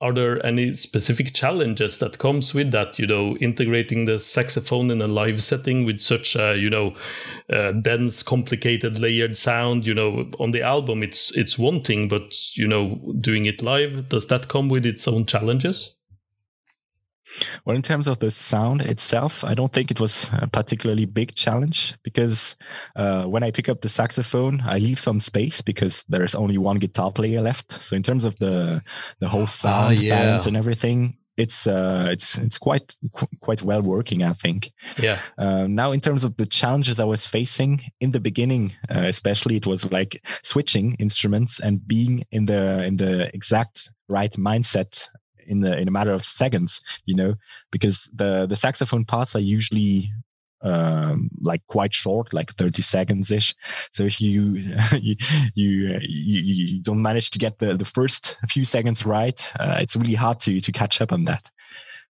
are 0.00 0.12
there 0.12 0.46
any 0.46 0.76
specific 0.76 1.34
challenges 1.34 1.98
that 1.98 2.18
comes 2.18 2.54
with 2.54 2.70
that? 2.70 3.00
You 3.00 3.08
know, 3.08 3.36
integrating 3.38 4.04
the 4.04 4.20
saxophone 4.20 4.92
in 4.92 5.02
a 5.02 5.08
live 5.08 5.42
setting 5.42 5.84
with 5.84 5.98
such 5.98 6.36
a 6.36 6.56
you 6.56 6.70
know 6.70 6.94
uh, 7.52 7.72
dense, 7.72 8.22
complicated, 8.22 9.00
layered 9.00 9.36
sound. 9.36 9.84
You 9.84 9.94
know, 9.94 10.30
on 10.38 10.52
the 10.52 10.62
album 10.62 11.02
it's 11.02 11.36
it's 11.36 11.58
one 11.58 11.82
thing, 11.82 12.06
but 12.06 12.32
you 12.56 12.68
know, 12.68 13.00
doing 13.20 13.46
it 13.46 13.60
live 13.60 14.08
does 14.08 14.28
that 14.28 14.46
come 14.46 14.68
with 14.68 14.86
its 14.86 15.08
own 15.08 15.26
challenges? 15.26 15.96
Well, 17.64 17.76
in 17.76 17.82
terms 17.82 18.08
of 18.08 18.18
the 18.18 18.30
sound 18.30 18.82
itself, 18.82 19.44
I 19.44 19.54
don't 19.54 19.72
think 19.72 19.90
it 19.90 20.00
was 20.00 20.30
a 20.34 20.46
particularly 20.46 21.06
big 21.06 21.34
challenge 21.34 21.96
because 22.02 22.56
uh, 22.96 23.24
when 23.24 23.42
I 23.42 23.50
pick 23.50 23.68
up 23.68 23.80
the 23.80 23.88
saxophone, 23.88 24.62
I 24.64 24.78
leave 24.78 24.98
some 24.98 25.20
space 25.20 25.62
because 25.62 26.04
there's 26.08 26.34
only 26.34 26.58
one 26.58 26.78
guitar 26.78 27.12
player 27.12 27.40
left. 27.40 27.82
So 27.82 27.96
in 27.96 28.02
terms 28.02 28.24
of 28.24 28.36
the 28.38 28.82
the 29.20 29.28
whole 29.28 29.42
ah, 29.42 29.46
sound 29.46 29.98
yeah. 30.00 30.16
balance 30.16 30.46
and 30.46 30.56
everything, 30.56 31.16
it's 31.36 31.66
uh, 31.66 32.08
it's 32.10 32.38
it's 32.38 32.58
quite 32.58 32.96
quite 33.40 33.62
well 33.62 33.82
working, 33.82 34.22
I 34.22 34.32
think. 34.32 34.72
Yeah. 34.98 35.18
Uh, 35.38 35.66
now, 35.66 35.92
in 35.92 36.00
terms 36.00 36.24
of 36.24 36.36
the 36.36 36.46
challenges 36.46 37.00
I 37.00 37.04
was 37.04 37.26
facing 37.26 37.82
in 38.00 38.12
the 38.12 38.20
beginning, 38.20 38.72
uh, 38.88 39.04
especially, 39.06 39.56
it 39.56 39.66
was 39.66 39.90
like 39.90 40.24
switching 40.42 40.94
instruments 40.98 41.60
and 41.60 41.86
being 41.86 42.22
in 42.30 42.46
the 42.46 42.84
in 42.84 42.96
the 42.96 43.34
exact 43.34 43.90
right 44.08 44.32
mindset 44.32 45.08
in 45.46 45.60
the 45.60 45.76
in 45.78 45.88
a 45.88 45.90
matter 45.90 46.12
of 46.12 46.24
seconds 46.24 46.80
you 47.04 47.14
know 47.14 47.34
because 47.70 48.10
the 48.14 48.46
the 48.46 48.56
saxophone 48.56 49.04
parts 49.04 49.34
are 49.36 49.40
usually 49.40 50.10
um, 50.64 51.28
like 51.40 51.60
quite 51.66 51.94
short, 51.94 52.32
like 52.32 52.54
30 52.54 52.82
seconds 52.82 53.30
ish. 53.30 53.54
So 53.92 54.04
if 54.04 54.20
you, 54.20 54.54
you, 54.94 55.16
you, 55.54 56.00
you, 56.04 56.82
don't 56.82 57.02
manage 57.02 57.30
to 57.30 57.38
get 57.38 57.58
the, 57.58 57.74
the 57.74 57.84
first 57.84 58.36
few 58.48 58.64
seconds 58.64 59.06
right, 59.06 59.52
uh, 59.60 59.76
it's 59.80 59.94
really 59.94 60.14
hard 60.14 60.40
to, 60.40 60.60
to 60.60 60.72
catch 60.72 61.00
up 61.00 61.12
on 61.12 61.24
that. 61.24 61.50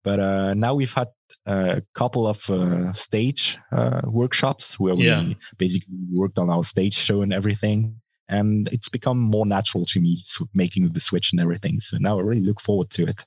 But, 0.03 0.19
uh, 0.19 0.53
now 0.53 0.73
we've 0.75 0.93
had 0.93 1.07
a 1.45 1.81
couple 1.93 2.27
of, 2.27 2.49
uh, 2.49 2.91
stage, 2.91 3.57
uh, 3.71 4.01
workshops 4.05 4.79
where 4.79 4.95
yeah. 4.95 5.21
we 5.21 5.37
basically 5.57 5.95
worked 6.11 6.37
on 6.37 6.49
our 6.49 6.63
stage 6.63 6.95
show 6.95 7.21
and 7.21 7.33
everything 7.33 8.00
and 8.31 8.67
it's 8.71 8.89
become 8.89 9.19
more 9.19 9.45
natural 9.45 9.85
to 9.85 9.99
me 9.99 10.23
making 10.53 10.89
the 10.89 10.99
switch 10.99 11.31
and 11.31 11.41
everything. 11.41 11.79
So 11.79 11.97
now 11.99 12.17
I 12.17 12.21
really 12.21 12.41
look 12.41 12.61
forward 12.61 12.89
to 12.91 13.05
it. 13.05 13.25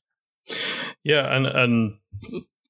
Yeah, 1.04 1.34
and 1.34 1.46
and 1.46 1.94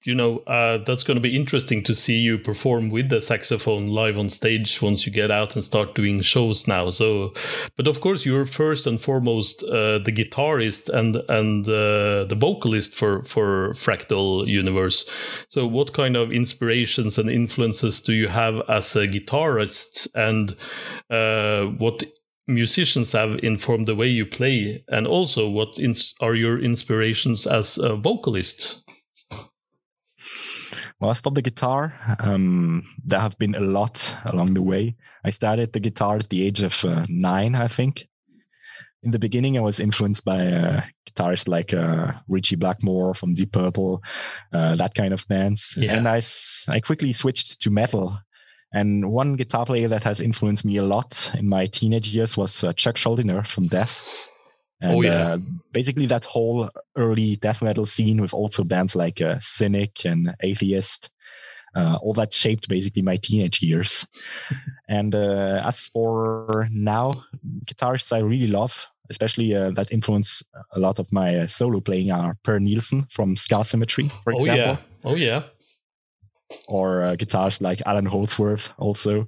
you 0.04 0.14
know 0.14 0.38
uh, 0.40 0.78
that's 0.84 1.02
going 1.02 1.16
to 1.16 1.20
be 1.20 1.34
interesting 1.34 1.82
to 1.82 1.94
see 1.94 2.18
you 2.18 2.38
perform 2.38 2.90
with 2.90 3.08
the 3.08 3.20
saxophone 3.20 3.88
live 3.88 4.18
on 4.18 4.28
stage 4.28 4.80
once 4.82 5.06
you 5.06 5.12
get 5.12 5.30
out 5.30 5.54
and 5.54 5.64
start 5.64 5.94
doing 5.94 6.20
shows 6.20 6.68
now 6.68 6.90
so 6.90 7.32
but 7.76 7.86
of 7.86 8.00
course 8.00 8.24
you're 8.24 8.46
first 8.46 8.86
and 8.86 9.00
foremost 9.00 9.62
uh, 9.64 9.98
the 9.98 10.12
guitarist 10.12 10.88
and 10.90 11.16
and 11.28 11.66
uh, 11.66 12.24
the 12.24 12.36
vocalist 12.38 12.94
for 12.94 13.24
for 13.24 13.74
fractal 13.74 14.46
universe 14.46 15.08
so 15.48 15.66
what 15.66 15.92
kind 15.92 16.16
of 16.16 16.32
inspirations 16.32 17.18
and 17.18 17.30
influences 17.30 18.00
do 18.00 18.12
you 18.12 18.28
have 18.28 18.60
as 18.68 18.94
a 18.96 19.08
guitarist 19.08 20.06
and 20.14 20.56
uh, 21.10 21.64
what 21.78 22.04
musicians 22.46 23.12
have 23.12 23.38
informed 23.42 23.88
the 23.88 23.94
way 23.94 24.06
you 24.06 24.26
play 24.26 24.84
and 24.88 25.06
also 25.06 25.48
what 25.48 25.78
ins- 25.78 26.14
are 26.20 26.34
your 26.34 26.58
inspirations 26.58 27.46
as 27.46 27.78
a 27.78 27.96
vocalist? 27.96 28.82
Well 31.00 31.10
as 31.10 31.20
for 31.20 31.30
the 31.32 31.42
guitar 31.42 31.94
um, 32.20 32.82
there 33.04 33.20
have 33.20 33.36
been 33.38 33.54
a 33.54 33.60
lot 33.60 34.16
along 34.24 34.54
the 34.54 34.62
way. 34.62 34.96
I 35.24 35.30
started 35.30 35.72
the 35.72 35.80
guitar 35.80 36.16
at 36.16 36.28
the 36.28 36.46
age 36.46 36.62
of 36.62 36.84
uh, 36.84 37.06
nine 37.08 37.54
i 37.54 37.68
think. 37.68 38.06
In 39.02 39.10
the 39.10 39.18
beginning 39.18 39.58
i 39.58 39.60
was 39.60 39.80
influenced 39.80 40.24
by 40.24 40.46
uh, 40.46 40.82
guitarists 41.10 41.48
like 41.48 41.74
uh, 41.74 42.12
ritchie 42.28 42.56
blackmore 42.56 43.14
from 43.14 43.34
deep 43.34 43.52
purple 43.52 44.02
uh, 44.52 44.76
that 44.76 44.94
kind 44.94 45.12
of 45.12 45.26
bands. 45.28 45.76
Yeah. 45.78 45.96
and 45.96 46.08
I, 46.08 46.20
I 46.68 46.80
quickly 46.80 47.12
switched 47.12 47.60
to 47.62 47.70
metal 47.70 48.18
and 48.74 49.12
one 49.12 49.36
guitar 49.36 49.64
player 49.64 49.86
that 49.86 50.02
has 50.02 50.20
influenced 50.20 50.64
me 50.64 50.76
a 50.78 50.82
lot 50.82 51.32
in 51.38 51.48
my 51.48 51.66
teenage 51.66 52.08
years 52.08 52.36
was 52.36 52.64
uh, 52.64 52.72
Chuck 52.72 52.96
Schuldiner 52.96 53.46
from 53.46 53.68
Death. 53.68 54.28
And, 54.80 54.96
oh 54.96 55.00
yeah. 55.00 55.34
Uh, 55.34 55.38
basically 55.72 56.06
that 56.06 56.24
whole 56.24 56.68
early 56.96 57.36
death 57.36 57.62
metal 57.62 57.86
scene 57.86 58.20
with 58.20 58.34
also 58.34 58.64
bands 58.64 58.96
like 58.96 59.22
uh, 59.22 59.38
Cynic 59.38 60.04
and 60.04 60.34
Atheist. 60.40 61.10
Uh, 61.76 61.98
all 62.02 62.12
that 62.14 62.32
shaped 62.32 62.68
basically 62.68 63.02
my 63.02 63.16
teenage 63.16 63.62
years. 63.62 64.08
and 64.88 65.14
uh, 65.14 65.62
as 65.64 65.88
for 65.92 66.66
now, 66.72 67.22
guitarists 67.66 68.12
I 68.12 68.18
really 68.18 68.48
love, 68.48 68.88
especially 69.08 69.54
uh, 69.54 69.70
that 69.70 69.92
influence 69.92 70.42
a 70.72 70.80
lot 70.80 70.98
of 70.98 71.12
my 71.12 71.38
uh, 71.38 71.46
solo 71.46 71.78
playing 71.78 72.10
are 72.10 72.36
Per 72.42 72.58
Nilsson 72.58 73.06
from 73.08 73.36
Scar 73.36 73.64
Symmetry, 73.64 74.10
for 74.24 74.32
example. 74.32 74.78
Oh 75.04 75.12
yeah. 75.12 75.12
Oh 75.12 75.14
yeah 75.14 75.42
or 76.68 77.02
uh, 77.02 77.16
guitars 77.16 77.60
like 77.60 77.82
Allan 77.86 78.06
Holdsworth 78.06 78.72
also. 78.78 79.26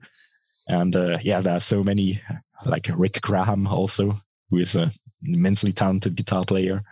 And 0.69 0.95
uh, 0.97 1.19
yeah, 1.23 1.41
there 1.41 1.57
are 1.57 1.61
so 1.61 1.85
many 1.85 2.21
like 2.65 2.91
Rick 2.95 3.21
Graham 3.23 3.67
also, 3.67 4.15
who 4.51 4.59
is 4.59 4.75
an 4.75 4.91
immensely 5.23 5.73
talented 5.73 6.17
guitar 6.17 6.45
player. 6.45 6.83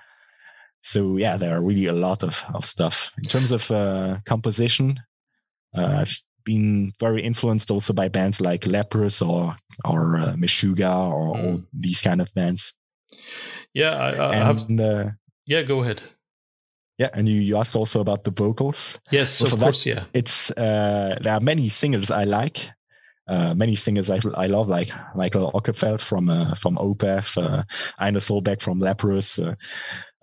So 0.82 1.16
yeah, 1.16 1.36
there 1.36 1.56
are 1.56 1.62
really 1.62 1.86
a 1.86 1.94
lot 1.94 2.22
of, 2.22 2.44
of 2.54 2.64
stuff 2.64 3.12
in 3.18 3.24
terms 3.24 3.52
of 3.52 3.70
uh, 3.70 4.18
composition. 4.26 5.00
Uh, 5.76 5.98
I've 6.00 6.22
been 6.44 6.92
very 7.00 7.22
influenced 7.22 7.70
also 7.70 7.92
by 7.92 8.08
bands 8.08 8.40
like 8.40 8.66
Leprous 8.66 9.22
or 9.22 9.56
or 9.84 10.18
uh, 10.18 10.34
Meshuggah 10.34 11.10
or, 11.10 11.36
mm. 11.36 11.66
these 11.72 12.02
kind 12.02 12.20
of 12.20 12.32
bands. 12.34 12.74
Yeah, 13.72 13.96
I, 13.96 14.10
I 14.10 14.34
and, 14.34 14.78
have. 14.78 14.80
Uh, 14.80 15.10
yeah, 15.46 15.62
go 15.62 15.82
ahead. 15.82 16.02
Yeah, 16.98 17.10
and 17.12 17.28
you, 17.28 17.40
you 17.40 17.56
asked 17.56 17.74
also 17.74 18.00
about 18.00 18.24
the 18.24 18.30
vocals. 18.30 19.00
Yes, 19.10 19.30
so 19.30 19.46
of 19.46 19.58
course, 19.58 19.84
that, 19.84 19.94
yeah. 19.94 20.04
It's 20.12 20.50
uh, 20.52 21.18
there 21.20 21.34
are 21.34 21.40
many 21.40 21.68
singers 21.68 22.10
I 22.10 22.24
like. 22.24 22.70
Uh, 23.26 23.54
many 23.54 23.74
singers 23.74 24.10
I, 24.10 24.20
I 24.36 24.46
love, 24.48 24.68
like 24.68 24.90
Mikael 25.16 25.50
Åkerfeldt 25.52 26.02
from 26.02 26.28
uh, 26.28 26.54
from 26.54 26.76
Opeth, 26.76 27.38
uh, 27.38 27.64
Einar 27.98 28.20
Solberg 28.20 28.60
from 28.60 28.78
Leprous. 28.78 29.38
Uh, 29.38 29.54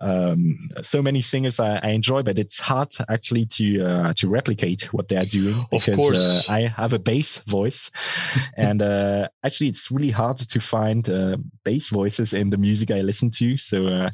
um, 0.02 0.58
so 0.80 1.00
many 1.00 1.20
singers 1.20 1.60
I, 1.60 1.78
I, 1.82 1.90
enjoy, 1.90 2.22
but 2.22 2.38
it's 2.38 2.58
hard 2.58 2.88
actually 3.08 3.46
to 3.46 3.84
uh, 3.84 4.12
to 4.14 4.28
replicate 4.28 4.92
what 4.92 5.08
they 5.08 5.16
are 5.16 5.24
doing 5.24 5.64
because 5.70 6.48
uh, 6.48 6.52
I 6.52 6.62
have 6.62 6.92
a 6.92 6.98
bass 6.98 7.38
voice, 7.40 7.90
and 8.56 8.82
uh, 8.82 9.28
actually 9.44 9.68
it's 9.68 9.90
really 9.90 10.10
hard 10.10 10.38
to 10.38 10.60
find 10.60 11.08
uh, 11.08 11.36
bass 11.64 11.90
voices 11.90 12.34
in 12.34 12.50
the 12.50 12.56
music 12.56 12.90
I 12.90 13.00
listen 13.00 13.30
to. 13.30 13.56
So 13.56 13.86
uh, 13.86 14.10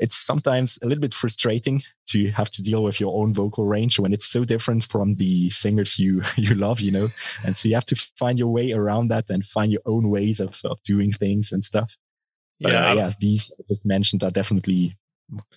it's 0.00 0.16
sometimes 0.16 0.78
a 0.82 0.86
little 0.86 1.00
bit 1.00 1.14
frustrating 1.14 1.82
to 2.08 2.30
have 2.30 2.50
to 2.50 2.62
deal 2.62 2.82
with 2.82 2.98
your 3.00 3.22
own 3.22 3.32
vocal 3.32 3.66
range 3.66 3.98
when 3.98 4.12
it's 4.12 4.26
so 4.26 4.44
different 4.44 4.82
from 4.82 5.14
the 5.16 5.50
singers 5.50 5.98
you 5.98 6.22
you 6.36 6.54
love 6.54 6.80
you 6.80 6.90
know? 6.90 7.10
And 7.44 7.56
so 7.56 7.68
you 7.68 7.74
have 7.74 7.86
to 7.86 7.96
find 8.16 8.38
your 8.38 8.48
way 8.48 8.72
around 8.72 9.08
that 9.08 9.30
and 9.30 9.44
find 9.44 9.70
your 9.70 9.82
own 9.86 10.08
ways 10.08 10.40
of, 10.40 10.60
of 10.64 10.82
doing 10.82 11.12
things 11.12 11.52
and 11.52 11.64
stuff. 11.64 11.96
But, 12.60 12.72
yeah 12.72 12.90
uh, 12.90 12.94
yeah 12.94 13.12
these 13.20 13.52
I 13.58 13.62
just 13.68 13.84
mentioned 13.84 14.22
are 14.22 14.30
definitely 14.30 14.96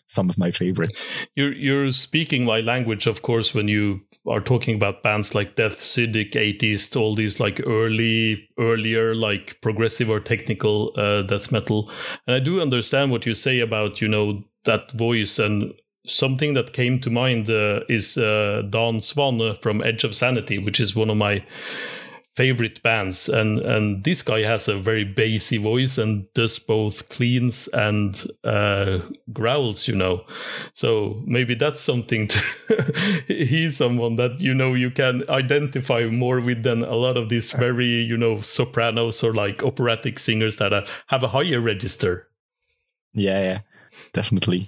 some 0.07 0.29
of 0.29 0.37
my 0.37 0.51
favorites. 0.51 1.07
You're 1.35 1.53
you're 1.53 1.91
speaking 1.91 2.45
my 2.45 2.59
language, 2.59 3.07
of 3.07 3.21
course, 3.21 3.53
when 3.53 3.67
you 3.67 4.01
are 4.27 4.41
talking 4.41 4.75
about 4.75 5.03
bands 5.03 5.35
like 5.35 5.55
Death, 5.55 5.79
Cynic, 5.79 6.35
Atheist, 6.35 6.95
all 6.95 7.15
these 7.15 7.39
like 7.39 7.61
early, 7.65 8.47
earlier, 8.59 9.15
like 9.15 9.59
progressive 9.61 10.09
or 10.09 10.19
technical 10.19 10.93
uh, 10.97 11.21
death 11.23 11.51
metal. 11.51 11.91
And 12.27 12.35
I 12.35 12.39
do 12.39 12.61
understand 12.61 13.11
what 13.11 13.25
you 13.25 13.33
say 13.33 13.59
about 13.59 14.01
you 14.01 14.07
know 14.07 14.43
that 14.65 14.91
voice 14.91 15.39
and 15.39 15.73
something 16.05 16.53
that 16.53 16.73
came 16.73 16.99
to 16.99 17.09
mind 17.09 17.49
uh, 17.49 17.81
is 17.87 18.17
uh, 18.17 18.63
Dan 18.69 18.99
Swanö 18.99 19.61
from 19.61 19.81
Edge 19.83 20.03
of 20.03 20.15
Sanity, 20.15 20.57
which 20.57 20.79
is 20.79 20.95
one 20.95 21.09
of 21.09 21.17
my 21.17 21.45
favorite 22.35 22.81
bands. 22.81 23.29
And 23.29 23.59
and 23.59 24.03
this 24.03 24.23
guy 24.23 24.41
has 24.41 24.67
a 24.67 24.77
very 24.77 25.03
bassy 25.03 25.57
voice 25.57 25.97
and 25.97 26.31
does 26.33 26.59
both 26.59 27.09
cleans 27.09 27.67
and 27.73 28.21
uh, 28.43 28.99
growls 29.31 29.87
you 29.87 29.95
know. 29.95 30.25
So 30.73 31.21
maybe 31.25 31.55
that's 31.55 31.81
something 31.81 32.27
to 32.27 33.23
he's 33.27 33.77
someone 33.77 34.15
that 34.17 34.39
you 34.39 34.53
know 34.53 34.73
you 34.73 34.91
can 34.91 35.23
identify 35.29 36.05
more 36.05 36.39
with 36.41 36.63
than 36.63 36.83
a 36.83 36.95
lot 36.95 37.17
of 37.17 37.29
these 37.29 37.51
very 37.51 38.01
you 38.01 38.17
know 38.17 38.41
sopranos 38.41 39.23
or 39.23 39.33
like 39.33 39.63
operatic 39.63 40.19
singers 40.19 40.57
that 40.57 40.89
have 41.07 41.23
a 41.23 41.29
higher 41.29 41.59
register. 41.59 42.27
Yeah 43.13 43.39
yeah. 43.39 43.59
Definitely 44.11 44.67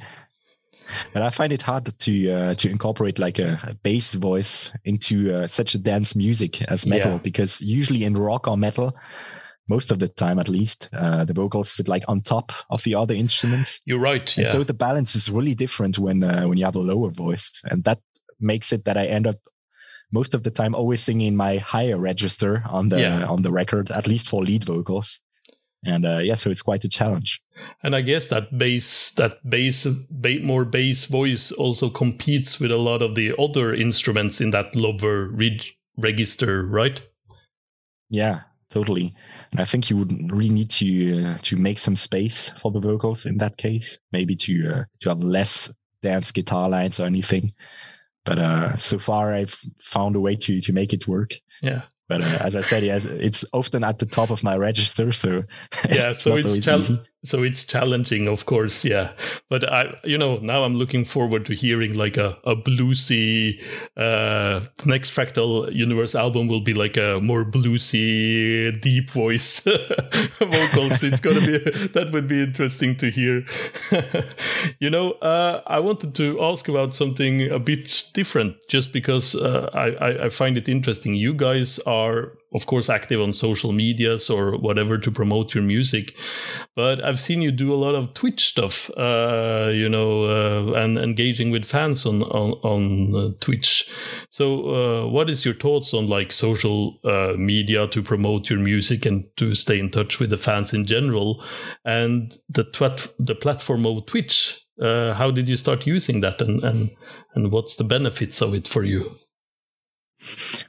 but 1.14 1.22
I 1.22 1.30
find 1.30 1.52
it 1.54 1.62
hard 1.62 1.86
to 1.86 2.32
uh, 2.32 2.54
to 2.56 2.70
incorporate 2.70 3.20
like 3.20 3.40
a, 3.40 3.60
a 3.64 3.74
bass 3.74 4.14
voice 4.14 4.72
into 4.84 5.34
uh, 5.34 5.48
such 5.48 5.76
a 5.76 5.80
dance 5.80 6.16
music 6.16 6.62
as 6.64 6.86
metal 6.86 7.14
yeah. 7.14 7.18
because 7.20 7.62
usually 7.62 8.04
in 8.04 8.18
rock 8.18 8.48
or 8.48 8.58
metal, 8.58 8.96
most 9.68 9.92
of 9.92 10.00
the 10.00 10.08
time 10.08 10.40
at 10.40 10.50
least, 10.50 10.90
uh, 10.94 11.26
the 11.26 11.34
vocals 11.34 11.72
sit 11.72 11.88
like 11.88 12.04
on 12.08 12.22
top 12.22 12.52
of 12.70 12.84
the 12.84 12.96
other 12.96 13.16
instruments. 13.16 13.82
You're 13.86 14.00
right. 14.00 14.36
And 14.38 14.46
yeah. 14.46 14.52
so 14.52 14.64
the 14.64 14.74
balance 14.74 15.16
is 15.16 15.30
really 15.30 15.56
different 15.56 15.98
when 15.98 16.24
uh, 16.24 16.44
when 16.44 16.58
you 16.58 16.66
have 16.66 16.76
a 16.76 16.80
lower 16.80 17.10
voice, 17.10 17.62
and 17.66 17.84
that 17.84 18.00
makes 18.40 18.72
it 18.72 18.86
that 18.86 18.98
I 18.98 19.06
end 19.06 19.28
up 19.28 19.38
most 20.12 20.34
of 20.34 20.44
the 20.44 20.52
time 20.52 20.76
always 20.76 21.02
singing 21.02 21.36
my 21.36 21.58
higher 21.58 21.98
register 21.98 22.64
on 22.70 22.90
the 22.90 23.00
yeah. 23.00 23.26
on 23.26 23.42
the 23.42 23.52
record, 23.52 23.92
at 23.92 24.08
least 24.08 24.30
for 24.30 24.44
lead 24.44 24.64
vocals. 24.64 25.22
And 25.86 26.06
uh, 26.06 26.18
yeah, 26.18 26.36
so 26.36 26.50
it's 26.50 26.62
quite 26.62 26.84
a 26.84 26.90
challenge. 26.90 27.42
And 27.84 27.96
I 27.96 28.02
guess 28.02 28.28
that 28.28 28.58
bass, 28.58 29.12
that 29.12 29.48
bass, 29.48 29.86
ba- 30.10 30.40
more 30.42 30.66
bass 30.66 31.06
voice 31.06 31.52
also 31.52 31.90
competes 31.90 32.60
with 32.60 32.72
a 32.72 32.78
lot 32.78 33.02
of 33.02 33.16
the 33.16 33.34
other 33.38 33.74
instruments 33.74 34.42
in 34.42 34.52
that 34.52 34.76
lower 34.76 35.32
register, 35.98 36.66
right? 36.66 37.02
Yeah, 38.10 38.42
totally. 38.70 39.14
And 39.52 39.62
I 39.62 39.66
think 39.66 39.90
you 39.90 39.98
would 39.98 40.32
really 40.32 40.50
need 40.50 40.70
to 40.72 41.26
uh, 41.26 41.38
to 41.44 41.56
make 41.56 41.80
some 41.80 41.96
space 41.96 42.52
for 42.62 42.72
the 42.72 42.80
vocals 42.80 43.26
in 43.26 43.38
that 43.38 43.58
case, 43.58 44.00
maybe 44.12 44.36
to 44.38 44.74
uh, 44.74 44.84
to 45.02 45.10
have 45.10 45.24
less 45.24 45.72
dance 46.02 46.32
guitar 46.32 46.70
lines 46.70 47.00
or 47.00 47.06
anything. 47.06 47.54
But 48.26 48.40
uh, 48.40 48.76
so 48.76 48.98
far, 48.98 49.34
I've 49.34 49.56
found 49.80 50.16
a 50.16 50.20
way 50.20 50.36
to 50.36 50.62
to 50.62 50.74
make 50.74 50.94
it 50.94 51.08
work. 51.08 51.36
Yeah. 51.62 51.84
But 52.08 52.22
uh, 52.22 52.38
as 52.42 52.56
I 52.56 52.62
said, 52.62 52.84
yes, 52.84 53.06
it's 53.06 53.44
often 53.54 53.84
at 53.84 54.00
the 54.00 54.06
top 54.06 54.30
of 54.30 54.44
my 54.44 54.56
register, 54.58 55.12
so 55.12 55.44
yeah, 55.90 56.14
so 56.14 56.36
it's, 56.36 56.68
it's 56.68 56.92
so 57.26 57.44
it's 57.44 57.64
challenging, 57.64 58.28
of 58.28 58.46
course, 58.46 58.86
yeah. 58.86 59.12
But 59.50 59.72
I, 59.72 59.98
you 60.04 60.18
know, 60.18 60.38
now 60.38 60.64
I'm 60.64 60.76
looking 60.76 61.06
forward 61.06 61.46
to 61.48 61.56
hearing 61.56 61.96
like 61.96 62.18
a, 62.18 62.38
a 62.44 62.56
bluesy. 62.56 63.62
Uh, 63.98 64.62
next 64.86 65.12
Fractal 65.12 65.74
Universe 65.74 66.16
album 66.16 66.48
will 66.48 66.62
be 66.62 66.74
like 66.74 66.98
a 66.98 67.20
more 67.22 67.44
bluesy, 67.44 68.80
deep 68.82 69.10
voice 69.10 69.60
vocals. 70.40 71.04
it's 71.04 71.20
gonna 71.20 71.42
be 71.42 71.58
that 71.94 72.10
would 72.12 72.28
be 72.28 72.42
interesting 72.42 72.96
to 72.98 73.10
hear. 73.10 73.46
you 74.80 74.90
know, 74.90 75.12
uh, 75.14 75.62
I 75.68 75.80
wanted 75.80 76.16
to 76.16 76.42
ask 76.42 76.68
about 76.68 76.94
something 76.94 77.50
a 77.50 77.60
bit 77.60 78.12
different, 78.14 78.56
just 78.68 78.94
because 78.94 79.36
uh, 79.36 79.70
I, 79.74 80.26
I 80.26 80.30
find 80.30 80.58
it 80.58 80.70
interesting. 80.70 81.16
You 81.16 81.34
guys 81.34 81.80
are 81.80 82.34
of 82.56 82.66
course 82.66 82.90
active 82.90 83.22
on 83.22 83.34
social 83.34 83.72
medias 83.72 84.30
or 84.30 84.58
whatever 84.58 84.98
to 84.98 85.12
promote 85.12 85.54
your 85.54 85.64
music. 85.64 86.16
But 86.76 87.04
i've 87.04 87.20
seen 87.20 87.42
you 87.42 87.52
do 87.52 87.74
a 87.74 87.82
lot 87.86 87.96
of 87.96 88.14
twitch 88.14 88.48
stuff 88.48 88.90
uh, 88.98 89.70
you 89.74 89.90
know 89.90 90.26
uh, 90.26 90.74
and 90.74 90.98
engaging 90.98 91.52
with 91.52 91.66
fans 91.66 92.06
on 92.06 92.24
on, 92.24 92.52
on 92.64 93.16
uh, 93.16 93.32
twitch. 93.40 93.90
So 94.30 94.46
uh, 94.76 95.08
what 95.08 95.30
is 95.30 95.46
your 95.46 95.56
thoughts 95.56 95.94
on 95.94 96.08
like 96.08 96.32
social 96.32 97.00
uh, 97.04 97.34
media 97.38 97.88
to 97.88 98.02
promote 98.02 98.50
your 98.50 98.60
music 98.60 99.06
and 99.06 99.26
to 99.38 99.56
stay 99.56 99.80
in 99.80 99.92
touch 99.92 100.20
with 100.20 100.30
the 100.30 100.38
fans 100.38 100.74
in 100.74 100.86
general? 100.86 101.44
And 101.84 102.38
the 102.50 102.64
twat- 102.64 103.14
the 103.20 103.36
platform 103.36 103.86
of 103.86 104.06
twitch 104.06 104.66
uh, 104.82 105.14
how 105.14 105.32
did 105.32 105.48
you 105.48 105.58
start 105.58 105.88
using 105.88 106.22
that 106.22 106.42
and, 106.42 106.64
and 106.64 106.92
and 107.36 107.52
what's 107.52 107.76
the 107.76 107.84
benefits 107.84 108.42
of 108.42 108.54
it 108.54 108.68
for 108.68 108.84
you 108.84 109.18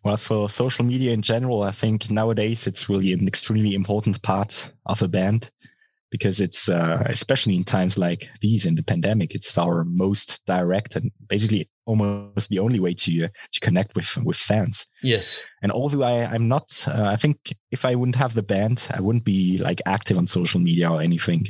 well, 0.03 0.15
as 0.15 0.27
for 0.27 0.49
social 0.49 0.85
media 0.85 1.13
in 1.13 1.23
general, 1.23 1.63
I 1.63 1.71
think 1.71 2.11
nowadays 2.11 2.67
it's 2.67 2.89
really 2.89 3.13
an 3.13 3.27
extremely 3.27 3.75
important 3.75 4.23
part 4.23 4.73
of 4.87 5.03
a 5.03 5.09
band 5.09 5.51
because 6.11 6.41
it's, 6.41 6.69
uh, 6.69 7.03
especially 7.07 7.57
in 7.57 7.65
times 7.65 7.99
like 7.99 8.29
these 8.41 8.65
in 8.65 8.77
the 8.77 8.83
pandemic, 8.83 9.35
it's 9.35 9.59
our 9.59 9.85
most 9.85 10.41
direct 10.47 10.95
and 10.95 11.11
basically 11.29 11.69
almost 11.85 12.49
the 12.49 12.59
only 12.59 12.81
way 12.81 12.95
to, 12.95 13.25
uh, 13.25 13.29
to 13.53 13.61
connect 13.61 13.95
with, 13.97 14.17
with 14.19 14.37
fans. 14.37 14.87
Yes. 15.03 15.43
And 15.63 15.73
although 15.73 16.03
I, 16.03 16.25
I'm 16.25 16.49
not, 16.49 16.87
uh, 16.89 17.05
I 17.05 17.17
think 17.17 17.39
if 17.71 17.85
I 17.85 17.97
wouldn't 17.97 18.17
have 18.17 18.35
the 18.35 18.43
band, 18.43 18.89
I 18.95 19.01
wouldn't 19.01 19.25
be 19.25 19.59
like 19.59 19.83
active 19.85 20.17
on 20.17 20.27
social 20.27 20.61
media 20.61 20.91
or 20.91 21.03
anything. 21.03 21.47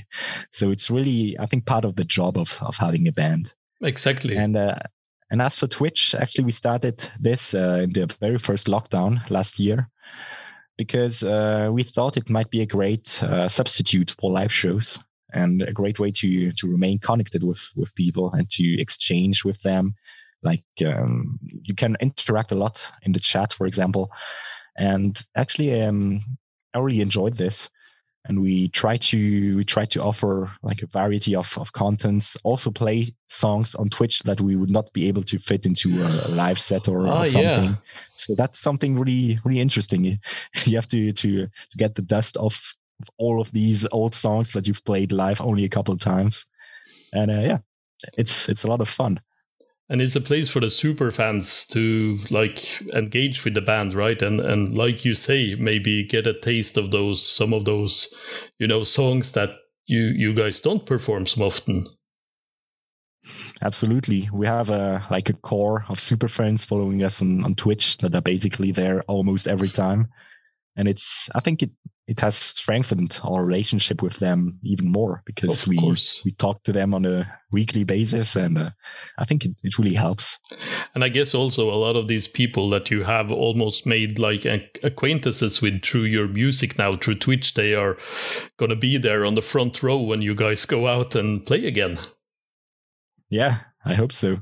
So 0.53 0.71
it's 0.71 0.91
really, 0.91 1.37
I 1.39 1.47
think 1.47 1.67
part 1.67 1.85
of 1.85 1.97
the 1.97 2.05
job 2.05 2.39
of, 2.39 2.59
of 2.63 2.77
having 2.77 3.07
a 3.09 3.13
band. 3.13 3.55
Exactly. 3.83 4.37
And, 4.37 4.57
uh, 4.57 4.77
and 5.31 5.43
as 5.43 5.59
for 5.59 5.67
Twitch, 5.67 6.15
actually, 6.15 6.45
we 6.45 6.53
started 6.53 7.09
this 7.19 7.55
uh, 7.55 7.81
in 7.83 7.91
the 7.91 8.15
very 8.21 8.39
first 8.39 8.67
lockdown 8.67 9.29
last 9.31 9.59
year 9.59 9.89
because 10.79 11.23
uh, 11.23 11.69
we 11.73 11.83
thought 11.83 12.17
it 12.17 12.31
might 12.31 12.51
be 12.51 12.63
a 12.63 12.67
great 12.67 13.23
uh, 13.23 13.49
substitute 13.49 14.15
for 14.21 14.31
live 14.31 14.53
shows 14.53 14.99
and 15.33 15.63
a 15.63 15.73
great 15.73 15.99
way 15.99 16.11
to 16.11 16.53
to 16.53 16.71
remain 16.71 16.99
connected 16.99 17.43
with 17.43 17.71
with 17.77 17.95
people 17.95 18.33
and 18.33 18.49
to 18.51 18.81
exchange 18.81 19.45
with 19.45 19.61
them. 19.63 19.95
Like 20.43 20.65
um, 20.85 21.39
you 21.63 21.75
can 21.75 21.97
interact 22.01 22.53
a 22.53 22.57
lot 22.57 22.93
in 23.03 23.13
the 23.13 23.21
chat, 23.21 23.53
for 23.53 23.67
example. 23.67 24.11
And 24.79 25.21
actually, 25.35 25.83
um, 25.83 26.21
I 26.75 26.79
really 26.79 27.01
enjoyed 27.01 27.35
this 27.35 27.71
and 28.29 28.41
we 28.41 28.69
try 28.69 28.97
to 28.97 29.57
we 29.57 29.65
try 29.65 29.85
to 29.85 30.03
offer 30.03 30.51
like 30.63 30.83
a 30.83 30.87
variety 30.87 31.35
of, 31.35 31.57
of 31.59 31.73
contents 31.73 32.37
also 32.45 32.71
play 32.71 33.09
songs 33.29 33.75
on 33.75 33.89
twitch 33.89 34.21
that 34.25 34.41
we 34.41 34.57
would 34.57 34.71
not 34.71 34.93
be 34.93 35.09
able 35.09 35.23
to 35.23 35.39
fit 35.39 35.67
into 35.67 36.03
a 36.03 36.29
live 36.29 36.59
set 36.59 36.89
or, 36.89 37.07
oh, 37.07 37.19
or 37.19 37.25
something 37.25 37.71
yeah. 37.71 37.75
so 38.17 38.35
that's 38.35 38.59
something 38.59 38.99
really 38.99 39.39
really 39.45 39.61
interesting. 39.61 39.97
You 40.65 40.77
have 40.77 40.89
to 40.89 41.13
to 41.13 41.47
to 41.47 41.77
get 41.77 41.95
the 41.95 42.03
dust 42.03 42.37
off 42.37 42.75
of 43.01 43.09
all 43.19 43.41
of 43.41 43.53
these 43.53 43.87
old 43.93 44.15
songs 44.15 44.53
that 44.53 44.67
you've 44.67 44.85
played 44.85 45.13
live 45.13 45.41
only 45.41 45.65
a 45.65 45.69
couple 45.69 45.93
of 45.95 46.01
times. 46.01 46.47
And 47.13 47.31
uh, 47.31 47.41
yeah 47.41 47.59
it's 48.17 48.49
it's 48.49 48.65
a 48.65 48.69
lot 48.69 48.81
of 48.81 48.89
fun 48.89 49.21
and 49.89 50.01
it's 50.01 50.17
a 50.17 50.21
place 50.21 50.49
for 50.49 50.61
the 50.61 50.71
super 50.71 51.11
fans 51.11 51.67
to 51.67 52.19
like 52.31 52.83
engage 52.93 53.45
with 53.45 53.55
the 53.55 53.61
band 53.61 53.95
right? 53.95 54.21
And 54.21 54.41
and 54.41 54.77
like 54.77 55.05
you 55.05 55.15
say 55.15 55.55
maybe 55.55 56.05
get 56.05 56.27
a 56.27 56.39
taste 56.39 56.77
of 56.77 56.91
those 56.91 57.27
some 57.27 57.53
of 57.53 57.65
those 57.65 58.13
you 58.59 58.67
know 58.67 58.85
songs 58.85 59.33
that 59.33 59.51
you 59.87 60.13
you 60.17 60.35
guys 60.35 60.61
don't 60.61 60.87
perform 60.87 61.27
so 61.27 61.43
often. 61.43 61.87
Absolutely. 63.63 64.29
We 64.33 64.47
have 64.47 64.71
a 64.71 65.05
like 65.11 65.29
a 65.29 65.35
core 65.35 65.85
of 65.89 66.01
super 66.01 66.29
fans 66.29 66.65
following 66.65 67.03
us 67.03 67.23
on, 67.23 67.45
on 67.45 67.55
twitch 67.55 67.99
that 67.99 68.15
are 68.15 68.21
basically 68.21 68.73
there 68.73 69.03
almost 69.03 69.49
every 69.49 69.69
time. 69.69 70.09
And 70.77 70.89
it's 70.89 71.31
i 71.35 71.41
think 71.41 71.63
it 71.63 71.71
it 72.07 72.21
has 72.21 72.37
strengthened 72.37 73.19
our 73.25 73.45
relationship 73.45 74.01
with 74.01 74.19
them 74.19 74.59
even 74.63 74.91
more 74.91 75.23
because 75.25 75.63
of 75.63 75.69
we 75.69 75.77
course. 75.77 76.23
we 76.25 76.33
talk 76.33 76.63
to 76.63 76.73
them 76.73 76.95
on 76.95 77.05
a 77.05 77.31
weekly 77.51 77.85
basis 77.85 78.37
and 78.37 78.59
uh, 78.59 78.71
i 79.19 79.25
think 79.25 79.45
it, 79.45 79.53
it 79.63 79.79
really 79.79 79.95
helps. 79.95 80.39
And 80.95 81.03
i 81.03 81.09
guess 81.09 81.35
also 81.35 81.71
a 81.71 81.77
lot 81.77 81.97
of 81.97 82.09
these 82.09 82.29
people 82.29 82.71
that 82.71 82.91
you 82.91 83.03
have 83.03 83.31
almost 83.31 83.87
made 83.87 84.19
like 84.19 84.45
acquaintances 84.83 85.61
with 85.61 85.83
through 85.83 86.05
your 86.05 86.29
music 86.29 86.79
now 86.79 86.97
through 86.97 87.17
twitch 87.17 87.55
they 87.55 87.75
are 87.75 87.97
going 88.57 88.71
to 88.71 88.77
be 88.77 88.99
there 88.99 89.25
on 89.25 89.35
the 89.35 89.43
front 89.43 89.83
row 89.83 89.99
when 89.99 90.23
you 90.23 90.35
guys 90.35 90.65
go 90.65 90.87
out 90.87 91.15
and 91.15 91.45
play 91.45 91.67
again. 91.67 91.99
Yeah 93.31 93.59
i 93.85 93.95
hope 93.95 94.13
so 94.13 94.39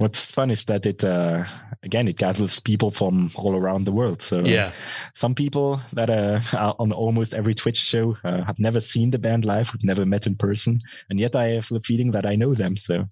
what's 0.00 0.30
fun 0.30 0.50
is 0.50 0.64
that 0.64 0.86
it 0.86 1.04
uh, 1.04 1.44
again 1.82 2.08
it 2.08 2.16
gathers 2.16 2.58
people 2.58 2.90
from 2.90 3.30
all 3.36 3.54
around 3.54 3.84
the 3.84 3.92
world. 3.92 4.22
So 4.22 4.40
uh, 4.40 4.48
yeah, 4.48 4.72
some 5.14 5.34
people 5.34 5.80
that 5.92 6.10
uh, 6.10 6.40
are 6.56 6.74
on 6.78 6.90
almost 6.92 7.34
every 7.34 7.54
Twitch 7.54 7.76
show 7.76 8.16
uh, 8.24 8.42
have 8.44 8.58
never 8.58 8.80
seen 8.80 9.10
the 9.10 9.18
band 9.18 9.44
live, 9.44 9.70
have 9.70 9.84
never 9.84 10.06
met 10.06 10.26
in 10.26 10.36
person, 10.36 10.78
and 11.10 11.20
yet 11.20 11.36
I 11.36 11.48
have 11.48 11.68
the 11.68 11.80
feeling 11.80 12.12
that 12.12 12.26
I 12.26 12.34
know 12.34 12.54
them. 12.54 12.76
So 12.76 13.06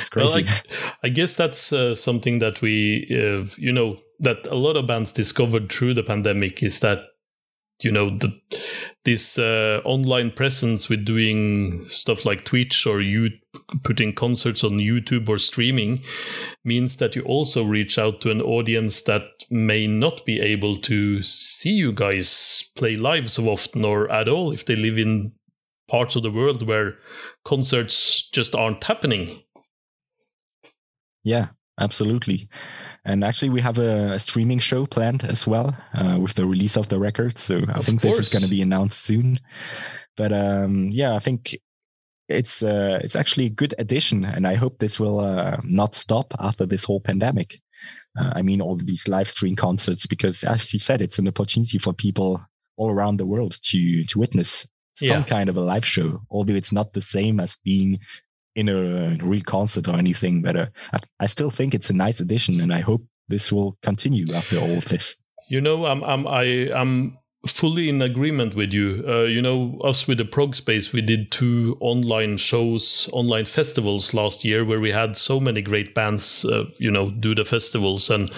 it's 0.00 0.10
crazy. 0.10 0.42
Well, 0.42 0.54
I, 1.02 1.06
I 1.06 1.08
guess 1.08 1.34
that's 1.34 1.72
uh, 1.72 1.94
something 1.94 2.40
that 2.40 2.60
we, 2.60 3.06
uh, 3.10 3.48
you 3.56 3.72
know, 3.72 3.98
that 4.20 4.46
a 4.46 4.54
lot 4.54 4.76
of 4.76 4.86
bands 4.86 5.12
discovered 5.12 5.72
through 5.72 5.94
the 5.94 6.02
pandemic 6.02 6.62
is 6.62 6.80
that 6.80 6.98
you 7.80 7.90
know 7.90 8.10
the 8.10 8.38
this 9.04 9.38
uh, 9.38 9.80
online 9.84 10.30
presence 10.30 10.88
with 10.88 11.04
doing 11.04 11.84
stuff 11.88 12.24
like 12.24 12.44
Twitch 12.44 12.86
or 12.86 13.00
you 13.00 13.30
putting 13.82 14.14
concerts 14.14 14.62
on 14.62 14.72
YouTube 14.72 15.28
or 15.28 15.38
streaming 15.38 16.02
means 16.64 16.96
that 16.96 17.16
you 17.16 17.22
also 17.22 17.64
reach 17.64 17.98
out 17.98 18.20
to 18.20 18.30
an 18.30 18.40
audience 18.40 19.02
that 19.02 19.22
may 19.50 19.86
not 19.86 20.24
be 20.24 20.40
able 20.40 20.76
to 20.76 21.22
see 21.22 21.70
you 21.70 21.92
guys 21.92 22.70
play 22.76 22.96
live 22.96 23.30
so 23.30 23.48
often 23.48 23.84
or 23.84 24.10
at 24.10 24.28
all 24.28 24.52
if 24.52 24.66
they 24.66 24.76
live 24.76 24.98
in 24.98 25.32
parts 25.88 26.14
of 26.14 26.22
the 26.22 26.30
world 26.30 26.66
where 26.66 26.94
concerts 27.44 28.28
just 28.30 28.54
aren't 28.54 28.84
happening. 28.84 29.42
Yeah, 31.24 31.48
absolutely. 31.78 32.48
And 33.04 33.24
actually, 33.24 33.50
we 33.50 33.60
have 33.60 33.78
a, 33.78 34.12
a 34.12 34.18
streaming 34.18 34.60
show 34.60 34.86
planned 34.86 35.24
as 35.24 35.46
well 35.46 35.76
uh, 35.94 36.18
with 36.20 36.34
the 36.34 36.46
release 36.46 36.76
of 36.76 36.88
the 36.88 36.98
record. 37.00 37.38
So 37.38 37.56
I 37.68 37.78
Of 37.78 37.86
think 37.86 38.00
this 38.00 38.18
is 38.20 38.28
going 38.28 38.44
to 38.44 38.48
be 38.50 38.62
announced 38.62 39.04
soon. 39.04 39.40
But 40.16 40.32
um, 40.32 40.88
yeah, 40.92 41.16
I 41.16 41.18
think 41.18 41.56
it's 42.28 42.62
uh, 42.62 43.00
it's 43.02 43.16
actually 43.16 43.46
a 43.46 43.50
good 43.50 43.74
addition, 43.78 44.24
and 44.24 44.46
I 44.46 44.54
hope 44.54 44.78
this 44.78 45.00
will 45.00 45.18
uh, 45.20 45.56
not 45.64 45.94
stop 45.94 46.32
after 46.38 46.66
this 46.66 46.84
whole 46.84 47.00
pandemic. 47.00 47.60
Uh, 48.18 48.32
I 48.36 48.42
mean, 48.42 48.60
all 48.60 48.76
these 48.76 49.08
live 49.08 49.28
stream 49.28 49.56
concerts, 49.56 50.06
because 50.06 50.44
as 50.44 50.72
you 50.72 50.78
said, 50.78 51.00
it's 51.02 51.18
an 51.18 51.26
opportunity 51.28 51.78
for 51.78 51.92
people 51.92 52.40
all 52.76 52.90
around 52.90 53.16
the 53.18 53.26
world 53.26 53.56
to 53.70 54.04
to 54.04 54.18
witness 54.18 54.66
some 54.94 55.08
Yeah. 55.08 55.22
kind 55.22 55.48
of 55.48 55.56
a 55.56 55.60
live 55.60 55.84
show, 55.86 56.20
although 56.30 56.54
it's 56.54 56.72
not 56.72 56.92
the 56.92 57.00
same 57.02 57.40
as 57.40 57.58
being 57.64 57.98
in 58.54 58.68
a 58.68 59.16
real 59.22 59.42
concert 59.44 59.88
or 59.88 59.96
anything. 59.96 60.42
But 60.42 60.56
uh, 60.56 60.66
I, 60.92 60.98
I 61.20 61.26
still 61.26 61.50
think 61.50 61.74
it's 61.74 61.90
a 61.90 61.94
nice 61.94 62.20
addition, 62.20 62.60
and 62.60 62.72
I 62.72 62.80
hope 62.80 63.04
this 63.28 63.52
will 63.52 63.76
continue 63.82 64.32
after 64.34 64.58
all 64.58 64.76
of 64.76 64.86
this. 64.86 65.16
You 65.48 65.60
know, 65.60 65.86
I'm 65.86 66.02
I'm 66.02 66.26
I 66.26 66.44
am 66.74 67.18
fully 67.46 67.88
in 67.88 68.00
agreement 68.00 68.54
with 68.54 68.72
you. 68.72 69.04
Uh, 69.06 69.22
you 69.22 69.42
know, 69.42 69.78
us 69.82 70.06
with 70.06 70.18
the 70.18 70.24
prog 70.24 70.54
space, 70.54 70.92
we 70.92 71.00
did 71.00 71.32
two 71.32 71.76
online 71.80 72.36
shows, 72.36 73.08
online 73.12 73.46
festivals 73.46 74.14
last 74.14 74.44
year, 74.44 74.64
where 74.64 74.80
we 74.80 74.92
had 74.92 75.16
so 75.16 75.40
many 75.40 75.60
great 75.60 75.94
bands, 75.94 76.44
uh, 76.44 76.64
you 76.78 76.90
know, 76.90 77.10
do 77.10 77.34
the 77.34 77.44
festivals. 77.44 78.10
And 78.10 78.30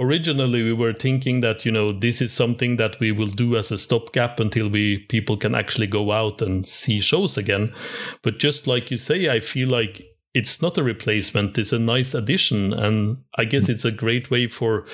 originally, 0.00 0.62
we 0.62 0.72
were 0.72 0.94
thinking 0.94 1.42
that 1.42 1.64
you 1.66 1.72
know 1.72 1.92
this 1.92 2.22
is 2.22 2.32
something 2.32 2.76
that 2.76 2.98
we 2.98 3.12
will 3.12 3.26
do 3.26 3.56
as 3.56 3.70
a 3.70 3.78
stopgap 3.78 4.40
until 4.40 4.68
we 4.68 4.98
people 4.98 5.36
can 5.36 5.54
actually 5.54 5.86
go 5.86 6.12
out 6.12 6.40
and 6.40 6.66
see 6.66 7.00
shows 7.00 7.36
again. 7.36 7.74
But 8.22 8.38
just 8.38 8.66
like 8.66 8.90
you 8.90 8.96
say, 8.96 9.28
I 9.28 9.40
feel 9.40 9.68
like 9.68 10.15
it's 10.36 10.60
not 10.60 10.76
a 10.76 10.82
replacement 10.82 11.56
it's 11.56 11.72
a 11.72 11.78
nice 11.78 12.12
addition 12.12 12.74
and 12.74 13.16
i 13.36 13.44
guess 13.44 13.70
it's 13.70 13.86
a 13.86 13.90
great 13.90 14.30
way 14.30 14.46
for 14.46 14.84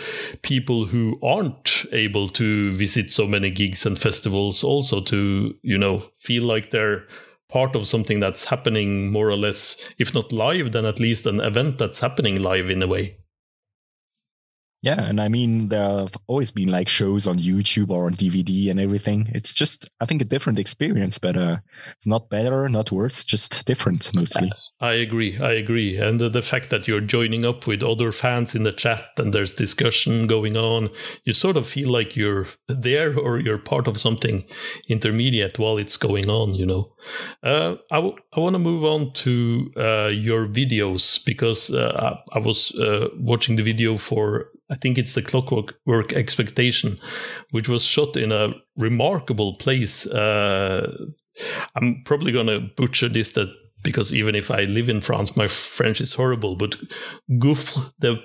people 0.43 0.85
who 0.85 1.19
aren't 1.21 1.85
able 1.91 2.29
to 2.29 2.77
visit 2.77 3.11
so 3.11 3.27
many 3.27 3.51
gigs 3.51 3.85
and 3.85 3.99
festivals 3.99 4.63
also 4.63 5.01
to 5.01 5.53
you 5.63 5.77
know 5.77 6.05
feel 6.21 6.45
like 6.45 6.71
they're 6.71 7.05
part 7.49 7.75
of 7.75 7.89
something 7.89 8.21
that's 8.21 8.45
happening 8.45 9.11
more 9.11 9.29
or 9.29 9.37
less 9.37 9.89
if 9.99 10.15
not 10.15 10.31
live 10.33 10.71
then 10.71 10.87
at 10.87 11.01
least 11.01 11.27
an 11.27 11.41
event 11.41 11.77
that's 11.77 11.99
happening 11.99 12.41
live 12.41 12.71
in 12.71 12.81
a 12.81 12.87
way 12.87 13.17
Yeah, 14.85 15.01
and 15.01 15.21
I 15.21 15.29
mean 15.29 15.69
there 15.69 15.89
have 15.89 16.17
always 16.27 16.51
been 16.51 16.69
like 16.69 16.89
shows 16.89 17.29
on 17.29 17.37
YouTube 17.37 17.91
or 17.91 18.07
on 18.07 18.15
DVD 18.15 18.69
and 18.69 18.81
everything. 18.81 19.31
It's 19.33 19.53
just 19.53 19.89
I 20.01 20.07
think 20.07 20.21
a 20.21 20.25
different 20.25 20.59
experience, 20.59 21.19
but 21.21 21.37
uh, 21.37 21.59
not 22.05 22.29
better, 22.31 22.69
not 22.69 22.91
worse, 22.91 23.23
just 23.23 23.65
different 23.65 24.13
mostly. 24.13 24.51
I 24.83 24.95
agree. 24.95 25.39
I 25.39 25.53
agree. 25.53 25.97
And 25.97 26.21
the, 26.21 26.29
the 26.29 26.43
fact 26.43 26.71
that 26.71 26.89
you're 26.89 27.01
joining 27.01 27.45
up 27.45 27.69
with 27.69 27.85
other 27.85 28.11
fans 28.11 28.57
in 28.57 28.65
the 28.65 28.73
chat 28.73 29.05
and 29.17 29.33
there's 29.33 29.55
discussion 29.55 30.27
going 30.27 30.57
on, 30.57 30.91
you 31.23 31.33
sort 31.35 31.57
of 31.57 31.69
feel 31.69 31.89
like 31.89 32.17
you're 32.17 32.49
there 32.67 33.17
or 33.17 33.39
you're 33.39 33.59
part 33.59 33.87
of 33.87 34.01
something 34.01 34.43
intermediate 34.89 35.61
while 35.61 35.79
it's 35.79 35.97
going 35.97 36.29
on, 36.29 36.57
you 36.57 36.67
know. 36.67 36.93
Uh, 37.45 37.77
I, 37.93 37.97
w- 37.97 38.17
I 38.37 38.41
want 38.41 38.55
to 38.55 38.59
move 38.59 38.83
on 38.83 39.13
to 39.13 39.71
uh, 39.77 40.09
your 40.09 40.49
videos 40.49 41.25
because 41.25 41.71
uh, 41.71 42.17
I, 42.35 42.39
I 42.39 42.41
was 42.41 42.75
uh, 42.75 43.07
watching 43.21 43.55
the 43.55 43.63
video 43.63 43.97
for, 43.97 44.49
I 44.69 44.75
think 44.75 44.99
it's 44.99 45.15
the 45.15 45.23
Clockwork 45.23 45.77
Work 45.87 46.13
Expectation, 46.13 46.99
which 47.53 47.69
was 47.69 47.85
shot 47.85 48.17
in 48.17 48.33
a 48.33 48.49
remarkable 48.77 49.55
place. 49.55 50.09
Uh, 50.09 50.93
I'm 51.77 52.03
probably 52.05 52.33
going 52.33 52.49
to 52.49 52.69
butcher 52.77 53.09
this 53.09 53.31
that 53.33 53.62
because 53.83 54.13
even 54.13 54.35
if 54.35 54.51
I 54.51 54.63
live 54.63 54.89
in 54.89 55.01
France, 55.01 55.37
my 55.37 55.49
French 55.49 56.01
is 56.01 56.15
horrible. 56.15 56.57
But 56.57 56.77
Gouffre 57.31 57.93
de 58.01 58.21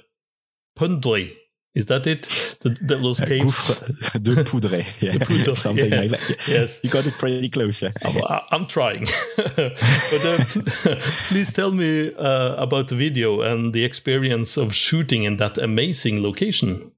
Poudre, 0.75 1.31
is 1.77 1.85
that 1.87 2.07
it? 2.07 2.23
The, 2.61 2.69
the, 2.69 2.97
those 2.97 3.19
caves? 3.19 3.69
Gouffre 3.69 4.19
de 4.19 4.43
poudre, 4.43 4.85
yeah, 4.99 5.17
poudre, 5.17 5.55
something 5.67 5.91
yeah. 5.91 5.99
like 6.01 6.09
that. 6.11 6.47
Yes. 6.47 6.79
you 6.83 6.89
got 6.89 7.05
it 7.05 7.17
pretty 7.19 7.49
close. 7.49 7.81
Yeah. 7.81 7.91
I'm, 8.03 8.41
I'm 8.51 8.67
trying. 8.67 9.05
but 9.35 10.25
uh, 10.25 10.95
please 11.27 11.53
tell 11.53 11.71
me 11.71 12.13
uh, 12.15 12.55
about 12.55 12.87
the 12.87 12.95
video 12.95 13.41
and 13.41 13.73
the 13.73 13.83
experience 13.85 14.57
of 14.57 14.73
shooting 14.73 15.23
in 15.23 15.37
that 15.37 15.57
amazing 15.57 16.23
location. 16.23 16.91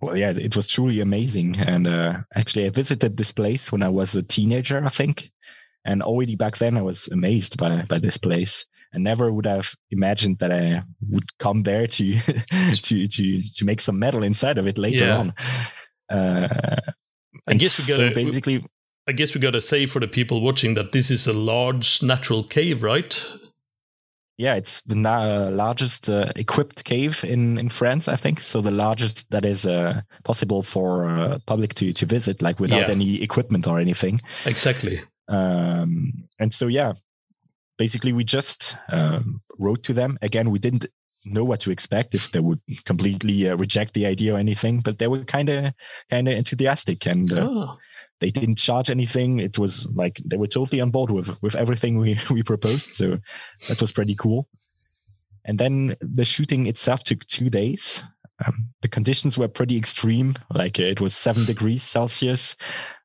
Well, 0.00 0.16
yeah, 0.16 0.30
it 0.30 0.54
was 0.56 0.68
truly 0.68 1.00
amazing. 1.00 1.58
And 1.58 1.86
uh, 1.86 2.18
actually, 2.34 2.66
I 2.66 2.70
visited 2.70 3.16
this 3.16 3.32
place 3.32 3.72
when 3.72 3.82
I 3.82 3.88
was 3.88 4.14
a 4.14 4.22
teenager, 4.22 4.84
I 4.84 4.88
think. 4.88 5.30
And 5.84 6.02
already 6.02 6.36
back 6.36 6.56
then, 6.58 6.76
I 6.76 6.82
was 6.82 7.08
amazed 7.08 7.58
by, 7.58 7.82
by 7.88 7.98
this 7.98 8.16
place. 8.16 8.64
And 8.92 9.02
never 9.02 9.32
would 9.32 9.46
have 9.46 9.74
imagined 9.90 10.38
that 10.38 10.52
I 10.52 10.82
would 11.10 11.24
come 11.38 11.64
there 11.64 11.86
to 11.88 12.14
to 12.82 13.08
to 13.08 13.42
to 13.42 13.64
make 13.64 13.80
some 13.80 13.98
metal 13.98 14.22
inside 14.22 14.56
of 14.56 14.66
it 14.68 14.78
later 14.78 15.04
Yeah. 15.06 15.18
on. 15.18 15.32
Uh, 16.08 16.48
I 17.46 17.54
guess 17.54 17.88
we 17.88 17.96
gotta- 17.96 18.14
basically, 18.14 18.64
I 19.08 19.12
guess 19.12 19.34
we 19.34 19.40
gotta 19.40 19.60
say 19.60 19.86
for 19.86 20.00
the 20.00 20.06
people 20.08 20.40
watching 20.40 20.74
that 20.74 20.92
this 20.92 21.10
is 21.10 21.26
a 21.26 21.32
large 21.32 22.02
natural 22.02 22.44
cave, 22.44 22.82
right? 22.84 23.26
yeah, 24.36 24.54
it's 24.56 24.82
the 24.82 24.96
na- 24.96 25.48
largest 25.50 26.08
uh, 26.08 26.32
equipped 26.36 26.84
cave 26.84 27.24
in 27.24 27.58
in 27.58 27.68
France, 27.68 28.08
I 28.08 28.16
think. 28.16 28.40
So 28.40 28.60
the 28.60 28.70
largest 28.70 29.30
that 29.30 29.44
is 29.44 29.64
uh, 29.66 30.00
possible 30.24 30.62
for 30.62 31.08
uh, 31.08 31.38
public 31.46 31.74
to 31.74 31.92
to 31.92 32.06
visit, 32.06 32.42
like 32.42 32.60
without 32.60 32.86
Yeah. 32.86 32.94
any 32.94 33.22
equipment 33.22 33.66
or 33.66 33.78
anything. 33.80 34.20
Exactly. 34.46 35.00
Um, 35.28 36.12
and 36.38 36.52
so 36.52 36.66
yeah 36.66 36.92
basically 37.78 38.12
we 38.12 38.24
just 38.24 38.76
um, 38.88 39.40
wrote 39.58 39.82
to 39.84 39.92
them. 39.92 40.18
Again 40.22 40.50
we 40.50 40.58
didn't 40.58 40.86
know 41.24 41.44
what 41.44 41.60
to 41.60 41.70
expect 41.70 42.14
if 42.14 42.30
they 42.32 42.40
would 42.40 42.60
completely 42.84 43.48
uh, 43.48 43.56
reject 43.56 43.94
the 43.94 44.04
idea 44.04 44.34
or 44.34 44.38
anything 44.38 44.80
but 44.84 44.98
they 44.98 45.08
were 45.08 45.24
kind 45.24 45.48
of 45.48 45.72
kind 46.10 46.28
of 46.28 46.34
enthusiastic 46.34 47.06
and 47.06 47.32
uh, 47.32 47.48
Ah, 47.48 47.76
they 48.20 48.30
didn't 48.30 48.58
charge 48.58 48.90
anything. 48.90 49.38
It 49.38 49.58
was 49.58 49.86
like 49.94 50.20
they 50.24 50.36
were 50.36 50.46
totally 50.46 50.80
on 50.80 50.90
board 50.90 51.10
with 51.10 51.42
with 51.42 51.54
everything 51.54 51.98
we 51.98 52.18
we 52.30 52.42
proposed 52.42 52.92
so 52.92 53.18
that 53.68 53.80
was 53.80 53.92
pretty 53.92 54.14
cool. 54.14 54.48
And 55.46 55.58
then 55.58 55.94
the 56.00 56.24
shooting 56.24 56.66
itself 56.66 57.04
took 57.04 57.24
two 57.26 57.50
days 57.50 58.02
um, 58.46 58.68
the 58.82 58.88
conditions 58.88 59.38
were 59.38 59.48
pretty 59.48 59.76
extreme 59.76 60.34
like 60.52 60.80
uh, 60.80 60.82
it 60.82 61.00
was 61.00 61.14
seven 61.14 61.44
degrees 61.44 61.82
celsius 61.82 62.56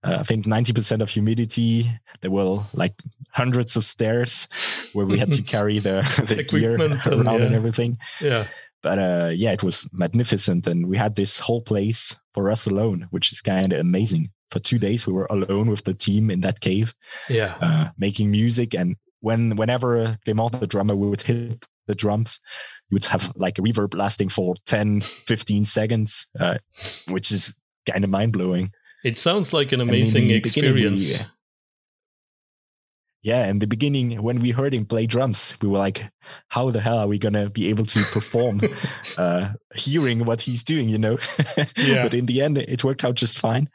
uh, 0.04 0.18
i 0.20 0.24
think 0.24 0.46
90% 0.46 1.02
of 1.02 1.10
humidity 1.10 1.86
there 2.22 2.32
were 2.32 2.64
like 2.74 2.94
hundreds 3.32 3.76
of 3.76 3.84
stairs 3.84 4.48
where 4.94 5.06
we 5.06 5.20
had 5.20 5.32
to 5.32 5.42
carry 5.56 5.80
the, 5.80 6.02
the 6.28 6.44
gear 6.44 6.74
Equipment 6.74 7.06
and, 7.06 7.28
around 7.28 7.42
and 7.42 7.56
everything 7.56 7.98
yeah. 8.22 8.48
but 8.82 8.98
uh, 8.98 9.30
yeah, 9.34 9.52
it 9.52 9.62
was 9.62 9.90
magnificent, 9.92 10.66
and 10.66 10.88
we 10.88 10.96
had 10.98 11.16
this 11.16 11.40
whole 11.40 11.62
place 11.62 12.18
for 12.34 12.50
us 12.50 12.66
alone, 12.66 13.08
which 13.12 13.32
is 13.32 13.42
kind 13.42 13.74
of 13.74 13.80
amazing. 13.80 14.30
For 14.52 14.60
two 14.60 14.80
days, 14.80 15.06
we 15.06 15.14
were 15.14 15.28
alone 15.30 15.70
with 15.70 15.84
the 15.84 15.94
team 15.94 16.32
in 16.32 16.42
that 16.42 16.62
cave, 16.62 16.96
Yeah. 17.30 17.56
uh, 17.62 17.90
making 17.98 18.32
music. 18.32 18.74
And 18.74 18.96
when 19.20 19.56
whenever 19.58 20.18
Clément, 20.26 20.60
the 20.60 20.66
drummer, 20.66 20.96
would 20.96 21.22
hit 21.22 21.66
the 21.90 21.96
drums, 21.96 22.40
you 22.90 22.96
would 22.96 23.04
have 23.06 23.34
like 23.36 23.60
a 23.60 23.62
reverb 23.62 23.94
lasting 23.94 24.30
for 24.30 24.56
10, 24.68 25.02
15 25.02 25.66
seconds, 25.66 26.28
uh, 26.40 26.58
which 27.10 27.32
is 27.32 27.54
kind 27.92 28.04
of 28.06 28.10
mind 28.10 28.32
blowing. 28.32 28.72
It 29.04 29.18
sounds 29.18 29.52
like 29.52 29.72
an 29.74 29.82
amazing 29.82 30.28
beginning, 30.28 30.30
we- 30.30 30.86
experience. 30.86 31.20
Yeah, 33.22 33.48
in 33.48 33.60
the 33.60 33.68
beginning, 33.68 34.22
when 34.24 34.40
we 34.40 34.52
heard 34.52 34.74
him 34.74 34.86
play 34.86 35.06
drums, 35.06 35.58
we 35.62 35.68
were 35.68 35.78
like, 35.78 36.10
"How 36.48 36.72
the 36.72 36.80
hell 36.80 37.00
are 37.00 37.08
we 37.08 37.20
gonna 37.20 37.50
be 37.50 37.68
able 37.68 37.86
to 37.88 38.02
perform, 38.04 38.62
uh, 39.18 39.54
hearing 39.76 40.24
what 40.24 40.40
he's 40.40 40.64
doing?" 40.64 40.88
You 40.88 41.00
know. 41.00 41.18
Yeah. 41.78 42.04
but 42.04 42.14
in 42.14 42.28
the 42.28 42.42
end, 42.42 42.58
it 42.58 42.84
worked 42.86 43.04
out 43.04 43.16
just 43.16 43.38
fine 43.38 43.68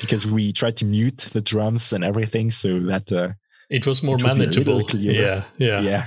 because 0.00 0.26
we 0.26 0.52
tried 0.54 0.76
to 0.76 0.86
mute 0.86 1.18
the 1.32 1.42
drums 1.42 1.92
and 1.92 2.02
everything, 2.02 2.50
so 2.50 2.80
that 2.80 3.12
uh, 3.12 3.32
It 3.68 3.86
was 3.86 4.02
more 4.02 4.16
It 4.16 4.22
would 4.24 4.38
be 4.38 4.44
a 4.44 4.46
manageable. 4.46 4.82
Yeah, 4.96 5.44
yeah. 5.58 5.80
yeah. 5.82 6.06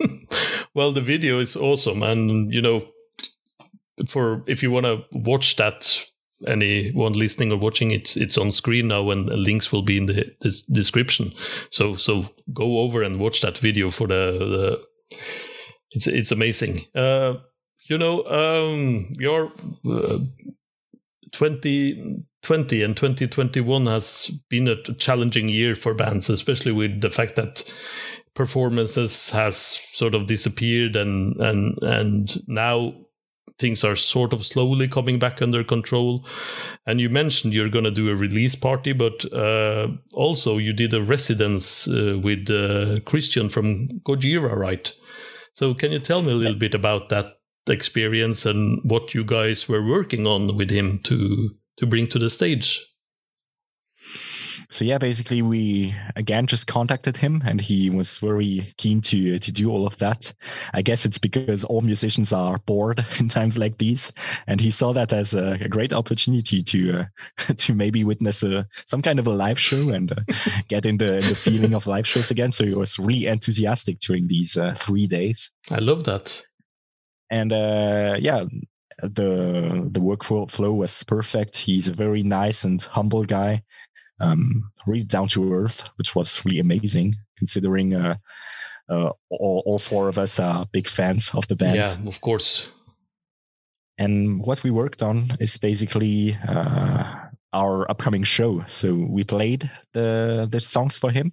well, 0.74 0.92
the 0.92 1.00
video 1.00 1.38
is 1.38 1.56
awesome, 1.56 2.02
and 2.02 2.52
you 2.52 2.62
know, 2.62 2.88
for 4.08 4.44
if 4.46 4.62
you 4.62 4.70
want 4.70 4.86
to 4.86 5.04
watch 5.12 5.56
that, 5.56 6.04
anyone 6.46 7.12
listening 7.14 7.52
or 7.52 7.58
watching 7.58 7.90
it, 7.90 8.16
it's 8.16 8.38
on 8.38 8.52
screen 8.52 8.88
now, 8.88 9.10
and 9.10 9.26
links 9.26 9.72
will 9.72 9.82
be 9.82 9.96
in 9.96 10.06
the 10.06 10.34
description. 10.70 11.32
So 11.70 11.94
so 11.94 12.24
go 12.52 12.78
over 12.78 13.02
and 13.02 13.18
watch 13.18 13.40
that 13.40 13.58
video 13.58 13.90
for 13.90 14.06
the. 14.06 14.38
the 14.38 15.18
it's 15.92 16.06
it's 16.06 16.30
amazing. 16.30 16.84
Uh, 16.94 17.34
you 17.88 17.96
know, 17.96 18.24
um, 18.26 19.08
your 19.18 19.52
uh, 19.90 20.18
2020 21.32 22.82
and 22.82 22.96
2021 22.96 23.86
has 23.86 24.30
been 24.48 24.68
a 24.68 24.76
challenging 24.94 25.48
year 25.48 25.74
for 25.74 25.94
bands, 25.94 26.28
especially 26.28 26.72
with 26.72 27.00
the 27.00 27.10
fact 27.10 27.36
that 27.36 27.64
performances 28.38 29.30
has 29.30 29.56
sort 29.92 30.14
of 30.14 30.26
disappeared 30.26 30.96
and 30.96 31.36
and 31.40 31.76
and 31.82 32.42
now 32.46 32.94
things 33.58 33.82
are 33.82 33.96
sort 33.96 34.32
of 34.32 34.46
slowly 34.46 34.86
coming 34.86 35.18
back 35.18 35.42
under 35.42 35.64
control. 35.64 36.24
And 36.86 37.00
you 37.00 37.10
mentioned 37.10 37.52
you're 37.52 37.68
going 37.68 37.84
to 37.84 37.90
do 37.90 38.08
a 38.08 38.14
release 38.14 38.54
party 38.54 38.92
but 38.92 39.30
uh, 39.32 39.88
also 40.14 40.56
you 40.56 40.72
did 40.72 40.94
a 40.94 41.02
residence 41.02 41.88
uh, 41.88 42.16
with 42.22 42.48
uh, 42.48 43.00
christian 43.04 43.48
from 43.50 43.88
gojira 44.06 44.54
right? 44.56 44.92
So 45.54 45.74
can 45.74 45.90
you 45.90 45.98
tell 45.98 46.22
me 46.22 46.30
a 46.30 46.36
little 46.36 46.58
bit 46.58 46.74
about 46.74 47.08
that 47.08 47.26
experience 47.68 48.46
and 48.46 48.80
what 48.84 49.14
you 49.14 49.24
guys 49.24 49.68
were 49.68 49.84
working 49.84 50.26
on 50.26 50.56
with 50.56 50.70
him 50.70 51.00
to 51.10 51.50
to 51.78 51.86
bring 51.86 52.06
to 52.06 52.18
the 52.18 52.30
stage 52.30 52.86
so 54.70 54.84
yeah, 54.84 54.98
basically 54.98 55.42
we 55.42 55.94
again 56.16 56.46
just 56.46 56.66
contacted 56.66 57.16
him 57.16 57.42
and 57.44 57.60
he 57.60 57.90
was 57.90 58.18
very 58.18 58.62
keen 58.76 59.00
to 59.02 59.38
to 59.38 59.52
do 59.52 59.70
all 59.70 59.86
of 59.86 59.96
that. 59.98 60.32
I 60.74 60.82
guess 60.82 61.04
it's 61.04 61.18
because 61.18 61.64
all 61.64 61.80
musicians 61.80 62.32
are 62.32 62.58
bored 62.66 63.04
in 63.18 63.28
times 63.28 63.58
like 63.58 63.78
these, 63.78 64.12
and 64.46 64.60
he 64.60 64.70
saw 64.70 64.92
that 64.92 65.12
as 65.12 65.34
a, 65.34 65.58
a 65.60 65.68
great 65.68 65.92
opportunity 65.92 66.62
to 66.62 67.00
uh, 67.00 67.52
to 67.56 67.74
maybe 67.74 68.04
witness 68.04 68.42
a, 68.42 68.66
some 68.86 69.02
kind 69.02 69.18
of 69.18 69.26
a 69.26 69.32
live 69.32 69.58
show 69.58 69.90
and 69.90 70.12
uh, 70.12 70.16
get 70.68 70.86
in 70.86 70.98
the, 70.98 71.24
the 71.28 71.34
feeling 71.34 71.74
of 71.74 71.86
live 71.86 72.06
shows 72.06 72.30
again. 72.30 72.52
So 72.52 72.64
he 72.64 72.74
was 72.74 72.98
really 72.98 73.26
enthusiastic 73.26 74.00
during 74.00 74.28
these 74.28 74.56
uh, 74.56 74.74
three 74.74 75.06
days. 75.06 75.50
I 75.70 75.78
love 75.78 76.04
that. 76.04 76.44
And 77.30 77.52
uh, 77.52 78.16
yeah, 78.18 78.44
the 79.02 79.88
the 79.90 80.00
workflow 80.00 80.74
was 80.74 81.02
perfect. 81.04 81.56
He's 81.56 81.88
a 81.88 81.92
very 81.92 82.22
nice 82.22 82.64
and 82.64 82.80
humble 82.82 83.24
guy 83.24 83.62
um, 84.20 84.62
really 84.86 85.04
down 85.04 85.28
to 85.28 85.52
earth, 85.52 85.84
which 85.96 86.14
was 86.14 86.44
really 86.44 86.58
amazing 86.58 87.16
considering 87.36 87.94
uh, 87.94 88.16
uh, 88.88 89.12
all, 89.30 89.62
all, 89.66 89.78
four 89.78 90.08
of 90.08 90.18
us 90.18 90.40
are 90.40 90.66
big 90.72 90.88
fans 90.88 91.30
of 91.34 91.46
the 91.48 91.56
band. 91.56 91.76
Yeah, 91.76 91.96
of 92.06 92.20
course. 92.20 92.70
And 93.98 94.40
what 94.44 94.62
we 94.64 94.70
worked 94.70 95.02
on 95.02 95.26
is 95.40 95.58
basically 95.58 96.36
uh, 96.48 97.04
our 97.52 97.90
upcoming 97.90 98.22
show. 98.22 98.64
So 98.66 98.94
we 98.94 99.24
played 99.24 99.70
the 99.92 100.48
the 100.50 100.60
songs 100.60 100.98
for 100.98 101.10
him, 101.10 101.32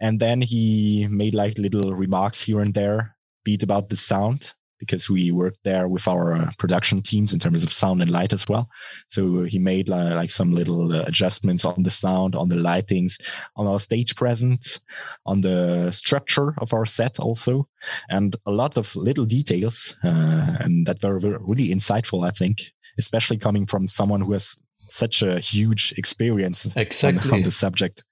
and 0.00 0.20
then 0.20 0.42
he 0.42 1.06
made 1.08 1.34
like 1.34 1.58
little 1.58 1.94
remarks 1.94 2.42
here 2.42 2.60
and 2.60 2.74
there, 2.74 3.16
beat 3.44 3.62
about 3.62 3.88
the 3.88 3.96
sound, 3.96 4.54
because 4.80 5.08
we 5.08 5.30
worked 5.30 5.58
there 5.62 5.86
with 5.86 6.08
our 6.08 6.32
uh, 6.32 6.50
production 6.58 7.02
teams 7.02 7.32
in 7.32 7.38
terms 7.38 7.62
of 7.62 7.70
sound 7.70 8.02
and 8.02 8.10
light 8.10 8.32
as 8.32 8.48
well. 8.48 8.68
So 9.08 9.44
he 9.44 9.58
made 9.58 9.88
like, 9.88 10.14
like 10.14 10.30
some 10.30 10.52
little 10.52 10.92
uh, 10.92 11.04
adjustments 11.06 11.64
on 11.64 11.82
the 11.82 11.90
sound, 11.90 12.34
on 12.34 12.48
the 12.48 12.56
lightings, 12.56 13.20
on 13.54 13.66
our 13.66 13.78
stage 13.78 14.16
presence, 14.16 14.80
on 15.26 15.42
the 15.42 15.90
structure 15.92 16.54
of 16.58 16.72
our 16.72 16.86
set 16.86 17.20
also, 17.20 17.68
and 18.08 18.34
a 18.46 18.50
lot 18.50 18.76
of 18.76 18.96
little 18.96 19.26
details, 19.26 19.94
uh, 20.02 20.56
and 20.60 20.86
that 20.86 21.02
were 21.04 21.18
really 21.18 21.68
insightful, 21.68 22.26
I 22.26 22.30
think, 22.30 22.58
especially 22.98 23.36
coming 23.36 23.66
from 23.66 23.86
someone 23.86 24.22
who 24.22 24.32
has 24.32 24.56
such 24.88 25.22
a 25.22 25.38
huge 25.38 25.94
experience 25.96 26.74
exactly. 26.76 27.30
on, 27.30 27.36
on 27.38 27.42
the 27.42 27.50
subject. 27.50 28.02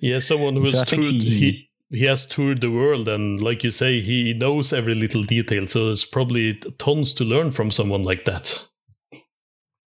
Yeah, 0.00 0.18
someone 0.18 0.54
who 0.54 0.66
so 0.66 0.78
has 0.78 0.90
he, 0.90 1.18
he, 1.18 1.70
he 1.90 2.04
has 2.04 2.26
toured 2.26 2.60
the 2.60 2.70
world 2.70 3.08
and 3.08 3.40
like 3.40 3.62
you 3.62 3.70
say 3.70 4.00
he 4.00 4.34
knows 4.34 4.72
every 4.72 4.94
little 4.94 5.22
detail. 5.22 5.66
So 5.66 5.86
there's 5.86 6.04
probably 6.04 6.54
tons 6.78 7.14
to 7.14 7.24
learn 7.24 7.52
from 7.52 7.70
someone 7.70 8.02
like 8.02 8.24
that. 8.24 8.66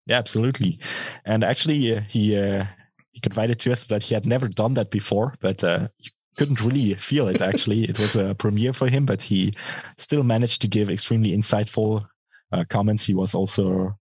Yeah 0.06 0.18
absolutely. 0.18 0.80
And 1.26 1.44
actually 1.44 1.96
uh, 1.96 2.02
he 2.02 2.38
uh, 2.38 2.66
he 3.12 3.20
confided 3.22 3.60
to 3.60 3.72
us 3.72 3.86
that 3.86 4.04
he 4.04 4.14
had 4.14 4.26
never 4.26 4.48
done 4.48 4.74
that 4.76 4.92
before 4.92 5.36
but 5.40 5.64
uh, 5.64 5.88
he 5.98 6.10
couldn't 6.38 6.62
really 6.62 6.96
feel 6.96 7.28
it 7.28 7.42
actually. 7.42 7.86
It 7.86 8.00
was 8.00 8.16
a 8.16 8.36
premiere 8.36 8.74
for 8.74 8.90
him 8.90 9.06
but 9.06 9.22
he 9.22 9.54
still 9.98 10.24
managed 10.24 10.62
to 10.62 10.68
give 10.68 10.90
extremely 10.90 11.32
insightful 11.32 12.06
uh, 12.52 12.66
comments. 12.70 13.06
He 13.06 13.14
was 13.14 13.34
also 13.34 13.98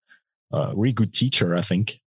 a 0.52 0.72
really 0.74 0.92
good 0.92 1.12
teacher 1.12 1.54
i 1.54 1.60
think 1.60 2.00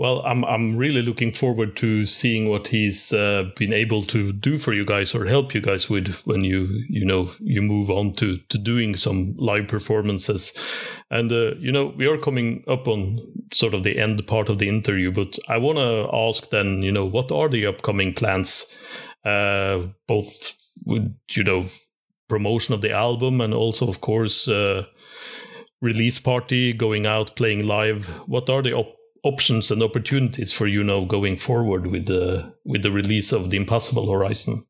well, 0.00 0.22
I'm 0.24 0.46
I'm 0.46 0.78
really 0.78 1.02
looking 1.02 1.30
forward 1.30 1.76
to 1.76 2.06
seeing 2.06 2.48
what 2.48 2.68
he's 2.68 3.12
uh, 3.12 3.50
been 3.54 3.74
able 3.74 4.00
to 4.04 4.32
do 4.32 4.56
for 4.56 4.72
you 4.72 4.86
guys 4.86 5.14
or 5.14 5.26
help 5.26 5.52
you 5.52 5.60
guys 5.60 5.90
with 5.90 6.14
when 6.24 6.42
you 6.42 6.68
you 6.88 7.04
know 7.04 7.32
you 7.38 7.60
move 7.60 7.90
on 7.90 8.12
to 8.12 8.38
to 8.48 8.56
doing 8.56 8.96
some 8.96 9.34
live 9.36 9.68
performances. 9.68 10.56
And 11.10 11.30
uh, 11.30 11.54
you 11.56 11.70
know 11.70 11.92
we 11.98 12.06
are 12.06 12.16
coming 12.16 12.64
up 12.66 12.88
on 12.88 13.20
sort 13.52 13.74
of 13.74 13.82
the 13.82 13.98
end 13.98 14.26
part 14.26 14.48
of 14.48 14.58
the 14.58 14.70
interview, 14.70 15.12
but 15.12 15.38
I 15.50 15.58
want 15.58 15.76
to 15.76 16.08
ask 16.10 16.48
then 16.48 16.80
you 16.80 16.92
know 16.92 17.04
what 17.04 17.30
are 17.30 17.50
the 17.50 17.66
upcoming 17.66 18.14
plans, 18.14 18.74
uh, 19.26 19.80
both 20.08 20.56
with 20.86 21.14
you 21.32 21.44
know 21.44 21.66
promotion 22.26 22.72
of 22.72 22.80
the 22.80 22.92
album 22.92 23.42
and 23.42 23.52
also 23.52 23.86
of 23.86 24.00
course 24.00 24.48
uh, 24.48 24.86
release 25.82 26.18
party, 26.18 26.72
going 26.72 27.04
out 27.04 27.36
playing 27.36 27.66
live. 27.66 28.06
What 28.26 28.48
are 28.48 28.62
the 28.62 28.72
op- 28.72 28.96
options 29.22 29.70
and 29.70 29.82
opportunities 29.82 30.52
for 30.52 30.66
you 30.66 30.82
now 30.82 31.04
going 31.04 31.36
forward 31.36 31.86
with 31.86 32.06
the 32.06 32.54
with 32.64 32.82
the 32.82 32.90
release 32.90 33.32
of 33.32 33.50
the 33.50 33.56
Impassable 33.56 34.10
Horizon? 34.10 34.66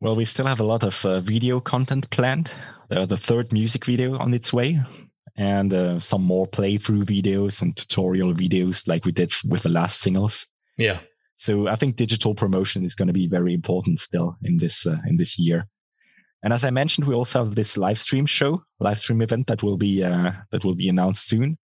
Well, 0.00 0.16
we 0.16 0.24
still 0.24 0.46
have 0.46 0.60
a 0.60 0.64
lot 0.64 0.82
of 0.82 1.04
uh, 1.06 1.20
video 1.20 1.60
content 1.60 2.10
planned. 2.10 2.52
The, 2.88 3.06
the 3.06 3.16
third 3.16 3.52
music 3.52 3.84
video 3.84 4.18
on 4.18 4.34
its 4.34 4.52
way, 4.52 4.80
and 5.36 5.72
uh, 5.72 5.98
some 5.98 6.22
more 6.22 6.46
playthrough 6.46 7.04
videos 7.04 7.62
and 7.62 7.76
tutorial 7.76 8.34
videos 8.34 8.86
like 8.86 9.04
we 9.04 9.12
did 9.12 9.32
with 9.48 9.62
the 9.62 9.68
last 9.68 10.00
singles. 10.00 10.46
Yeah. 10.76 11.00
So 11.36 11.68
I 11.68 11.76
think 11.76 11.96
digital 11.96 12.34
promotion 12.34 12.84
is 12.84 12.94
going 12.94 13.08
to 13.08 13.12
be 13.12 13.28
very 13.28 13.54
important 13.54 14.00
still 14.00 14.36
in 14.42 14.58
this 14.58 14.86
uh, 14.86 14.98
in 15.06 15.16
this 15.16 15.38
year. 15.38 15.68
And 16.42 16.52
as 16.52 16.64
I 16.64 16.70
mentioned, 16.70 17.06
we 17.06 17.14
also 17.14 17.44
have 17.44 17.54
this 17.54 17.76
live 17.76 17.98
stream 17.98 18.26
show, 18.26 18.64
live 18.80 18.98
stream 18.98 19.22
event 19.22 19.46
that 19.46 19.62
will 19.62 19.76
be 19.76 20.02
uh, 20.02 20.32
that 20.50 20.64
will 20.64 20.74
be 20.74 20.88
announced 20.88 21.28
soon. 21.28 21.58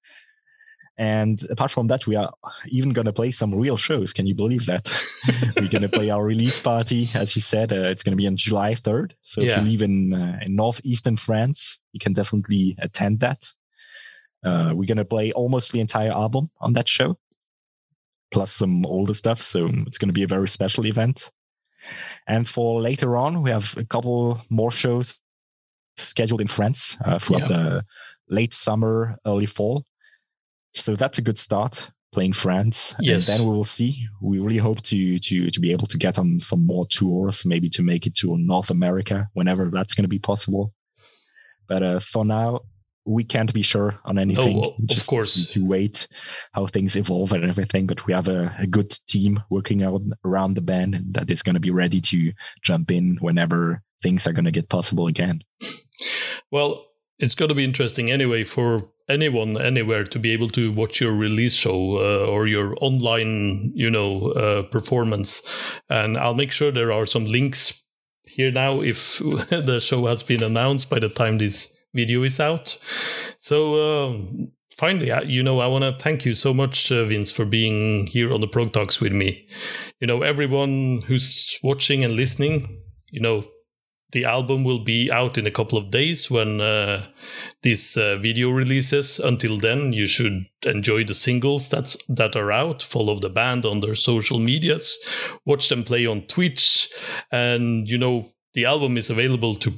And 0.98 1.40
apart 1.48 1.70
from 1.70 1.86
that, 1.86 2.08
we 2.08 2.16
are 2.16 2.32
even 2.66 2.92
going 2.92 3.04
to 3.04 3.12
play 3.12 3.30
some 3.30 3.54
real 3.54 3.76
shows. 3.76 4.12
Can 4.12 4.26
you 4.26 4.34
believe 4.34 4.66
that? 4.66 4.90
We're 5.56 5.68
going 5.68 5.82
to 5.82 5.88
play 5.88 6.10
our 6.10 6.24
release 6.24 6.60
party. 6.60 7.08
As 7.14 7.36
you 7.36 7.42
said, 7.42 7.72
uh, 7.72 7.86
it's 7.86 8.02
going 8.02 8.12
to 8.12 8.16
be 8.16 8.26
on 8.26 8.36
July 8.36 8.74
3rd. 8.74 9.14
So 9.22 9.40
yeah. 9.40 9.52
if 9.52 9.58
you 9.58 9.70
live 9.70 9.82
in, 9.82 10.12
uh, 10.12 10.40
in 10.42 10.56
northeastern 10.56 11.16
France, 11.16 11.78
you 11.92 12.00
can 12.00 12.14
definitely 12.14 12.74
attend 12.80 13.20
that. 13.20 13.46
Uh, 14.44 14.72
we're 14.74 14.88
going 14.88 14.98
to 14.98 15.04
play 15.04 15.30
almost 15.32 15.70
the 15.70 15.80
entire 15.80 16.10
album 16.10 16.48
on 16.60 16.72
that 16.72 16.88
show, 16.88 17.16
plus 18.32 18.52
some 18.52 18.84
older 18.84 19.14
stuff. 19.14 19.40
So 19.40 19.70
it's 19.86 19.98
going 19.98 20.08
to 20.08 20.12
be 20.12 20.24
a 20.24 20.28
very 20.28 20.48
special 20.48 20.84
event. 20.84 21.30
And 22.26 22.48
for 22.48 22.80
later 22.80 23.16
on, 23.16 23.42
we 23.42 23.50
have 23.50 23.72
a 23.76 23.84
couple 23.84 24.40
more 24.50 24.72
shows 24.72 25.20
scheduled 25.96 26.40
in 26.40 26.48
France 26.48 26.98
uh, 27.04 27.20
throughout 27.20 27.42
yeah. 27.42 27.56
the 27.56 27.84
late 28.28 28.52
summer, 28.52 29.16
early 29.24 29.46
fall. 29.46 29.84
So 30.74 30.94
that's 30.94 31.18
a 31.18 31.22
good 31.22 31.38
start 31.38 31.90
playing 32.12 32.32
France. 32.32 32.94
Yes. 33.00 33.28
And 33.28 33.38
then 33.38 33.46
we 33.46 33.52
will 33.52 33.64
see. 33.64 34.06
We 34.20 34.38
really 34.38 34.58
hope 34.58 34.82
to 34.82 35.18
to 35.18 35.50
to 35.50 35.60
be 35.60 35.72
able 35.72 35.86
to 35.88 35.98
get 35.98 36.18
on 36.18 36.40
some 36.40 36.64
more 36.66 36.86
tours, 36.86 37.44
maybe 37.44 37.68
to 37.70 37.82
make 37.82 38.06
it 38.06 38.14
to 38.16 38.36
North 38.36 38.70
America 38.70 39.28
whenever 39.34 39.70
that's 39.70 39.94
going 39.94 40.04
to 40.04 40.08
be 40.08 40.18
possible. 40.18 40.72
But 41.66 41.82
uh, 41.82 42.00
for 42.00 42.24
now, 42.24 42.60
we 43.04 43.24
can't 43.24 43.52
be 43.52 43.62
sure 43.62 43.98
on 44.04 44.18
anything. 44.18 44.62
Oh, 44.64 44.74
of 44.78 44.86
Just 44.86 45.08
course. 45.08 45.46
To 45.52 45.64
wait 45.64 46.08
how 46.52 46.66
things 46.66 46.96
evolve 46.96 47.32
and 47.32 47.44
everything. 47.44 47.86
But 47.86 48.06
we 48.06 48.12
have 48.12 48.28
a, 48.28 48.54
a 48.58 48.66
good 48.66 48.90
team 49.06 49.42
working 49.50 49.82
out 49.82 50.02
around 50.24 50.54
the 50.54 50.62
band 50.62 51.02
that 51.12 51.30
is 51.30 51.42
going 51.42 51.54
to 51.54 51.60
be 51.60 51.70
ready 51.70 52.00
to 52.00 52.32
jump 52.62 52.90
in 52.90 53.16
whenever 53.20 53.82
things 54.02 54.26
are 54.26 54.32
going 54.32 54.44
to 54.44 54.50
get 54.50 54.68
possible 54.68 55.06
again. 55.06 55.40
Well, 56.50 56.86
it's 57.18 57.34
going 57.34 57.48
to 57.48 57.54
be 57.54 57.64
interesting 57.64 58.10
anyway 58.10 58.44
for 58.44 58.90
anyone 59.08 59.60
anywhere 59.60 60.04
to 60.04 60.18
be 60.18 60.32
able 60.32 60.50
to 60.50 60.72
watch 60.72 61.00
your 61.00 61.12
release 61.12 61.54
show 61.54 61.98
uh, 61.98 62.26
or 62.26 62.46
your 62.46 62.74
online 62.80 63.72
you 63.74 63.90
know 63.90 64.32
uh, 64.32 64.62
performance. 64.64 65.42
And 65.88 66.16
i'll 66.18 66.34
make 66.34 66.52
sure 66.52 66.70
there 66.70 66.92
are 66.92 67.06
some 67.06 67.24
links 67.24 67.82
here 68.24 68.50
now 68.50 68.80
if 68.80 69.18
the 69.50 69.80
show 69.80 70.06
has 70.06 70.22
been 70.22 70.42
announced 70.42 70.90
by 70.90 70.98
the 70.98 71.08
time 71.08 71.38
this 71.38 71.74
video 71.94 72.22
is 72.22 72.38
out. 72.40 72.78
So 73.38 74.08
um, 74.08 74.52
finally 74.76 75.12
you 75.26 75.42
know 75.42 75.58
i 75.58 75.66
want 75.66 75.82
to 75.82 76.02
thank 76.04 76.24
you 76.24 76.34
so 76.34 76.54
much 76.54 76.92
uh, 76.92 77.04
vince 77.04 77.32
for 77.32 77.44
being 77.44 78.06
here 78.06 78.32
on 78.32 78.40
the 78.40 78.48
prog 78.48 78.72
talks 78.72 79.00
with 79.00 79.12
me. 79.12 79.48
You 80.00 80.06
know 80.06 80.22
everyone 80.22 81.02
who's 81.06 81.58
watching 81.62 82.04
and 82.04 82.14
listening 82.14 82.82
you 83.10 83.20
know, 83.20 83.44
the 84.12 84.24
album 84.24 84.64
will 84.64 84.78
be 84.78 85.10
out 85.10 85.36
in 85.36 85.46
a 85.46 85.50
couple 85.50 85.78
of 85.78 85.90
days 85.90 86.30
when 86.30 86.60
uh, 86.60 87.06
this 87.62 87.96
uh, 87.96 88.16
video 88.16 88.50
releases. 88.50 89.18
Until 89.18 89.58
then, 89.58 89.92
you 89.92 90.06
should 90.06 90.46
enjoy 90.64 91.04
the 91.04 91.14
singles 91.14 91.68
that's 91.68 91.96
that 92.08 92.34
are 92.34 92.50
out. 92.50 92.82
Follow 92.82 93.18
the 93.18 93.28
band 93.28 93.66
on 93.66 93.80
their 93.80 93.94
social 93.94 94.38
medias, 94.38 94.98
watch 95.44 95.68
them 95.68 95.84
play 95.84 96.06
on 96.06 96.22
Twitch, 96.22 96.90
and 97.30 97.88
you 97.88 97.98
know 97.98 98.32
the 98.54 98.64
album 98.64 98.96
is 98.96 99.10
available 99.10 99.54
to 99.56 99.70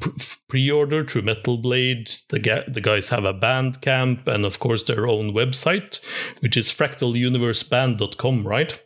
pre-order 0.49 1.05
through 1.05 1.23
Metal 1.23 1.59
Blade. 1.59 2.11
The, 2.29 2.39
ga- 2.39 2.65
the 2.69 2.81
guys 2.81 3.09
have 3.09 3.25
a 3.25 3.35
Bandcamp 3.35 4.27
and 4.27 4.45
of 4.45 4.59
course 4.59 4.85
their 4.85 5.07
own 5.07 5.33
website, 5.33 6.01
which 6.39 6.57
is 6.57 6.69
fractaluniverseband.com, 6.69 8.47
right? 8.47 8.81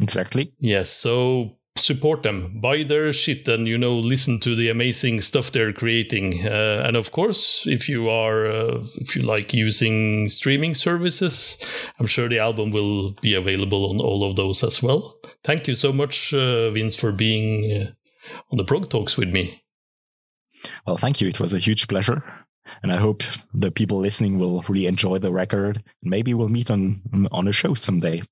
Exactly. 0.00 0.52
Yes. 0.60 0.90
So 0.90 1.58
support 1.78 2.22
them, 2.22 2.58
buy 2.60 2.82
their 2.82 3.12
shit, 3.12 3.48
and 3.48 3.66
you 3.66 3.78
know 3.78 3.94
listen 3.94 4.38
to 4.40 4.54
the 4.54 4.68
amazing 4.68 5.20
stuff 5.20 5.52
they're 5.52 5.72
creating. 5.72 6.46
Uh, 6.46 6.82
and 6.86 6.96
of 6.96 7.12
course, 7.12 7.66
if 7.66 7.88
you 7.88 8.08
are 8.08 8.46
uh, 8.46 8.82
if 8.96 9.16
you 9.16 9.22
like 9.22 9.52
using 9.52 10.28
streaming 10.28 10.74
services, 10.74 11.58
I'm 11.98 12.06
sure 12.06 12.28
the 12.28 12.38
album 12.38 12.70
will 12.70 13.12
be 13.20 13.34
available 13.34 13.90
on 13.90 14.00
all 14.00 14.28
of 14.28 14.36
those 14.36 14.64
as 14.64 14.82
well. 14.82 15.16
Thank 15.44 15.68
you 15.68 15.74
so 15.74 15.92
much, 15.92 16.34
uh, 16.34 16.70
Vince, 16.70 16.96
for 16.96 17.12
being 17.12 17.70
uh, 17.72 17.90
on 18.50 18.58
the 18.58 18.64
Prog 18.64 18.88
Talks 18.88 19.16
with 19.16 19.28
me. 19.28 19.62
Well, 20.86 20.96
thank 20.96 21.20
you. 21.20 21.28
It 21.28 21.40
was 21.40 21.52
a 21.52 21.58
huge 21.58 21.88
pleasure. 21.88 22.22
And 22.82 22.92
I 22.92 22.96
hope 22.96 23.22
the 23.54 23.70
people 23.70 23.98
listening 23.98 24.38
will 24.38 24.62
really 24.68 24.86
enjoy 24.86 25.18
the 25.18 25.32
record. 25.32 25.82
Maybe 26.02 26.34
we'll 26.34 26.48
meet 26.48 26.70
on 26.70 27.00
on 27.30 27.48
a 27.48 27.52
show 27.52 27.74
someday. 27.74 28.22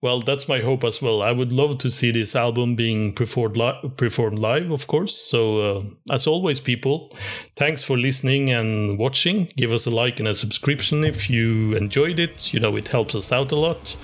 Well, 0.00 0.20
that's 0.20 0.48
my 0.48 0.60
hope 0.60 0.84
as 0.84 1.02
well. 1.02 1.22
I 1.22 1.32
would 1.32 1.52
love 1.52 1.78
to 1.78 1.90
see 1.90 2.10
this 2.10 2.34
album 2.36 2.76
being 2.76 3.12
performed, 3.12 3.56
li- 3.56 3.90
performed 3.96 4.38
live, 4.38 4.70
of 4.70 4.86
course. 4.86 5.16
So, 5.16 5.60
uh, 5.60 5.84
as 6.10 6.26
always, 6.26 6.60
people, 6.60 7.16
thanks 7.56 7.82
for 7.82 7.96
listening 7.96 8.50
and 8.50 8.98
watching. 8.98 9.52
Give 9.56 9.72
us 9.72 9.86
a 9.86 9.90
like 9.90 10.18
and 10.18 10.28
a 10.28 10.34
subscription 10.34 11.04
if 11.04 11.28
you 11.28 11.74
enjoyed 11.74 12.18
it. 12.18 12.52
You 12.52 12.60
know, 12.60 12.76
it 12.76 12.88
helps 12.88 13.14
us 13.14 13.32
out 13.32 13.52
a 13.52 13.56
lot. 13.56 13.96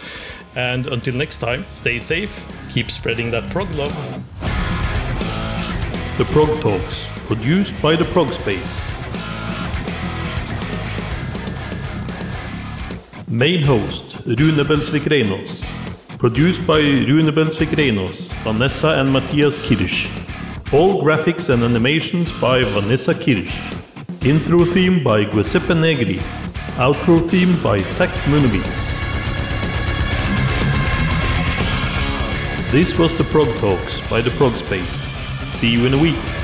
And 0.56 0.86
until 0.86 1.14
next 1.14 1.38
time, 1.38 1.64
stay 1.70 1.98
safe, 1.98 2.46
keep 2.70 2.90
spreading 2.90 3.30
that 3.32 3.50
prog 3.50 3.74
love. 3.74 3.92
The 6.16 6.24
Prog 6.26 6.60
Talks, 6.60 7.08
produced 7.26 7.80
by 7.82 7.96
the 7.96 8.04
Prog 8.04 8.32
Space. 8.32 9.03
Main 13.34 13.64
host 13.64 14.18
Rune 14.26 14.64
Belsvik 14.64 15.08
Reinås. 15.10 15.64
Produced 16.18 16.64
by 16.68 16.78
Rune 17.08 17.32
Belsvik 17.32 17.74
Reinås, 17.74 18.28
Vanessa 18.44 19.00
and 19.00 19.12
Matthias 19.12 19.58
Kirsch. 19.58 20.08
All 20.72 21.02
graphics 21.02 21.50
and 21.50 21.64
animations 21.64 22.30
by 22.40 22.62
Vanessa 22.62 23.12
Kirsch. 23.12 23.52
Intro 24.22 24.64
theme 24.64 25.02
by 25.02 25.24
Giuseppe 25.24 25.74
Negri. 25.74 26.20
Outro 26.76 27.18
theme 27.28 27.60
by 27.60 27.82
Zach 27.82 28.10
Munowitz. 28.30 28.92
This 32.70 32.96
was 32.96 33.14
the 33.14 33.24
Prog 33.24 33.52
Talks 33.58 34.00
by 34.08 34.20
the 34.20 34.30
Prog 34.30 34.54
Space. 34.54 34.96
See 35.48 35.70
you 35.70 35.86
in 35.86 35.94
a 35.94 35.98
week. 35.98 36.43